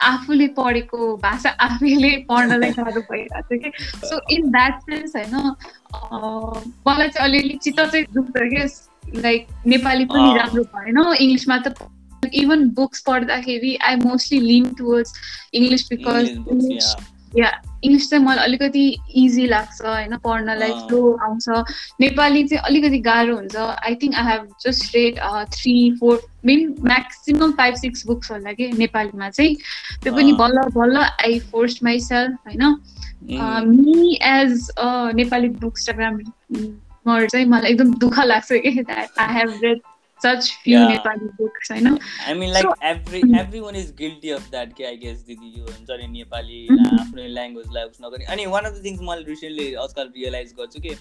आफूले 0.00 0.46
पढेको 0.46 1.16
भाषा 1.16 1.50
आफैले 1.50 2.10
पढ्नलाई 2.10 2.72
साह्रो 2.72 3.00
भइरहेको 3.00 3.56
थियो 3.56 3.70
कि? 3.70 3.84
सो 4.06 4.20
इन 4.30 4.50
द्याट 4.50 4.80
सेन्स 4.80 5.16
होइन 5.16 5.34
मलाई 6.88 7.08
चाहिँ 7.08 7.28
अलिअलि 7.28 7.58
चित्त 7.62 7.80
चाहिँ 7.80 8.04
दुख्छ 8.14 8.30
कि? 8.36 9.20
लाइक 9.20 9.46
नेपाली 9.66 10.04
पनि 10.04 10.38
राम्रो 10.38 10.62
भएन 10.62 10.98
इङ्ग्लिसमा 10.98 11.58
त 11.58 11.74
इभन 12.34 12.68
बुक्स 12.68 13.00
पढ्दाखेरि 13.00 13.76
I 13.76 13.96
mostly 13.96 14.40
lean 14.40 14.74
towards 14.74 15.12
English 15.54 15.88
because 15.92 16.96
yeah 17.38 17.62
English 17.84 18.08
चाहिँ 18.10 18.24
मलाई 18.24 18.44
अलिकति 18.44 18.84
इजी 19.22 19.46
लाग्छ 19.46 19.80
होइन? 19.84 20.16
पढ्नलाई 20.24 20.72
फ्लो 20.86 21.00
आउँछ। 21.26 21.48
नेपाली 22.00 22.46
चाहिँ 22.48 22.62
अलिकति 22.64 22.98
गाह्रो 23.08 23.36
हुन्छ। 23.36 23.56
I 23.56 23.94
think 24.02 24.14
I 24.14 24.24
have 24.30 24.48
just 24.64 24.94
read 24.94 25.18
three 25.54 25.74
four 26.00 26.20
man 26.46 26.74
maximum 26.84 27.52
five 27.58 27.74
six 27.84 28.06
books 28.06 28.30
होला 28.30 28.52
कि 28.52 28.70
नेपालीमा 28.78 29.30
चाहिँ। 29.30 29.54
त्यो 30.02 30.12
पनि 30.14 30.32
बल्ल 30.40 30.68
बल्ल 30.74 30.96
आई 30.96 31.38
फोर्स 31.52 31.78
माइ 31.84 32.00
सेल्फ 32.00 32.46
होइन 32.46 32.62
me 33.68 34.18
as 34.22 34.68
a 34.70 34.88
Nepali 35.14 35.48
book 35.48 35.74
instagrammer 35.78 37.26
चाहिँ 37.26 37.46
मलाई 37.46 37.70
एकदम 37.70 37.94
दुःख 37.98 38.18
लाग्छ 38.24 38.52
कि 38.52 38.70
that 38.82 39.18
I 39.20 39.34
have 39.34 39.60
read 39.64 39.80
such 40.20 40.56
few 40.62 40.78
yeah. 40.78 40.96
Nepali 40.96 41.36
books, 41.36 41.70
I 41.70 41.80
know. 41.80 41.98
I 42.26 42.34
mean, 42.34 42.52
like 42.52 42.62
so, 42.62 42.74
every 42.82 43.22
everyone 43.36 43.74
is 43.74 43.90
guilty 43.90 44.30
of 44.30 44.50
that. 44.50 44.74
I 44.80 44.96
guess 44.96 45.24
यो 45.28 45.64
हुन्छ 45.64 45.90
नि 46.00 46.06
नेपाली 46.16 46.60
आफ्नो 47.00 47.26
ल्याङ्ग्वेजलाई 47.38 47.84
उस 47.90 47.98
नगर्ने 48.04 48.24
अनि 48.34 48.46
वान 48.54 48.64
अफ 48.64 48.72
द 48.74 48.84
थिङ्स 48.84 49.00
मैले 49.08 49.24
रिसेन्टली 49.30 49.72
आजकल 49.84 50.12
रियलाइज 50.16 50.54
गर्छु 50.60 50.80
कि 50.86 50.94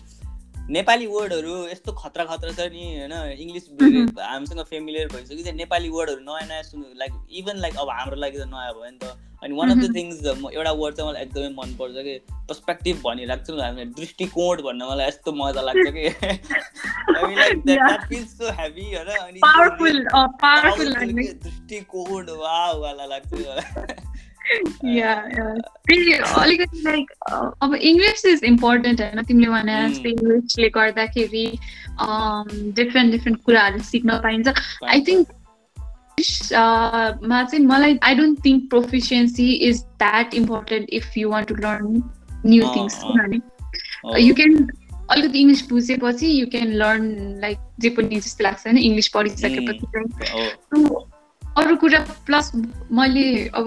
नेपाली 0.69 1.05
वर्डहरू 1.07 1.67
यस्तो 1.67 1.91
खतरा 1.91 2.23
खतरा 2.25 2.51
छ 2.51 2.59
नि 2.59 2.83
होइन? 2.99 3.13
इङ्ग्लिस 3.39 3.65
हामीसँग 4.19 4.61
फेमिलियर 4.63 5.07
भइसक्यो 5.07 5.43
चाहिँ 5.43 5.57
नेपाली 5.57 5.89
वर्डहरू 5.89 6.19
नयाँ 6.19 6.47
नयाँ 6.47 6.63
सुन्नु 6.63 6.87
लाइक 6.97 7.13
इभन 7.31 7.57
लाइक 7.57 7.75
अब 7.77 7.89
हाम्रो 7.89 8.15
लागि 8.15 8.37
त 8.37 8.47
नयाँ 8.47 8.73
भयो 8.73 8.91
नि 8.91 8.97
त। 8.97 9.03
अनि 9.43 9.55
वान 9.55 9.69
अफ 9.71 9.77
द 9.77 9.95
थिङ्स 9.95 10.25
एउटा 10.27 10.71
वर्ड 10.71 10.95
चाहिँ 10.95 11.09
मलाई 11.11 11.21
एकदमै 11.23 11.49
मनपर्छ 11.49 12.03
कि 12.03 12.15
पर्सपेक्टिभ 12.49 12.95
भनिरहेको 13.05 13.45
छु 13.45 13.61
हामी 13.61 13.85
दृष्टिकोण 13.85 14.61
भन्न 14.61 14.81
मलाई 14.91 15.07
यस्तो 15.07 15.31
मजा 15.31 15.61
लाग्छ 15.61 15.87
कि। 15.97 16.05
दृष्टिकोण 21.43 22.25
वा 22.43 22.71
वाला 22.71 23.05
लाग्छ। 23.05 23.31
अलिकति 26.41 26.81
लाइक 26.83 27.11
अब 27.61 27.75
इङ्ग्लिस 27.75 28.25
इज 28.25 28.43
इम्पोर्टेन्ट 28.43 29.01
होइन 29.01 29.23
तिमीले 29.23 29.49
भने 29.51 29.73
जस्तै 29.89 30.09
इङ्ग्लिसले 30.09 30.69
गर्दाखेरि 30.77 31.47
डिफ्रेन्ट 32.79 33.11
डिफ्रेन्ट 33.11 33.37
कुराहरू 33.45 33.79
सिक्न 33.89 34.09
पाइन्छ। 34.23 34.47
आई 34.89 35.01
थिङ्क 35.07 35.25
मा 37.29 37.43
चाहिँ 37.43 37.65
मलाई 37.65 37.99
I 38.03 38.15
don't 38.15 38.45
think 38.45 38.69
proficiency 38.69 39.47
is 39.69 39.81
that 40.03 40.33
important 40.33 40.85
if 40.99 41.17
you 41.17 41.29
want 41.29 41.47
to 41.47 41.55
learn 41.55 42.03
new 42.45 42.63
things 42.75 42.93
किनभने 43.03 43.39
यु 44.21 44.33
क्यान 44.35 44.67
अलिकति 45.09 45.39
इङ्ग्लिस 45.39 45.61
बुझेपछि 45.69 46.27
यु 46.39 46.45
क्यान 46.55 46.69
लर्न 46.79 47.03
लाइक 47.41 47.57
जे 47.79 47.89
पनि 47.89 48.15
जस्तो 48.19 48.43
लाग्छ 48.43 48.65
होइन? 48.67 48.77
इङ्ग्लिस 48.77 49.07
पढिसकेपछि 49.07 49.85
चाहिँ। 49.93 50.09
अरू 51.57 51.75
कुरा 51.83 51.99
प्लस 52.25 52.51
मैले 52.91 53.27
अब 53.53 53.65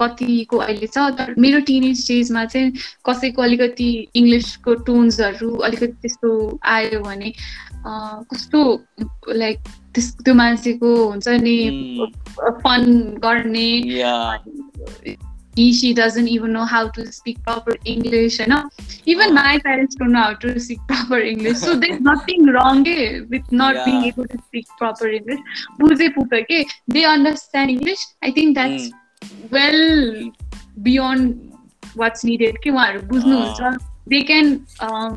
कतिको 0.00 0.56
अहिले 0.56 0.86
छ 0.86 0.98
तर 1.10 1.34
मेरो 1.38 1.60
टिनेज 1.60 2.00
स्टेजमा 2.00 2.44
चाहिँ 2.44 2.72
कसैको 3.06 3.42
अलिकति 3.42 3.88
इङ्ग्लिसको 4.14 4.74
टोन्सहरू 4.86 5.50
अलिकति 5.56 5.92
त्यस्तो 6.02 6.30
आयो 6.64 7.00
भने 7.00 7.32
कस्तो 8.32 8.62
लाइक 9.28 9.58
त्यस 9.94 10.16
त्यो 10.24 10.34
मान्छेको 10.34 10.94
हुन्छ 11.06 11.28
नि 11.28 11.56
फन 12.62 12.84
गर्ने 13.24 13.68
he 15.55 15.65
she 15.73 15.87
doesn't 15.93 16.27
even 16.31 16.51
know 16.55 16.65
how 16.71 16.81
to 16.95 17.03
speak 17.13 17.37
proper 17.45 17.75
english 17.93 18.35
you 18.39 18.45
know 18.49 18.59
even 19.13 19.33
my 19.33 19.53
parents 19.63 19.95
don't 19.95 20.11
know 20.11 20.25
how 20.25 20.35
to 20.43 20.51
speak 20.59 20.81
proper 20.91 21.19
english 21.29 21.57
so 21.57 21.75
there's 21.83 22.01
nothing 22.07 22.45
wrong 22.55 22.83
eh, 22.87 23.21
with 23.31 23.47
not 23.51 23.75
Yeah. 23.75 23.85
being 23.85 24.03
able 24.09 24.27
to 24.33 24.37
speak 24.43 24.67
proper 24.81 25.09
english 25.19 25.41
बुझे 25.79 26.09
पुग्छ 26.17 26.41
के 26.51 26.59
they 26.95 27.05
understand 27.13 27.73
english 27.75 28.03
i 28.29 28.31
think 28.31 28.55
that's 28.59 28.85
well 29.51 29.81
beyond 30.89 31.33
what's 32.01 32.27
needed 32.29 32.59
के 32.63 32.69
उहाँहरू 32.69 33.01
बुझ्नुहुन्छ 33.13 33.73
they 34.11 34.21
can 34.23 34.53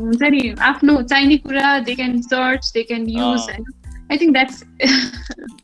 हुन्छ 0.01 0.31
नि 0.37 0.43
आफ्नो 0.70 0.97
चाहिने 1.12 1.37
कुरा 1.45 1.78
they 1.91 1.95
can 1.95 2.20
search 2.31 2.70
they 2.74 2.83
can 2.93 3.05
use 3.11 3.49
अँ। 3.51 3.59
होइन 3.59 3.64
आई 4.12 4.16
थिङ्क 4.18 4.33
द्याट्स 4.33 4.62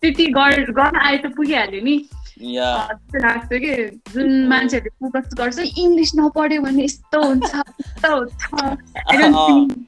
त्यति 0.01 0.27
गर 0.37 0.71
गर्न 0.73 0.97
आए 1.07 1.17
त 1.17 1.33
पुगिहाल्यो 1.41 1.81
नि 1.89 1.97
त्यस्तो 2.42 3.18
लाग्छ 3.28 3.50
कि 3.64 3.72
जुन 4.14 4.30
मान्छेहरूले 4.48 4.92
फोकस 5.02 5.34
गर्छ 5.39 5.58
इङ्ग्लिस 5.86 6.12
नपढ्यो 6.20 6.62
भने 6.62 6.84
यस्तो 6.84 7.18
हुन्छ 7.24 7.52
यस्तो 7.56 8.10
हुन्छ 8.16 8.42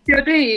त्यो 0.07 0.19
चाहिँ 0.25 0.47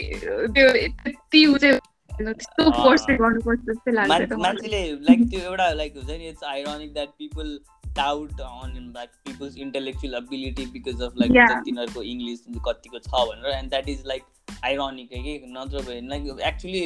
त्यो 0.55 0.67
त्यति 1.05 1.45
उ 1.47 1.57
चाहिँ 1.59 1.79
त्यस्तो। 2.19 2.71
कोर्स 2.83 3.01
चाहिँ 3.07 3.19
गर्नुपर्छ 3.21 3.61
जस्तै 3.71 3.93
लाग्छ। 3.93 4.33
मान्छेले 4.45 4.83
लाइक 5.09 5.21
त्यो 5.31 5.41
एउटा 5.41 5.67
लाइक 5.81 5.97
हुन्छ 5.97 6.11
नि 6.11 6.29
it's 6.29 6.45
ironic 6.53 6.93
that 6.93 7.09
people 7.19 7.59
doubt 7.97 8.41
on 8.41 8.71
like 8.97 9.11
people's 9.27 9.57
intellectual 9.67 10.15
ability 10.15 10.65
because 10.73 11.03
of 11.03 11.13
like. 11.21 11.31
तिनीहरूको 11.67 12.03
इङ्ग्लिस 12.13 12.41
कतिको 12.69 12.99
छ 12.99 13.27
भनेर 13.31 13.59
and 13.59 13.69
that 13.71 13.89
is 13.89 14.03
like 14.07 14.23
ironic 14.65 15.09
कि 15.13 15.35
नत्र 15.57 16.01
like 16.11 16.23
actually 16.47 16.81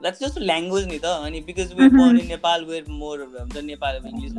that's 0.00 0.20
just 0.20 0.38
language 0.40 0.86
नि 0.88 0.98
त 0.98 1.12
अनि 1.26 1.40
because 1.46 1.72
were 1.78 1.96
born 1.96 2.20
in 2.20 2.28
Nepal 2.28 2.64
were 2.64 2.90
more 2.98 3.24
हुन्छ 3.32 3.64
नेपाल 3.70 4.00
इङ्ग्लिस 4.04 4.32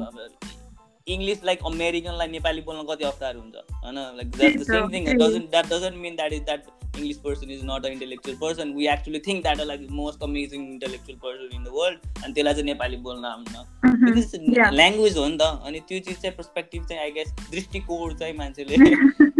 इङ्ग्लिस 1.07 1.43
लाइक 1.43 1.59
अमेरिकनलाई 1.65 2.27
नेपाली 2.27 2.61
बोल्न 2.61 2.83
कति 2.89 3.03
अप्ठ्यारो 3.03 3.39
हुन्छ 3.39 3.55
होइन 3.83 3.95
like 4.17 4.31
that 4.31 4.57
the 4.57 4.63
same 4.63 4.91
thing 4.93 5.05
doesn't 5.17 5.49
that 5.49 5.69
doesn't 5.73 5.97
mean 5.97 6.15
that 6.15 6.33
is 6.33 6.43
that 6.43 6.75
is 6.97 7.63
not 7.63 7.85
an 7.85 7.91
intellectual 7.91 8.35
person. 8.35 8.75
We 8.75 8.87
actually 8.87 9.19
think 9.19 9.43
that 9.43 9.59
are 9.59 9.65
like 9.65 9.81
the 9.81 9.93
most 9.93 10.21
amazing 10.21 10.73
intellectual 10.73 11.17
person 11.17 11.49
in 11.53 11.63
the 11.63 11.71
world. 11.71 11.97
And 12.23 12.35
त्यसलाई 12.35 12.53
चाहिँ 12.53 12.65
नेपाली 12.65 12.97
बोल्न 12.97 13.25
आउन 13.25 13.45
Mhm. 13.85 14.55
Yeah. 14.55 14.71
Language 14.71 15.17
हो 15.17 15.27
नि 15.27 15.37
त 15.37 15.41
अनि 15.65 15.79
त्यो 15.79 15.99
चिज 15.99 16.17
चाहिँ 16.21 16.35
पर्सपेक्टिभ 16.37 16.85
चाहिँ 16.85 17.01
आई 17.01 17.11
गेस 17.11 17.33
दृष्टिकोण 17.51 18.15
चाहिँ 18.15 18.33
मान्छेले 18.37 18.75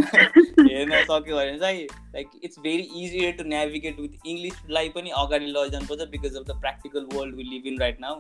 हेर्न 0.68 0.92
सक्यो 1.04 1.36
भने 1.36 1.58
चाहिँ 1.60 1.88
like 2.14 2.28
it's 2.44 2.60
very 2.60 2.84
easier 3.04 3.32
to 3.32 3.44
navigate 3.44 4.00
with 4.00 4.28
इङ्ग्लिसलाई 4.28 4.90
पनि 4.90 5.10
अगाडि 5.10 5.46
लैजानुपर्छ 5.46 6.10
because 6.12 6.36
of 6.36 6.46
the 6.46 6.60
practical 6.60 7.08
world 7.14 7.36
we 7.36 7.44
live 7.44 7.68
in 7.68 7.80
right 7.80 8.00
now. 8.02 8.16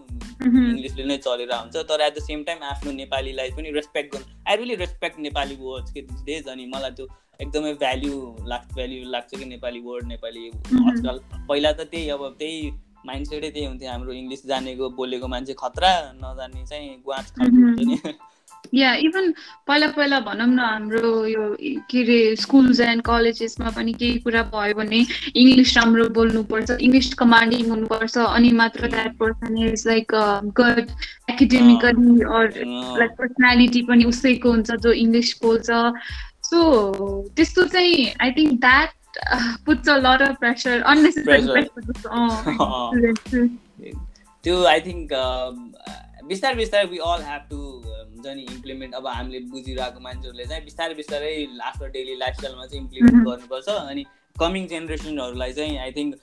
इङ्ग्लिसले 0.48 1.04
नै 1.04 1.18
चलेर 1.18 1.54
हुन्छ 1.54 1.76
तर 1.76 2.02
एट 2.02 2.16
द 2.16 2.24
सेम 2.24 2.44
टाइम 2.44 2.64
आफ्नो 2.64 2.92
नेपालीलाई 3.38 3.52
पनि 3.58 3.72
रेस्पेक्ट 3.72 4.14
गर्नु। 4.14 4.50
I 4.50 4.56
really 4.56 4.76
respect 4.76 5.20
Nepali 5.20 5.56
words 5.56 5.92
के 5.92 6.02
दिस 6.02 6.22
डेज 6.26 6.48
अनि 6.48 6.66
मलाई 6.66 6.92
त्यो 6.92 7.08
एकदमै 7.42 7.74
भ्याल्यु 7.74 8.14
लाग्छ 8.48 8.74
भ्याल्यु 8.74 9.10
लाग्छ 9.10 9.38
कि 9.38 9.46
नेपाली 9.46 9.80
वर्ड 9.80 10.06
नेपाली 10.06 10.52
Mhm. 10.52 10.90
आजकल। 10.90 11.20
पहिला 11.50 11.72
त 11.72 11.82
त्यही 11.82 12.10
अब 12.10 12.36
त्यही 12.40 12.72
माइन्डसेटै 13.06 13.50
त्यही 13.50 13.66
हुन्थ्यो 13.66 13.90
हाम्रो 13.90 14.12
इङ्ग्लिस 14.14 14.46
जानेको 14.48 14.90
बोलेको 14.90 15.28
मान्छे 15.28 15.54
खतरा 15.54 15.92
नजाने 16.18 16.66
चाहिँ 16.66 16.90
गुवाच 17.06 17.28
खालको 17.32 17.58
हुन्छ 17.58 17.80
नि। 17.88 17.98
या 18.74 18.94
इभन 19.08 19.32
पहिला 19.68 19.88
पहिला 19.98 20.20
भनौँ 20.28 20.48
न 20.48 20.60
हाम्रो 20.60 21.26
यो 21.26 21.46
के 21.90 22.02
अरे 22.04 22.36
स्कुल्स 22.36 22.80
एन्ड 22.80 23.02
कलेजेसमा 23.10 23.70
पनि 23.78 23.94
केही 23.94 24.20
कुरा 24.26 24.42
भयो 24.54 24.74
भने 24.80 25.00
इङ्ग्लिस 25.36 25.78
राम्रो 25.78 26.08
बोल्नुपर्छ 26.18 26.70
इङ्ग्लिस 26.88 27.14
कमान्डिङ 27.22 27.70
हुनुपर्छ 27.70 28.18
अनि 28.18 28.52
मात्र 28.62 28.88
that 28.96 29.18
person 29.18 29.58
is 29.68 29.84
like 29.88 30.08
good 30.62 30.86
academically 31.30 32.22
or 32.40 32.46
like 33.00 33.12
personality 33.20 33.82
पनि 33.90 34.04
उसैको 34.14 34.52
हुन्छ 34.52 34.70
जो 34.88 34.92
इङ्ग्लिस 35.04 35.30
बोल्छ। 35.44 35.70
सो 36.50 36.60
त्यस्तो 37.36 37.64
चाहिँ 37.76 38.14
I 38.22 38.32
think 38.38 38.60
that 38.62 38.90
puts 39.66 39.90
a 39.90 39.96
lot 39.98 40.22
of 40.22 40.36
pressure 40.40 40.82
unnecessary. 40.82 41.42
Pressure 42.94 43.48
त्यो 44.44 44.64
आई 44.66 44.80
थिङ्क 44.82 45.14
बिस्तारै 46.28 46.56
बिस्तारै 46.56 46.88
वी 46.88 46.98
अल 47.08 47.22
ह्याभ 47.24 47.44
टु 47.50 47.58
हुन्छ 47.58 48.28
नि 48.38 48.44
इम्प्लिमेन्ट 48.54 48.94
अब 48.96 49.08
हामीले 49.08 49.40
बुझिरहेको 49.52 50.00
मान्छेहरूले 50.00 50.46
चाहिँ 50.46 50.64
बिस्तारै 50.64 50.94
बिस्तारै 50.96 51.34
आफ्नो 51.70 51.88
डेली 51.96 52.16
लाइफस्टाइलमा 52.24 52.66
चाहिँ 52.66 52.82
इम्प्लिमेन्ट 52.84 53.16
Mhm. 53.16 53.26
गर्नुपर्छ 53.28 53.70
अनि 53.70 54.04
कमिङ 54.40 54.68
जेनेरेसनहरूलाई 54.68 55.54
चाहिँ 55.54 55.78
I 55.80 55.92
think 55.92 56.16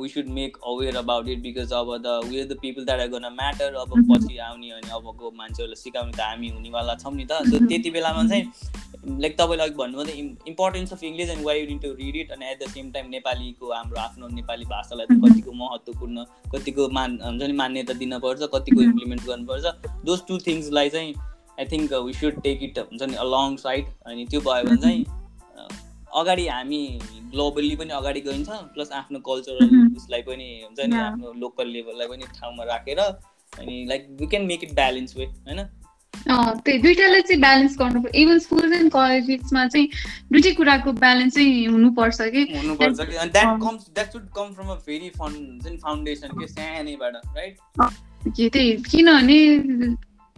we 0.00 0.08
should 0.08 0.28
make 0.36 0.56
aware 0.66 0.96
about 0.96 1.28
it 1.28 1.38
because 1.42 1.72
अब 1.72 1.96
the 2.06 2.20
we 2.24 2.44
the 2.44 2.56
people 2.62 2.84
that 2.84 3.00
are 3.00 3.08
गर्न 3.08 3.32
म्याटर 3.34 3.74
अब 3.76 3.92
Mhm. 3.94 4.08
पछि 4.10 4.36
आउने 4.46 4.70
अनि 4.72 4.90
अबको 4.90 5.30
मान्छेहरूलाई 5.36 5.80
सिकाउने 5.82 6.12
त 6.12 6.20
हामी 6.20 6.48
हुनेवाला 6.50 6.94
छौँ 7.04 7.14
नि 7.14 7.24
त 7.24 7.40
सो 7.44 7.56
Mhm. 7.58 7.68
त्यति 7.68 7.90
बेलामा 7.90 8.24
चाहिँ 8.28 9.16
लाइक 9.20 9.36
तपाईँले 9.38 9.64
अघि 9.64 9.74
भन्नुभयो 9.74 10.24
importance 10.48 10.92
of 10.92 11.02
English 11.04 11.28
and 11.30 11.44
why 11.46 11.60
you'd 11.60 11.80
to 11.82 11.92
read 12.00 12.16
it 12.16 12.30
अनि 12.32 12.46
एट 12.46 12.62
द 12.62 12.68
सेम 12.70 12.90
टाइम 12.92 13.08
नेपालीको 13.10 13.72
हाम्रो 13.72 14.00
आफ्नो 14.00 14.28
नेपाली 14.34 14.64
भाषालाई 14.74 15.06
त 15.06 15.12
Mhm. 15.12 15.24
कतिको 15.26 15.52
महत्त्वपूर्ण 15.62 16.24
कतिको 16.54 16.88
मान 16.90 17.18
हुन्छ 17.24 17.42
नि 17.42 17.52
मान्यता 17.62 17.92
दिनपर्छ 18.02 18.42
कतिको. 18.54 18.82
इम्प्लिमेन्ट 18.82 19.26
गर्नुपर्छ 19.26 19.64
दोज 20.04 20.26
टु 20.28 20.38
थिङ्सलाई 20.46 20.88
चाहिँ 20.90 21.14
I 21.58 21.64
think 21.66 21.92
we 22.06 22.12
should 22.14 22.42
take 22.42 22.62
it 22.62 22.78
हुन्छ 22.80 23.02
नि 23.02 23.14
अलङ 23.26 23.56
साइड 23.58 23.86
अनि 24.06 24.26
त्यो 24.26 24.40
भयो 24.40 24.64
भने 24.64 24.80
चाहिँ 24.82 25.04
अ, 25.04 25.68
अगाडि 26.20 26.46
हामी 26.48 26.82
ग्लोबल्ली 27.32 27.76
पनि 27.76 27.92
अगाडि 27.94 28.20
गइन्छ 28.28 28.48
प्लस 28.74 28.92
आफ्नो 29.00 29.18
कल्चरल. 29.30 29.74
उसलाई 29.96 30.22
पनि 30.28 30.46
हुन्छ 30.64 30.78
नि. 30.80 30.96
आफ्नो 30.98 31.32
लोकल 31.40 31.66
लेभललाई 31.70 32.06
पनि 32.08 32.24
ठाउँमा 32.38 32.64
राखेर 32.74 33.00
अनि 33.00 33.84
like 33.88 34.06
we 34.20 34.26
can 34.26 34.46
make 34.46 34.64
it 34.64 34.74
balance 34.74 35.16
way 35.16 35.24
होइन 35.24 35.66
त्यही 36.64 36.78
दुइटालाई 36.82 37.20
चाहिँ 37.20 37.40
ब्यालेन्स 37.40 37.76
गर्नु 37.78 38.02
इभन 38.20 38.38
स्कुल्स 38.38 38.72
एन्ड 38.72 38.90
कलेजेसमा 38.92 39.66
चाहिँ 39.66 39.88
दुइटै 40.32 40.52
कुराको 40.54 40.92
ब्यालेन्स 41.04 41.34
चाहिँ 41.34 41.66
हुनुपर्छ 41.66 42.20
कि 42.34 42.42
हुनुपर्छ 42.54 42.98
कि 43.00 43.16
अनि 43.16 43.30
that. 43.30 43.60
Comes 43.62 43.88
that 43.94 44.12
should 44.12 44.26
come 44.36 44.52
from 44.54 44.68
a 44.68 44.74
very 44.86 45.08
fun 45.18 45.32
हुन्छ 45.34 45.66
नि 45.66 45.76
फाउन्डेसन 45.84 46.28
के 46.40 46.46
सानैबाट 46.48 47.14
राइट 47.36 47.56
के 48.36 48.48
त्यही 48.48 48.76
किनभने 48.90 49.38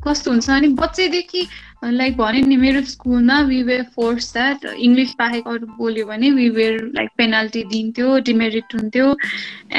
कस्तो 0.05 0.31
हुन्छ? 0.31 0.49
भने 0.51 0.69
बच्चैदेखि 0.81 1.43
लाइक 1.85 2.17
भन्यो 2.17 2.47
नि 2.47 2.57
मेरो 2.57 2.81
स्कुलमा 2.85 3.41
we 3.49 3.63
were 3.63 3.83
forced 3.95 4.33
that 4.33 4.65
English 4.77 5.15
बाहेक 5.19 5.49
अरू 5.49 5.67
बोल्यो 5.79 6.07
भने 6.07 6.31
वी 6.31 6.49
वेयर 6.57 6.75
लाइक 6.97 7.09
पेनाल्टी 7.19 7.63
दिन्थ्यो 7.73 8.19
डिमेरिट 8.29 8.75
हुन्थ्यो 8.75 9.07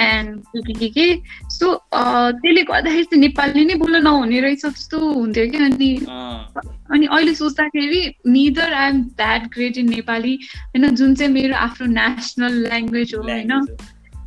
एन्ड 0.06 0.42
के 0.80 0.90
के? 0.90 1.08
सो 1.50 1.74
त्यसले 1.94 2.64
गर्दाखेरि 2.64 3.04
चाहिँ 3.04 3.22
नेपाली 3.22 3.66
नै 3.66 3.76
बोल्न 3.84 4.04
नहुने 4.04 4.40
रहेछ 4.42 4.66
जस्तो 4.66 4.98
हुन्थ्यो 5.00 5.46
कि 5.52 5.58
अनि 5.58 5.92
अनि 6.92 7.06
अहिले 7.06 7.34
सोच्दाखेरि 7.36 8.02
neither 8.28 8.74
I 8.74 8.90
am 8.90 9.02
that 9.22 9.48
great 9.54 9.78
in 9.78 9.90
Nepali 9.90 10.34
होइन 10.76 10.96
जुन 10.96 11.16
चाहिँ 11.16 11.34
मेरो 11.34 11.56
आफ्नो 11.56 11.88
नेसनल 11.94 12.54
ल्याङ्ग्वेज 12.68 13.16
हो 13.16 13.22
होइन। 13.22 13.52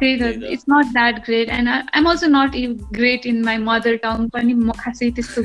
त्यही 0.00 0.14
त 0.20 0.22
त। 0.40 0.52
It's 0.52 0.64
not 0.70 0.86
that 0.92 1.14
great 1.26 1.48
and 1.48 1.68
I'm 1.68 2.08
also 2.10 2.26
not 2.26 2.50
great 2.92 3.26
in 3.26 3.42
my 3.44 3.56
mother 3.70 3.96
tongue 4.04 4.28
पनि 4.34 4.52
म 4.54 4.70
खासै 4.78 5.10
त्यस्तो 5.16 5.42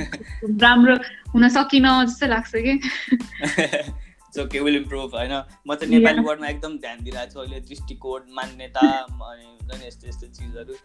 राम्रो 0.62 0.96
हुन 1.34 1.48
सकिनँ 1.58 1.96
जस्तो 2.06 2.26
लाग्छ 2.28 2.52
कि 2.56 2.74
सो 4.36 4.46
के 4.48 4.60
विल 4.60 4.76
इम्प्रुभ 4.76 5.16
होइन 5.16 5.34
म 5.68 5.76
चाहिँ 5.76 5.90
नेपाली 5.94 6.22
वर्डमा 6.24 6.48
एकदम 6.48 6.74
ध्यान 6.78 6.98
दिइरहेको 7.04 7.32
छु 7.34 7.40
अहिले 7.40 7.60
दृष्टिकोण 7.70 8.22
मान्यता 8.40 8.88
अनि 9.30 9.86
यस्तो 9.88 10.08
यस्तो 10.08 10.28
चिजहरू 10.38 10.76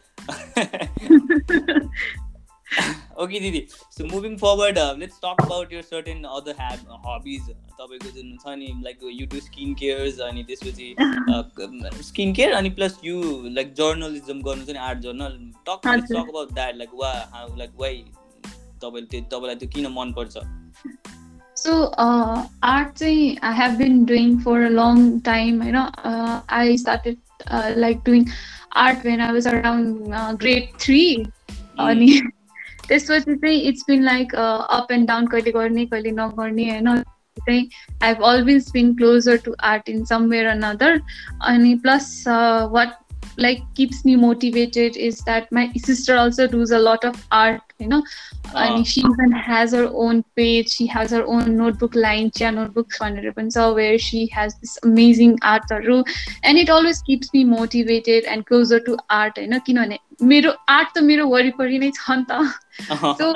ओके 3.22 3.40
दिदी 3.40 3.60
so 3.70 4.04
moving 4.06 4.36
forward 4.36 4.78
let's 5.00 5.18
talk 5.24 5.42
about 5.42 5.72
your 5.72 5.82
certain 5.82 6.22
other 6.38 6.54
hub 6.60 7.02
hobbies 7.06 7.50
तपाईँको 7.50 8.10
जुन 8.10 8.36
छ 8.36 8.56
नि 8.58 8.72
like 8.84 9.04
you 9.12 9.26
do 9.26 9.40
skin 9.40 9.74
cares 9.74 10.18
अनि 10.28 10.44
त्यसपछि 10.44 12.02
स्किन 12.02 12.34
केयर 12.34 12.52
अनि 12.52 12.70
प्लस 12.80 12.98
यु 13.04 13.22
लाइक 13.54 13.72
जर्नलिजम 13.74 14.42
गर्नु 14.42 14.64
चाहिँ 14.64 14.80
art 14.80 14.98
journal 14.98 15.38
talk. 15.68 15.80
Talk 15.86 16.28
about 16.28 16.52
that 16.52 16.76
like 16.76 16.94
वा 16.94 17.12
लाइक 17.58 17.80
वाइ 17.80 18.04
तपाईँले 18.82 19.06
त्यो 19.06 19.20
तपाईँलाई 19.32 19.56
त्यो 19.56 19.68
किन 19.68 19.86
मनपर्छ 19.92 20.36
सो 21.56 21.82
आर्ट 22.64 22.94
चाहिँ 22.98 23.36
I 23.42 23.54
have 23.54 23.78
been 23.78 24.04
doing 24.04 24.38
for 24.38 24.60
a 24.60 24.68
long 24.68 25.18
time 25.24 25.62
होइन 25.62 25.76
I 26.50 26.76
started 26.76 27.18
like 27.78 27.98
doing 28.06 28.24
art 28.76 29.06
when 29.06 29.20
I 29.20 29.32
was 29.32 29.48
around 29.48 30.38
grade 30.38 30.72
three 30.80 31.04
अनि 31.78 32.08
त्यसपछि 32.89 33.35
चाहिँ 33.35 33.61
it's 33.61 33.85
been 33.89 34.03
like 34.03 34.35
up 34.35 34.93
and 34.93 35.09
down 35.09 35.26
कहिले 35.26 35.53
गर्ने 35.53 35.87
कहिले 35.87 36.11
नगर्ने 36.12 36.70
होइन 36.70 36.97
चाहिँ 37.37 37.68
I 38.03 38.09
have 38.09 38.22
always 38.24 38.70
been 38.72 38.95
closer 38.95 39.37
to 39.37 39.55
art 39.64 39.89
in 39.89 40.05
somewhere 40.05 40.47
another 40.47 41.01
अनि 41.43 41.74
plus 41.82 42.24
what 42.72 42.97
like 43.38 43.61
keeps 43.75 44.03
me 44.03 44.15
motivated 44.15 44.97
is 44.97 45.19
that 45.21 45.51
my 45.51 45.71
sister 45.77 46.15
also 46.15 46.47
does 46.47 46.71
a 46.71 46.80
lot 46.80 47.05
of 47.05 47.25
art 47.32 47.61
you 47.80 47.88
know 47.88 48.03
Ah. 48.55 48.75
and 48.75 48.88
she 48.88 49.01
even 49.01 49.32
has 49.32 49.73
her 49.73 49.88
own 49.93 50.23
page 50.36 50.69
she 50.69 50.88
has 50.88 51.11
her 51.11 51.23
own 51.25 51.55
notebook 51.55 51.95
line 51.95 52.32
chia 52.32 52.51
notebooks 52.51 52.99
so 53.49 53.73
where 53.73 53.97
she 53.97 54.25
has 54.27 54.55
this 54.59 54.77
amazing 54.84 55.38
art 55.43 55.63
and 55.71 56.57
it 56.57 56.69
always 56.69 57.01
keeps 57.03 57.34
me 57.34 57.43
motivated 57.43 58.25
and 58.25 58.45
closer 58.45 58.80
to 58.80 58.97
art 59.09 59.38
होइन 59.38 59.59
किनभने 59.67 59.99
मेरो 60.32 60.53
art 60.69 60.93
त 60.95 61.03
मेरो 61.09 61.27
वरिपरि 61.27 61.80
नै 61.80 61.91
छ 61.97 62.17
नि 62.19 62.25
त 62.32 63.13
सो 63.21 63.34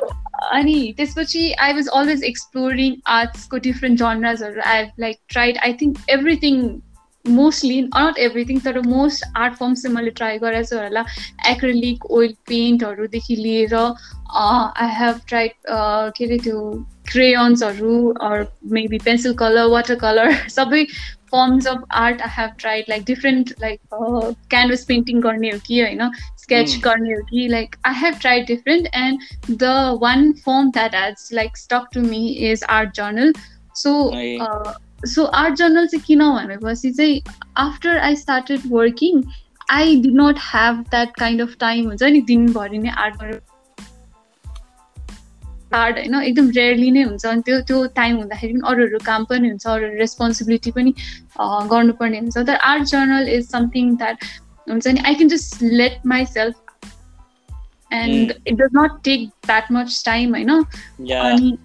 अनि 0.51 0.93
त्यसपछि 0.97 1.43
आई 1.65 1.73
वाज 1.73 1.87
अलवेज 1.99 2.23
एक्सप्लोरिङ 2.23 2.95
आर्ट्सको 3.17 3.57
different 3.67 3.99
जनराजहरू 3.99 4.61
I 4.71 4.89
like 4.99 5.19
tried 5.29 5.57
I 5.67 5.73
think 5.81 6.09
everything 6.17 6.59
mostly 7.30 7.80
not 7.82 8.18
everything 8.18 8.60
तर 8.60 8.80
मोस्ट 8.86 9.24
आर्ट 9.36 9.54
फर्म्स 9.54 9.82
चाहिँ 9.82 9.94
मैले 9.96 10.10
ट्राई 10.20 10.38
गरेको 10.38 10.68
छु 10.70 10.78
होला। 10.78 11.04
एक्रेलिक 11.50 12.04
ओइल 12.18 12.34
पेन्टहरूदेखि 12.48 13.36
लिएर 13.36 13.74
आई 13.74 14.88
हेभ 14.94 15.20
ट्राइड 15.28 15.52
के 15.68 16.24
अरे 16.24 16.38
त्यो 16.44 16.60
क्रेयन्सहरू 17.12 18.08
or 18.22 18.46
maybe 18.72 18.98
pencil 19.04 19.34
colour 19.34 19.66
water 19.74 19.94
colour 20.00 20.32
सबै 20.50 20.84
forms 21.32 21.66
of 21.66 21.84
art 22.00 22.22
I 22.22 22.28
have 22.36 22.50
tried 22.58 22.84
like 22.88 23.04
different 23.04 23.52
like 23.60 23.80
canvas 23.94 24.84
painting 24.88 25.20
गर्ने 25.20 25.50
हो 25.50 25.58
कि 25.66 25.80
होइन? 25.80 26.10
स्केच 26.38 26.76
गर्ने 26.84 27.14
हो 27.14 27.22
कि 27.30 27.46
like 27.48 27.76
I 27.86 27.94
have 27.94 28.18
tried 28.20 28.46
different 28.46 28.86
and 28.96 29.56
the 29.62 29.98
one 30.02 30.32
form 30.44 30.70
that 30.70 30.94
as 30.94 31.28
like 31.32 31.56
stuck 31.56 31.88
to 31.94 32.00
me 32.02 32.26
is 32.50 32.64
art 32.70 32.94
journal 32.96 33.32
so 33.76 33.92
so 35.06 35.24
art 35.24 35.54
journal 35.54 35.86
चाहिँ 35.86 36.04
किन 36.06 36.22
भनेपछि 36.22 36.90
चाहिँ 36.90 37.20
after 37.56 37.98
I 37.98 38.16
started 38.16 38.60
working 38.66 39.22
I 39.70 39.96
did 39.96 40.10
not 40.10 40.38
have 40.42 40.80
that 40.90 41.16
kind 41.18 41.42
of 41.42 41.56
time 41.60 41.86
हुन्छ 41.86 42.02
नि 42.02 42.20
दिनभरि 42.20 42.78
नै 42.78 42.90
art 42.98 43.22
art 45.74 45.96
होइन 45.98 46.14
एकदम 46.14 46.50
रेयरली 46.50 46.90
नै 46.90 47.02
हुन्छ 47.02 47.26
अनि 47.26 47.42
त्यो 47.42 47.60
त्यो 47.60 47.84
टाइम 47.94 48.16
हुँदाखेरि 48.16 48.52
पनि 48.52 48.68
अरू 48.68 48.86
अरू 48.86 48.98
काम 49.04 49.24
पनि 49.24 49.48
हुन्छ 49.48 49.66
अरू 49.66 49.88
रेस्पोन्सिबिलिटी 49.98 50.70
पनि 50.70 50.94
गर्नुपर्ने 51.40 52.18
हुन्छ 52.18 52.38
तर 52.38 52.56
art 52.64 52.82
journal 52.84 53.28
is 53.28 53.48
something 53.50 53.94
that 53.96 54.24
हुन्छ 54.68 54.86
नि 54.88 55.00
I 55.06 55.14
can 55.14 55.28
just 55.28 55.62
let 55.62 56.06
myself 56.26 56.54
and 57.92 58.32
it 58.46 58.54
does 58.54 58.76
not 58.76 59.00
take 59.04 59.28
that 59.46 59.72
much 59.72 60.02
time 60.06 60.34
होइन 60.34 60.50
अनि 60.50 61.56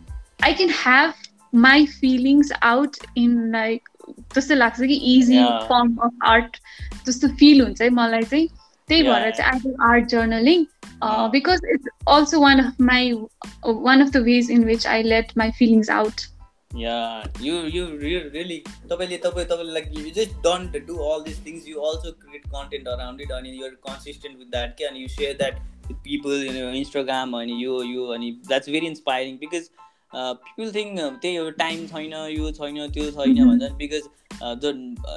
I 0.44 0.54
can 0.54 0.70
have 0.84 1.14
my 1.56 1.86
feelings 2.00 2.52
out 2.64 2.98
in 3.18 3.52
like 3.52 3.90
जस्तो 4.36 4.56
लाग्छ 4.56 4.80
कि 4.80 4.96
इजी 5.16 5.44
फर्म 5.70 5.96
अफ 6.04 6.26
आर्ट 6.26 6.58
जस्तो 7.06 7.28
फिल 7.40 7.62
हुन्छ 7.62 7.82
है 7.82 7.90
मलाई 8.02 8.24
चाहिँ 8.24 8.48
त्यही 8.90 9.04
भएर 9.04 9.32
चाहिँ 9.32 9.52
I 9.52 9.60
do 9.60 9.76
art 9.90 10.06
journaling 10.10 10.66
because 11.32 11.62
it's 11.74 11.90
also 12.16 12.42
one 12.42 12.60
of 12.64 12.82
my 12.92 13.12
one 13.66 14.06
of 14.06 14.10
the 14.12 14.24
ways 14.26 14.52
in 14.52 14.64
which 14.66 14.88
I 14.88 15.04
let 15.04 15.38
my 15.38 15.52
feelings 15.60 15.90
out 16.02 16.22
Yeah, 16.76 17.26
you 17.40 17.58
you 17.72 17.82
really 18.36 18.56
तपाईँले 18.92 19.18
तपाईँ 19.24 19.46
तपाईँले 19.50 19.74
like 19.74 19.90
you 19.98 20.12
just 20.12 20.32
don't 20.46 20.78
do 20.88 20.96
all 21.08 21.22
these 21.26 21.38
things. 21.38 21.68
You 21.68 21.84
also 21.90 22.14
create 22.14 22.48
content 22.54 22.88
around 22.88 23.22
it, 23.22 23.30
and 23.30 23.46
you're 23.48 23.76
consistent 23.90 24.40
with 24.40 24.50
that. 24.56 24.82
And 24.88 24.98
you 24.98 25.08
share 25.08 25.36
that 25.42 25.60
with 25.88 26.00
people, 26.08 26.34
you 26.46 26.56
know, 26.56 26.72
Instagram, 26.80 27.36
and 27.42 27.54
you 27.66 27.76
you 27.84 28.08
and 28.14 28.50
that's 28.54 28.74
very 28.78 28.90
inspiring 28.94 29.38
because 29.44 29.70
people 30.16 30.74
think 30.74 31.00
त्यही 31.22 31.36
हो 31.36 31.50
time 31.62 31.86
छैन 31.88 32.14
यो 32.34 32.52
छैन 32.60 32.92
त्यो 32.92 33.10
छैन 33.12 33.46
भन्छ 33.48 33.72
because 33.78 34.10
the 34.44 34.74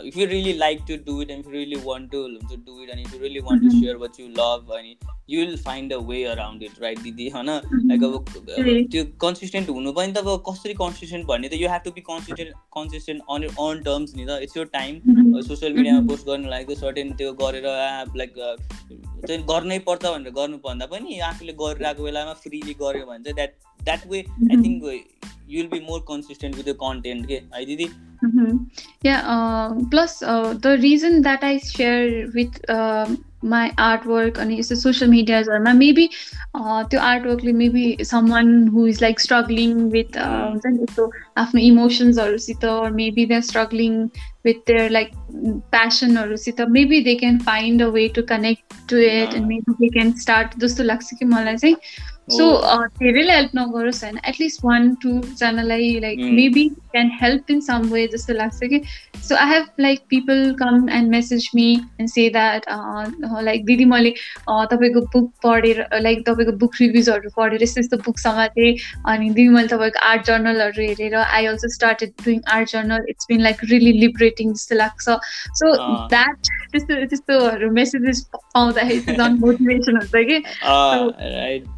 if 0.06 0.16
you 0.18 0.26
really 0.26 0.52
like 0.58 0.80
to 0.88 0.96
do 1.04 1.20
it 1.22 1.30
and 1.30 1.46
you 1.46 1.52
really 1.52 1.80
want 1.84 2.10
to 2.12 2.22
हुन्छ 2.22 2.58
do 2.66 2.82
it 2.82 2.90
अनि 2.90 3.02
if 3.02 3.14
you 3.14 3.20
really 3.20 3.40
want 3.48 3.62
to 3.62 3.70
share 3.70 3.96
what 4.02 4.20
you 4.20 4.28
love 4.38 4.72
अनि 4.78 4.96
you 5.30 5.40
will 5.40 5.56
find 5.58 5.92
a 5.92 5.96
way 6.08 6.22
around 6.24 6.62
it 6.62 6.80
right 6.82 6.98
दिदी? 7.02 7.28
होइन? 7.28 7.50
Like 7.86 8.04
अब 8.04 8.26
त्यो 8.92 9.04
consistent 9.20 9.70
हुनु 9.70 9.92
पनि 9.92 10.12
त 10.12 10.18
अब 10.18 10.42
कसरी 10.48 10.74
कन्सिस्टेन्ट 10.82 11.26
भन्ने 11.26 11.48
त 11.48 11.60
you 11.62 11.68
have 11.68 11.82
to 11.84 11.90
be 11.90 12.00
consistent 12.10 12.54
consistent 12.78 13.22
on 13.30 13.48
on 13.66 13.82
terms 13.84 14.16
नि 14.16 14.26
त। 14.26 14.38
इट्स 14.42 14.56
यो 14.56 14.64
टाइम 14.76 15.00
सोसियल 15.42 15.72
मिडियामा 15.72 16.06
पोस्ट 16.08 16.26
गर्नु 16.26 16.50
लागि 16.50 16.74
सर्टेन 16.76 17.12
त्यो 17.22 17.32
गरेर 17.42 17.66
लाइक 18.16 18.34
चाहिँ 19.26 19.42
गर्नै 19.52 19.78
पर्छ 19.88 20.02
भनेर 20.06 20.32
गर्नुभन्दा 20.40 20.86
पनि 20.92 21.18
आफूले 21.30 21.52
गरिरहेको 21.62 22.02
बेलामा 22.02 22.32
फ्रीली 22.44 22.74
गऱ्यो 22.82 23.06
भने 23.06 23.24
चाहिँ 23.24 23.34
that 23.34 23.52
that 23.85 24.05
way 24.05 24.23
mm-hmm. 24.23 24.51
i 24.51 24.61
think 24.61 24.83
uh, 24.83 25.27
you'll 25.47 25.69
be 25.69 25.79
more 25.79 26.01
consistent 26.01 26.55
with 26.57 26.65
your 26.65 26.79
content 26.85 27.25
okay 27.25 27.43
hi 27.51 27.63
didi 27.65 27.87
mm-hmm. 27.87 28.57
yeah 29.01 29.21
uh, 29.33 29.73
plus 29.89 30.21
uh, 30.21 30.53
the 30.53 30.77
reason 30.77 31.21
that 31.21 31.43
i 31.43 31.57
share 31.57 32.29
with 32.37 32.61
uh, 32.69 33.07
my 33.41 33.71
artwork 33.77 34.37
on 34.37 34.49
the 34.49 34.61
social 34.61 35.07
medias 35.07 35.47
or 35.47 35.59
maybe 35.59 36.09
uh, 36.53 36.83
the 36.83 36.97
artwork 36.97 37.43
maybe 37.43 38.03
someone 38.03 38.67
who 38.67 38.85
is 38.85 39.01
like 39.01 39.19
struggling 39.19 39.89
with 39.89 40.15
uh, 40.17 40.55
so 40.95 41.09
आफ्नो 41.37 41.61
इमोसन्सहरू 41.61 42.37
सित 42.37 42.63
or 42.73 42.91
maybe 42.91 43.25
they're 43.25 43.41
struggling 43.41 44.11
with 44.43 44.63
their 44.65 44.89
like 44.89 45.11
passion 45.71 46.17
or 46.17 46.37
सित 46.37 46.61
maybe 46.69 47.01
they 47.01 47.15
can 47.15 47.39
find 47.39 47.81
a 47.81 47.89
way 47.89 48.07
to 48.09 48.23
connect 48.23 48.77
to 48.87 49.01
it 49.01 49.33
and 49.33 49.47
maybe 49.47 49.77
they 49.79 49.89
can 49.99 50.15
start 50.25 50.57
जस्तो 50.59 50.83
लाग्छ 50.83 51.13
कि 51.19 51.25
मलाई 51.25 51.57
चाहिँ 51.57 51.75
so 52.29 52.45
धेरैले 52.99 53.33
help 53.33 53.51
नगरोस् 53.55 54.03
होइन 54.03 54.17
at least 54.27 54.59
one 54.65 54.93
टूजनालाई 54.95 55.99
like 55.99 56.19
maybe 56.33 56.67
can 56.69 57.09
help 57.21 57.51
in 57.51 57.59
some 57.61 57.87
way 57.91 58.05
जस्तो 58.07 58.33
लाग्छ 58.33 58.69
कि 58.69 58.81
so 59.27 59.35
I 59.35 59.49
have 59.49 59.65
like 59.79 59.99
people 60.09 60.53
come 60.59 60.89
and 60.89 61.09
message 61.11 61.49
me 61.55 61.65
and 61.99 62.09
say 62.09 62.29
that 62.29 62.65
like 63.43 63.65
दिदी 63.65 63.85
मैले 63.85 64.13
तपाईँको 64.49 65.01
बुक 65.13 65.31
पढेर 65.43 65.85
लाइक 66.01 66.23
तपाईँको 66.27 66.51
बुक 66.57 66.75
रिभ्युजहरू 66.81 67.29
पढेर 67.37 67.63
यस्तो 67.63 67.81
यस्तो 67.81 67.97
बुक 67.97 68.19
समातेँ 68.19 68.75
अनि 69.05 69.29
दिदी 69.29 69.47
मैले 69.49 69.67
तपाईँको 69.67 70.05
आर्ट 70.05 70.25
जर्नलहरू 70.25 70.87
हेरेर 70.87 71.15
I 71.15 71.45
also 71.45 71.73
started 71.73 72.13
doing 72.23 72.41
art 72.51 72.71
journal 72.71 73.05
it's 73.09 73.27
been 73.29 73.41
like 73.41 73.65
really 73.65 73.91
liberating 73.99 74.53
जस्तो 74.53 74.75
लाग्छ 74.75 75.19
सो 75.55 75.75
द्याट 76.07 76.55
त्यस्तो 76.71 77.05
त्यस्तोहरू 77.05 77.71
मेसेजेस 77.73 78.25
पाउँदाखेरि 78.33 79.15
झन् 79.15 79.39
मोटिभेसन 79.39 79.97
हुन्छ 79.97 80.25
कि 80.25 81.74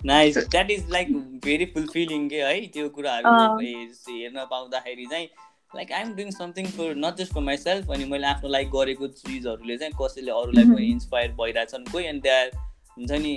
Nice 0.00 0.38
that 0.38 0.70
is 0.70 0.90
like 0.90 1.12
very 1.44 1.64
fulfilling 1.64 2.28
के 2.28 2.42
है 2.42 2.60
त्यो 2.66 2.88
कुराहरू 2.88 3.58
हेर्न 3.58 4.44
पाउँदाखेरि 4.50 5.06
चाहिँ 5.10 5.28
like 5.76 5.92
I'm 5.92 6.14
doing 6.14 6.30
something 6.30 6.66
for 6.70 6.94
not 6.96 7.16
just 7.16 7.32
for 7.32 7.40
myself 7.56 7.90
अनि 7.90 8.04
मैले 8.04 8.26
आफ्नो 8.26 8.50
लाइक 8.50 8.70
गरेको 8.70 9.06
चिजहरूले 9.06 9.76
चाहिँ 9.76 9.92
कसैले 10.02 10.30
अरूलाई 10.30 10.64
पनि 10.64 10.86
इन्सपायर 10.86 11.32
भइरहेछन् 11.32 11.84
कोही 11.92 12.06
अनि 12.06 12.20
दे 12.20 12.30
आर 12.30 12.50
हुन्छ 12.98 13.12
नि 13.12 13.34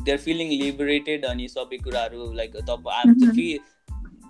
दे 0.00 0.12
आर 0.12 0.18
फिलिङ 0.18 0.50
लिबरेटेड 0.62 1.24
अनि 1.24 1.48
सबै 1.48 1.78
कुराहरू 1.78 2.32
लाइक 2.32 2.56
तपाईँ 2.56 3.58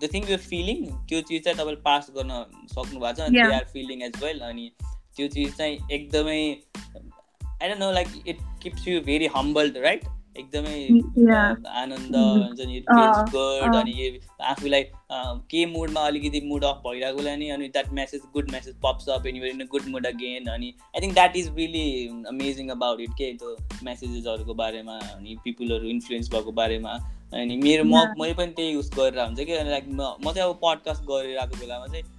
द 0.03 0.09
थिङ 0.15 0.31
युर 0.31 0.39
फिलिङ 0.39 0.85
त्यो 1.09 1.21
चिज 1.21 1.45
चाहिँ 1.45 1.59
तपाईँले 1.59 1.81
पास 1.81 2.11
गर्न 2.17 2.45
सक्नु 2.67 3.01
भएको 3.01 3.15
छ 3.15 3.21
अनि 3.21 3.43
they 3.43 3.55
are 3.55 3.65
feeling 3.73 4.03
as 4.03 4.23
well 4.23 4.41
अनि 4.41 4.71
त्यो 5.17 5.29
चिज 5.29 5.57
चाहिँ 5.57 5.79
एकदमै 5.91 6.41
I 7.63 7.69
don't 7.69 7.81
know 7.81 7.91
like 7.93 8.23
it 8.27 8.39
keeps 8.63 8.89
you 8.89 9.01
very 9.03 9.27
humbled 9.37 9.77
right 9.79 10.05
एकदमै 10.37 10.75
आनन्द 11.75 12.17
हुन्छ 12.17 12.67
नि 12.67 12.81
गुड 12.89 13.75
अनि 13.77 13.95
आफूलाई 14.43 14.85
के 15.51 15.65
मुडमा 15.67 16.01
अलिकति 16.07 16.41
मुड 16.45 16.65
अफ 16.65 16.83
भइरहेकोलाई 16.87 17.37
नि 17.37 17.49
अनि 17.51 17.69
that 17.69 17.93
message 17.93 18.23
good 18.35 18.51
message 18.53 18.75
pops 18.85 19.09
up 19.09 19.27
and 19.27 19.45
in 19.45 19.67
good 19.71 19.89
mood 19.89 20.07
again 20.07 20.47
अनि 20.51 20.73
I 20.85 21.01
think 21.01 21.15
that 21.15 21.37
is 21.37 21.51
really 21.57 21.87
amazing 22.29 22.69
about 22.71 23.01
it 23.01 23.17
के 23.19 23.33
त्यो 23.35 23.57
मेसेजेसहरूको 23.85 24.55
बारेमा 24.55 24.99
अनि 25.09 25.37
पिपुलहरू 25.45 25.89
इन्फ्लुएन्स 25.89 26.31
भएको 26.31 26.53
बारेमा 26.53 26.95
अनि 27.33 27.57
मेरो 27.57 27.85
म 27.85 28.07
मैले 28.21 28.35
पनि 28.35 28.53
त्यही 28.53 28.71
युज 28.71 28.91
गरेर 28.95 29.21
हुन्छ 29.21 29.41
कि 29.41 29.65
लाइक 29.71 29.91
म 29.91 30.33
चाहिँ 30.33 30.49
अब 30.49 30.59
पडकास्ट 30.63 31.03
गरिरहेको 31.05 31.61
बेलामा 31.61 31.87
चाहिँ 31.89 32.19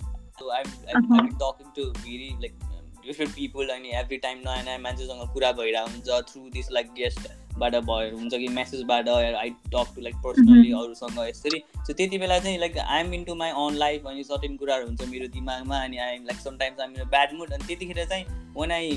talking 1.40 1.72
to 1.76 1.90
very 1.94 2.30
like 2.36 2.71
different 3.06 3.36
people 3.36 3.70
अनि 3.70 3.90
एभ्री 4.00 4.18
टाइम 4.26 4.38
नयाँ 4.46 4.64
नयाँ 4.64 4.80
मान्छेसँग 4.80 5.34
कुरा 5.34 5.52
भइरहेको 5.60 5.92
हुन्छ 5.92 6.22
थ्रु 6.32 6.42
दिस 6.54 6.72
लाइक 6.72 6.92
गेस्टबाट 6.98 7.76
भयो 7.90 8.18
हुन्छ 8.18 8.34
कि 8.34 8.48
मेसेजबाट 8.58 9.10
I 9.10 9.50
talk 9.74 9.96
to 9.96 10.02
like 10.02 10.16
personally 10.26 10.72
अरूसँग 10.82 11.20
यसरी। 11.30 11.64
सो 11.88 11.94
त्यति 11.94 12.18
बेला 12.18 12.40
चाहिँ 12.40 12.60
like 12.60 12.78
I'm 12.78 13.14
into 13.24 13.36
my 13.36 13.50
own 13.64 13.76
life 13.78 14.08
अनि 14.08 14.24
सर्टेन 14.24 14.56
कुराहरू 14.58 14.88
हुन्छ 14.88 15.10
मेरो 15.10 15.28
दिमागमा 15.34 15.84
अनि 15.84 15.98
I'm 15.98 16.24
like 16.26 16.40
sometimes 16.42 16.80
I'm 16.80 16.92
in 16.92 17.10
bad 17.10 17.34
mood 17.34 17.54
अनि 17.54 17.68
त्यतिखेर 17.68 18.06
चाहिँ 18.06 18.26
when 18.58 18.72
I 18.72 18.96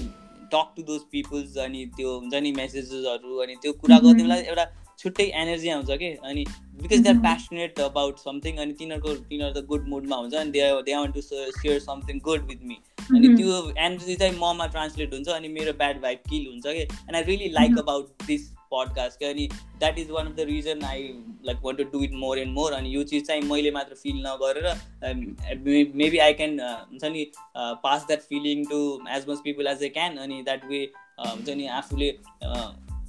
talk 0.54 0.72
to 0.76 0.82
those 0.82 1.00
peoples 1.12 1.58
अनि 1.58 1.84
त्यो 1.96 2.18
हुन्छ 2.18 2.34
नि 2.34 2.52
मेसेजेसहरू 2.52 3.36
अनि 3.42 3.54
त्यो 3.62 3.72
कुरा 3.72 3.98
गर्ने 3.98 4.22
बेला 4.22 4.36
एउटा 4.36 4.64
छुट्टै 4.98 5.24
एनर्जी 5.34 5.68
आउँछ 5.68 5.90
कि? 5.90 6.08
अनि 6.24 6.44
because 6.82 7.00
they 7.02 7.08
are 7.08 7.16
passionate 7.20 7.80
about 7.80 8.18
something 8.18 8.56
अनि 8.56 8.72
तिनीहरूको 8.72 9.14
तिनीहरू 9.30 9.60
त 9.60 9.64
गुड 9.66 9.88
मुडमा 9.88 10.16
हुन्छ 10.16 10.34
अनि 10.34 10.50
they 10.50 10.60
they 10.82 10.96
want 10.96 11.14
to 11.14 11.22
share 11.22 11.78
something 11.86 12.20
good 12.24 12.46
with 12.50 12.62
me 12.64 12.78
अनि 13.10 13.28
त्यो 13.36 13.56
एनर्जी 13.78 14.14
चाहिँ 14.16 14.38
ममा 14.38 14.66
ट्रान्सलेट 14.66 15.12
हुन्छ 15.14 15.28
अनि 15.28 15.48
मेरो 15.48 15.72
ब्याड 15.72 16.00
भाइब 16.02 16.18
किल 16.30 16.46
हुन्छ 16.46 16.66
कि? 16.66 16.82
And 16.82 17.16
I 17.16 17.22
really 17.22 17.48
like 17.48 17.78
about 17.78 18.22
this 18.26 18.50
podcast 18.72 19.18
क्या 19.18 19.30
अनि 19.30 19.48
that 19.78 19.98
is 19.98 20.10
one 20.10 20.26
of 20.26 20.36
the 20.36 20.40
reason 20.40 20.82
I 20.84 21.02
like 21.46 21.58
want 21.64 21.82
to 21.82 21.98
do 21.98 22.04
it 22.04 22.12
more 22.14 22.38
and 22.38 22.52
more 22.52 22.72
अनि 22.72 22.94
यो 22.94 23.02
चिज 23.02 23.26
चाहिँ 23.26 23.42
मैले 23.42 23.70
मात्र 23.70 23.94
फिल 23.94 24.22
नगरेर 24.26 25.92
मेबी 25.94 26.18
आई 26.18 26.32
क्यान 26.32 26.58
हुन्छ 26.60 27.04
नि 27.04 27.30
pass 27.56 28.06
that 28.06 28.20
feeling 28.20 28.64
to 28.64 28.80
as 29.10 29.28
much 29.28 29.38
people 29.44 29.66
as 29.66 29.82
a 29.82 29.88
can 29.88 30.16
अनि 30.16 30.42
द्याट 30.42 30.64
वे 30.64 30.82
हुन्छ 31.20 31.48
नि 31.50 31.66
आफूले 31.66 32.10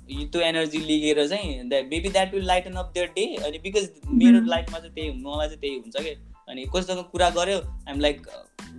त्यो 0.09 0.41
एनर्जी 0.41 0.77
लिएर 0.77 1.27
चाहिँ 1.27 1.63
maybe 1.63 2.09
that 2.09 2.33
will 2.33 2.45
lighten 2.45 2.73
up 2.73 2.91
their 2.93 3.07
day 3.07 3.25
अनि 3.35 3.59
बिकज 3.59 3.89
मेरो 4.07 4.45
लाइफमा 4.45 4.79
चाहिँ 4.79 4.93
त्यही 4.95 5.11
मलाई 5.11 5.47
चाहिँ 5.47 5.59
त्यही 5.59 5.75
हुन्छ 5.75 5.97
कि? 5.97 6.34
अनि 6.47 6.65
कसैसँग 6.75 7.03
कुरा 7.11 7.29
गऱ्यो 7.37 7.57
I'm 7.89 7.99
like 7.99 8.21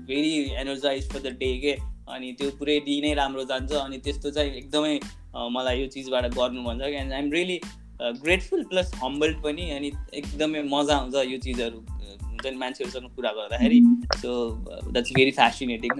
very 0.09 0.33
energize 0.61 1.09
for 1.13 1.21
the 1.21 1.37
day 1.39 1.53
के? 1.61 1.73
अनि 2.09 2.33
त्यो 2.39 2.51
पुरै 2.59 2.79
डे 2.81 3.01
नै 3.03 3.13
राम्रो 3.15 3.45
जान्छ 3.45 3.73
अनि 3.75 3.99
त्यस्तो 3.99 4.31
चाहिँ 4.31 4.53
एकदमै 4.57 4.99
मलाई 5.55 5.81
यो 5.81 5.87
चिजबाट 5.95 6.25
गर्नु 6.35 6.63
भन्छ 6.65 6.83
कि? 6.83 6.97
And 6.97 7.13
I'm 7.13 7.33
really 7.33 7.61
grateful 8.23 8.63
plus 8.71 8.93
humbled 9.03 9.43
पनि 9.43 9.71
अनि 9.77 9.91
एकदमै 10.15 10.63
मजा 10.73 10.97
आउँछ 10.97 11.15
यो 11.33 11.39
चिजहरू 11.45 11.79
हुन्छ 11.79 12.47
नि 12.47 12.57
मान्छेहरूसँग 12.57 13.09
कुरा 13.17 13.33
गर्दाखेरि। 13.33 13.81
सो 14.17 14.31
द्याट्स 14.93 15.13
भेरी 15.17 15.31
फेसिनेटिङ 15.39 15.93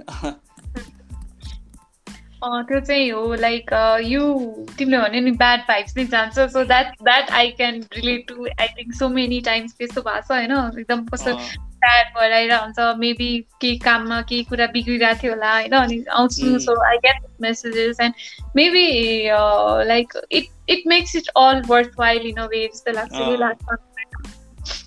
त्यो 2.43 2.79
चाहिँ 2.79 3.09
हो 3.11 3.33
लाइक 3.35 3.71
यु 4.01 4.23
तिमीले 4.77 4.97
भने 4.97 5.21
नि 5.21 5.31
ब्याड 5.31 5.59
भाइब्स 5.59 5.97
नै 5.97 6.05
जान्छ 6.05 6.39
so 6.39 6.63
that 6.63 6.91
that 7.03 7.31
I 7.31 7.51
can 7.51 7.81
relate 7.95 8.27
to 8.27 8.47
I 8.59 8.67
think 8.67 8.93
so 8.93 9.09
many 9.09 9.41
times 9.41 9.73
त्यस्तो 9.77 10.01
भएको 10.01 10.21
छ 10.21 10.31
होइन 10.31 10.79
एकदम 10.79 11.05
कस्तो 11.05 11.33
टायर्ड 11.81 12.07
भएर 12.17 12.53
हुन्छ 12.53 12.79
मेबी 12.97 13.29
केही 13.61 13.77
काममा 13.77 14.21
केही 14.21 14.43
कुरा 14.43 14.65
बिग्रिरहेको 14.67 15.21
थियो 15.21 15.33
होला 15.33 15.53
होइन 15.53 15.71
अनि 15.71 16.03
आउँछु 16.11 16.59
so 16.59 16.79
I 16.85 16.97
get 16.97 17.27
messages 17.41 17.99
and 18.01 18.13
maybe 18.55 18.87
like 19.87 20.13
it 20.31 20.47
it 20.69 20.87
makes 20.87 21.15
it 21.15 21.27
all 21.37 21.61
worth 21.67 21.99
while 21.99 22.27
in 22.27 22.35
a 22.35 22.45
way 22.45 22.67
जस्तो 22.67 22.91
लाग्छ 22.91 23.39
लाग्छ 23.39 23.77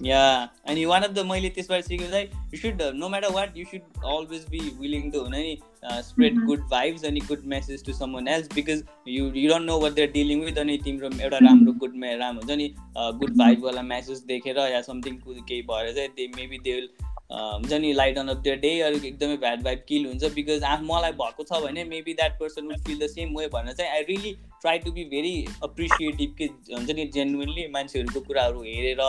या 0.03 0.49
अनि 0.69 0.85
वान 0.85 1.03
अफ 1.03 1.11
द 1.11 1.25
मैले 1.27 1.49
त्यसबाट 1.49 1.85
सिकेको 1.85 2.11
चाहिँ 2.11 2.27
you 2.27 2.59
should 2.59 2.83
no 2.95 3.09
matter 3.09 3.33
what 3.33 3.57
you 3.57 3.65
should 3.65 4.05
always 4.05 4.47
be 4.51 4.59
willing 4.81 5.11
to 5.11 5.21
हुन 5.21 5.37
नि 5.37 5.59
स्प्रेड 5.85 6.39
गुड 6.45 6.61
भाइब्स 6.71 7.05
अनि 7.05 7.21
good 7.21 7.45
message 7.47 7.85
to 7.87 7.93
someone 7.93 8.29
else 8.29 8.49
because 8.55 8.85
you 9.09 9.31
you 9.35 9.49
don't 9.51 9.67
know 9.67 9.79
what 9.81 9.93
they're 9.93 10.11
dealing 10.13 10.45
with 10.45 10.59
अनि 10.59 10.79
तिम्रो 10.79 11.11
एउटा 11.21 11.39
राम्रो 11.39 11.73
गुड 11.73 12.05
राम्रो 12.05 12.41
हुन्छ 12.41 12.59
नि 12.59 12.75
गुड 12.97 13.37
भाइबवाला 13.37 13.83
मेसेज 13.83 14.25
देखेर 14.27 14.59
या 14.59 14.83
समथिङ 14.83 15.21
केही 15.27 15.63
भएर 15.63 15.93
चाहिँ 15.95 16.09
दे 16.09 16.29
मेबी 16.37 16.59
दे 16.59 16.75
विल 16.75 16.89
हुन्छ 17.31 17.73
नि 17.73 17.93
light 17.93 18.19
on 18.19 18.29
of 18.29 18.37
their 18.37 18.57
day 18.57 18.81
अलिक 18.81 19.05
एकदमै 19.05 19.37
भ्याड 19.37 19.63
भाइब 19.63 19.83
किल 19.89 20.07
हुन्छ 20.07 20.33
बिकज 20.35 20.63
आफ 20.65 20.81
मलाई 20.83 21.13
भएको 21.13 21.45
छ 21.45 21.61
भने 21.63 21.85
maybe 21.85 22.15
that 22.15 22.39
person 22.39 22.67
will 22.67 22.83
feel 22.83 22.99
the 22.99 23.07
same 23.07 23.37
way 23.39 23.47
भनेर 23.47 23.75
चाहिँ 23.75 23.91
I 23.93 24.03
really 24.03 24.33
try 24.63 24.79
to 24.79 24.93
be 24.93 25.05
very 25.05 25.35
appreciative 25.65 26.35
के 26.39 26.45
हुन्छ 26.45 26.91
नि 26.91 27.05
जेन्युनली 27.15 27.69
मान्छेहरूको 27.69 28.21
कुराहरू 28.21 28.63
हेरेर 28.63 29.03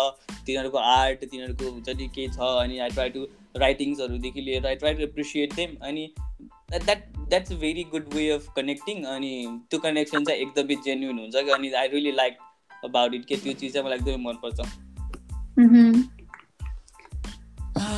तिनीहरूको 0.45 0.77
आर्ट 0.77 1.25
तिनीहरूको 1.25 1.71
हुन्छ 1.71 1.89
नि 1.89 2.07
के 2.07 2.27
छ 2.27 2.51
अनि 2.59 2.79
आई 2.79 2.89
ट्राई 2.89 3.09
टु 3.09 3.27
राइटिङ्सहरूदेखि 3.57 4.41
लिएर 4.41 4.67
I 4.67 4.75
try 4.75 4.93
to 4.93 5.03
appreciate 5.03 5.53
them 5.53 5.75
अनि 5.81 6.13
that 6.71 7.03
that's 7.17 7.51
a 7.51 7.55
very 7.55 7.83
good 7.83 8.13
way 8.13 8.29
of 8.29 8.53
connecting 8.55 9.03
अनि 9.07 9.33
त्यो 9.69 9.79
कनेक्सन 9.79 10.23
चाहिँ 10.23 10.41
एकदमै 10.41 10.75
जेन्युन 10.85 11.19
हुन्छ 11.19 11.35
कि 11.35 11.51
अनि 11.51 11.71
I 11.73 11.87
really 11.87 12.11
like 12.11 12.37
about 12.85 13.13
it 13.13 13.25
के 13.25 13.35
त्यो 13.35 13.53
चिज 13.53 13.73
चाहिँ 13.73 13.85
मलाई 13.87 13.97
एकदमै 13.97 14.23
मनपर्छ। 14.23 14.59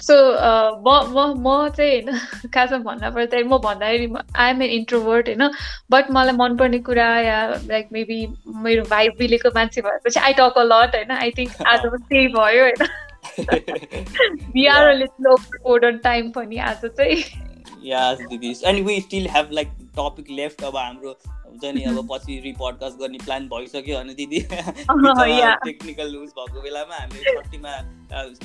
सो 0.00 0.14
म 0.76 1.06
म 1.08 1.34
म 1.38 1.68
चाहिँ 1.68 2.02
होइन 2.02 2.18
खासमा 2.54 2.78
भन्दा 2.78 3.10
पर्दा 3.10 3.38
म 3.38 3.58
भन्दाखेरि 3.58 4.14
आइएम 4.36 4.62
एन 4.62 4.70
इन्ट्रोभर्ट 4.70 5.28
होइन। 5.28 5.50
बट 5.90 6.10
मलाई 6.10 6.32
मनपर्ने 6.32 6.78
कुरा 6.78 7.20
या 7.20 7.46
लाइक 7.48 7.88
मेबी 7.92 8.26
मेरो 8.48 8.82
भाइ 8.82 9.08
बिलेको 9.08 9.48
मान्छे 9.48 9.80
भएपछि 9.80 10.20
आई 10.20 10.32
टक 10.32 10.54
अ 10.56 10.62
लट 10.62 10.94
होइन। 10.94 11.10
आई 11.10 11.30
थिङ्क 11.30 11.62
आज 11.66 11.80
त्यही 11.86 12.28
भयो 12.28 12.64
होइन। 12.64 12.86
बिआर 14.52 14.94
लिटल 14.94 15.96
टाइम 15.96 16.30
पनि 16.30 16.58
आज 16.58 16.84
चाहिँ। 16.84 17.22
Yes, 17.86 18.18
दिदी 18.30 18.54
and 18.66 18.86
we 18.86 18.94
still 19.00 19.26
have 19.36 19.50
like 19.52 19.68
topic 19.98 20.26
left 20.38 20.64
अब 20.64 20.76
हाम्रो 20.76 21.18
हुन्छ 21.58 21.74
नि 21.74 21.82
अब 21.82 22.08
पछि 22.12 22.38
रिपोडकास्ट 22.44 22.98
गर्ने 22.98 23.18
प्लान 23.18 23.48
भइसक्यो 23.48 23.96
अनि 23.96 24.14
दिदी 24.14 24.40
टेक्निकल 25.64 26.08
लुज 26.12 26.30
भएको 26.38 26.60
बेलामा 26.60 26.96
हामीले 26.96 27.34
छुट्टीमा 27.34 27.76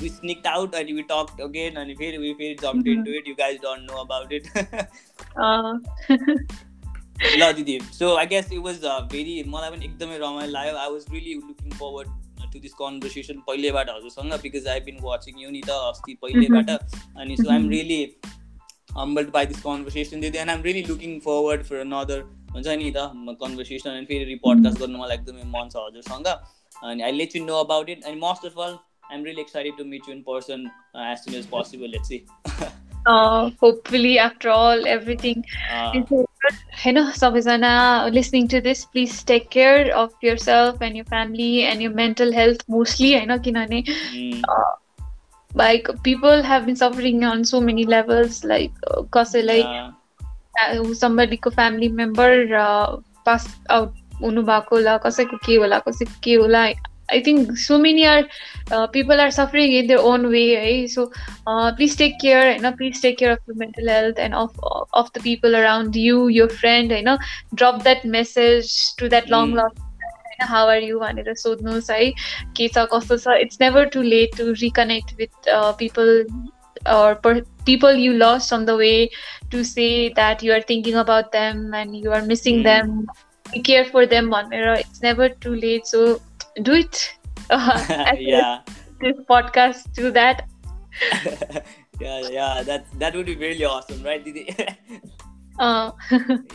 वी 0.00 0.08
स्निक्ड 0.08 0.46
आउट 0.46 0.74
अनि 0.74 0.92
वी 0.92 1.02
टक 1.12 1.40
अगेन 1.40 1.80
अनि 1.84 1.94
फेरि 1.94 2.18
वी 2.18 2.32
फेरि 2.34 2.54
jump 2.62 2.88
into 3.04 3.12
it 3.12 3.28
you 3.28 3.34
guys 3.34 3.56
don't 3.62 3.90
know 3.90 4.02
about 4.04 4.32
it 4.32 4.44
ल 7.38 7.52
दिदी 7.52 7.78
so 7.92 8.14
I 8.16 8.26
guess 8.26 8.52
it 8.52 8.58
was 8.58 8.84
very 9.12 9.42
मलाई 9.46 9.70
पनि 9.70 9.84
एकदमै 9.84 10.18
रमाइलो 10.18 10.52
लाग्यो। 10.52 10.76
I 10.76 10.90
was 10.90 11.04
really 11.10 11.34
looking 11.34 11.70
forward 11.72 12.52
to 12.52 12.60
this 12.60 12.74
conversation 12.74 13.42
पहिलेबाट 13.46 13.90
हजुरसँग 13.90 14.40
because 14.42 14.66
I 14.68 14.80
been 14.88 14.98
watching 15.02 15.42
you 15.42 15.50
नि 15.50 15.60
त 15.66 15.82
अस्ति 15.90 16.18
पहिलेबाट 16.22 16.70
अनि 16.70 17.36
सो 17.36 17.50
आइएम 17.50 17.68
रियली 17.68 18.00
humbled 18.96 19.30
by 19.34 19.44
this 19.44 19.60
conversation 19.60 20.20
दिदी 20.24 20.40
and 20.40 20.50
I'm 20.50 20.62
really 20.62 20.82
looking 20.88 21.14
forward 21.20 21.66
for 21.68 21.78
another 21.80 22.18
हुन्छ 22.54 22.66
नि 22.82 22.90
त 22.96 23.36
कन्भर्सेसन 23.42 23.90
अनि 23.90 24.06
फेरि 24.10 24.24
रिपोडकास्ट 24.24 24.80
गर्नु 24.80 24.98
मलाई 24.98 25.16
एकदमै 25.16 25.46
मन 25.54 25.70
छ 25.72 25.84
हजुरसँग। 25.86 26.28
अनि 26.82 27.02
I 27.02 27.12
let 27.12 27.36
you 27.36 27.44
know 27.44 27.60
about 27.64 27.88
it 27.90 28.04
and 28.06 28.20
most 28.20 28.46
of 28.46 28.58
all 28.66 28.76
I 29.10 29.18
am 29.18 29.24
really 29.24 29.40
excited 29.40 29.76
to 29.78 29.84
meet 29.84 30.08
you 30.08 30.14
in 30.14 30.22
person 30.28 30.66
as 31.06 31.18
soon 31.24 31.34
as 31.34 31.46
possible 31.56 31.96
let's 31.96 32.08
see 32.08 32.24
hopefully 33.62 34.12
after 34.26 34.50
all 34.50 34.86
everything 34.92 35.42
होइन 36.84 37.00
सबैजना 37.16 37.72
listening 38.12 38.46
to 38.54 38.60
this 38.60 38.84
please 38.92 39.24
take 39.26 39.48
care 39.48 39.90
of 40.04 40.24
yourself 40.44 40.82
and 40.82 40.96
your 40.96 41.04
family 41.10 41.50
and 41.72 41.82
your 41.82 41.92
mental 42.00 42.32
health 42.34 42.64
mostly 42.70 43.12
होइन 43.14 43.36
किनभने 43.48 43.82
like 45.52 45.88
people 46.06 46.40
have 46.42 46.64
been 46.68 46.78
suffering 46.78 47.20
on 47.24 47.44
so 47.48 47.58
many 47.66 47.84
levels 47.90 48.38
like 48.52 48.80
कसैलाई 49.16 49.62
somebodyको 50.94 51.50
family 51.50 51.88
member 51.88 52.32
uh, 52.54 52.96
pass 53.24 53.46
out 53.70 53.92
हुनु 54.22 54.42
भएको 54.42 54.76
होला 54.76 54.96
कसैको 55.04 55.36
के 55.46 55.54
होला 55.56 55.78
कसैको 55.86 56.20
के 56.24 56.34
होला 56.34 56.66
I 57.12 57.20
think 57.20 57.58
so 57.58 57.76
many 57.78 58.06
are 58.06 58.22
uh, 58.72 58.86
people 58.86 59.20
are 59.20 59.30
suffering 59.30 59.72
in 59.72 59.88
their 59.88 59.98
own 59.98 60.30
way. 60.30 60.56
Eh? 60.56 60.86
So 60.86 61.10
uh, 61.46 61.74
please 61.76 61.96
take 61.96 62.18
care. 62.18 62.54
You 62.54 62.62
know, 62.62 62.72
please 62.72 62.98
take 62.98 63.18
care 63.18 63.32
of 63.32 63.40
your 63.46 63.56
mental 63.56 63.86
health 63.86 64.18
and 64.18 64.34
of 64.34 64.58
of 64.94 65.12
the 65.12 65.20
people 65.20 65.54
around 65.54 65.94
you, 65.94 66.28
your 66.28 66.48
friend. 66.48 66.90
You 66.90 67.02
know, 67.02 67.18
drop 67.54 67.82
that 67.82 68.06
message 68.06 68.72
to 68.96 69.10
that 69.10 69.28
long 69.28 69.52
mm. 69.52 69.56
lost 69.62 69.82
होइन 70.34 70.48
how 70.48 70.68
are 70.68 70.82
you 70.82 70.98
भनेर 70.98 71.34
सोध्नुहोस् 71.34 71.90
है 71.90 72.10
के 72.56 72.68
छ 72.68 72.86
कस्तो 72.92 73.16
छ 73.16 73.36
it's 73.40 73.60
never 73.60 73.84
too 73.94 74.02
late 74.02 74.36
to 74.38 74.50
reconnect 74.62 75.14
with 75.18 75.52
people 75.78 76.08
or 76.86 77.14
people 77.65 77.93
you 77.93 78.13
lost 78.13 78.53
on 78.53 78.65
the 78.65 78.75
way 78.75 79.09
to 79.51 79.63
say 79.63 80.13
that 80.13 80.43
you 80.43 80.51
are 80.53 80.61
thinking 80.61 80.95
about 80.95 81.31
them 81.31 81.73
and 81.73 81.95
you 81.95 82.11
are 82.11 82.21
missing 82.23 82.59
mm. 82.59 82.63
them 82.63 83.07
you 83.53 83.61
care 83.61 83.85
for 83.85 84.05
them 84.05 84.29
Manera. 84.29 84.79
it's 84.79 85.01
never 85.01 85.29
too 85.29 85.55
late 85.55 85.87
so 85.87 86.21
do 86.61 86.73
it 86.73 87.17
uh, 87.49 88.13
yeah 88.19 88.59
this 88.99 89.17
podcast 89.29 89.91
do 89.93 90.11
that 90.11 90.47
yeah 91.99 92.21
yeah 92.29 92.63
that 92.63 92.85
that 92.99 93.15
would 93.15 93.25
be 93.25 93.35
really 93.35 93.65
awesome 93.65 94.03
right 94.03 94.23
Didi? 94.23 94.55
uh. 95.59 95.91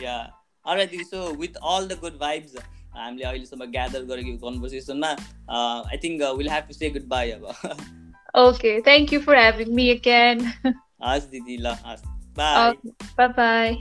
yeah 0.01 0.27
all 0.65 0.75
right 0.75 0.89
Didi. 0.89 1.03
so 1.03 1.33
with 1.33 1.57
all 1.61 1.85
the 1.85 1.95
good 1.95 2.17
vibes 2.19 2.55
हामीले 2.97 3.25
अहिलेसम्म 3.27 3.65
gather 3.71 4.03
गरेको 4.11 4.37
कन्भर्सेसनमा 4.43 5.07
I 5.91 5.97
think 6.03 6.21
will 6.37 6.49
have 6.49 6.67
to 6.67 6.73
say 6.73 6.89
good 6.97 7.07
bye 7.13 7.31
अब 7.31 7.43
okay 8.43 8.79
thank 8.87 9.13
you 9.13 9.19
for 9.25 9.37
having 9.39 9.73
me 9.75 9.89
again 9.95 10.45
हस् 11.00 11.28
दिदी 11.30 11.56
ल 11.56 11.74
हस् 11.86 12.04
by 12.38 13.28
by 13.38 13.74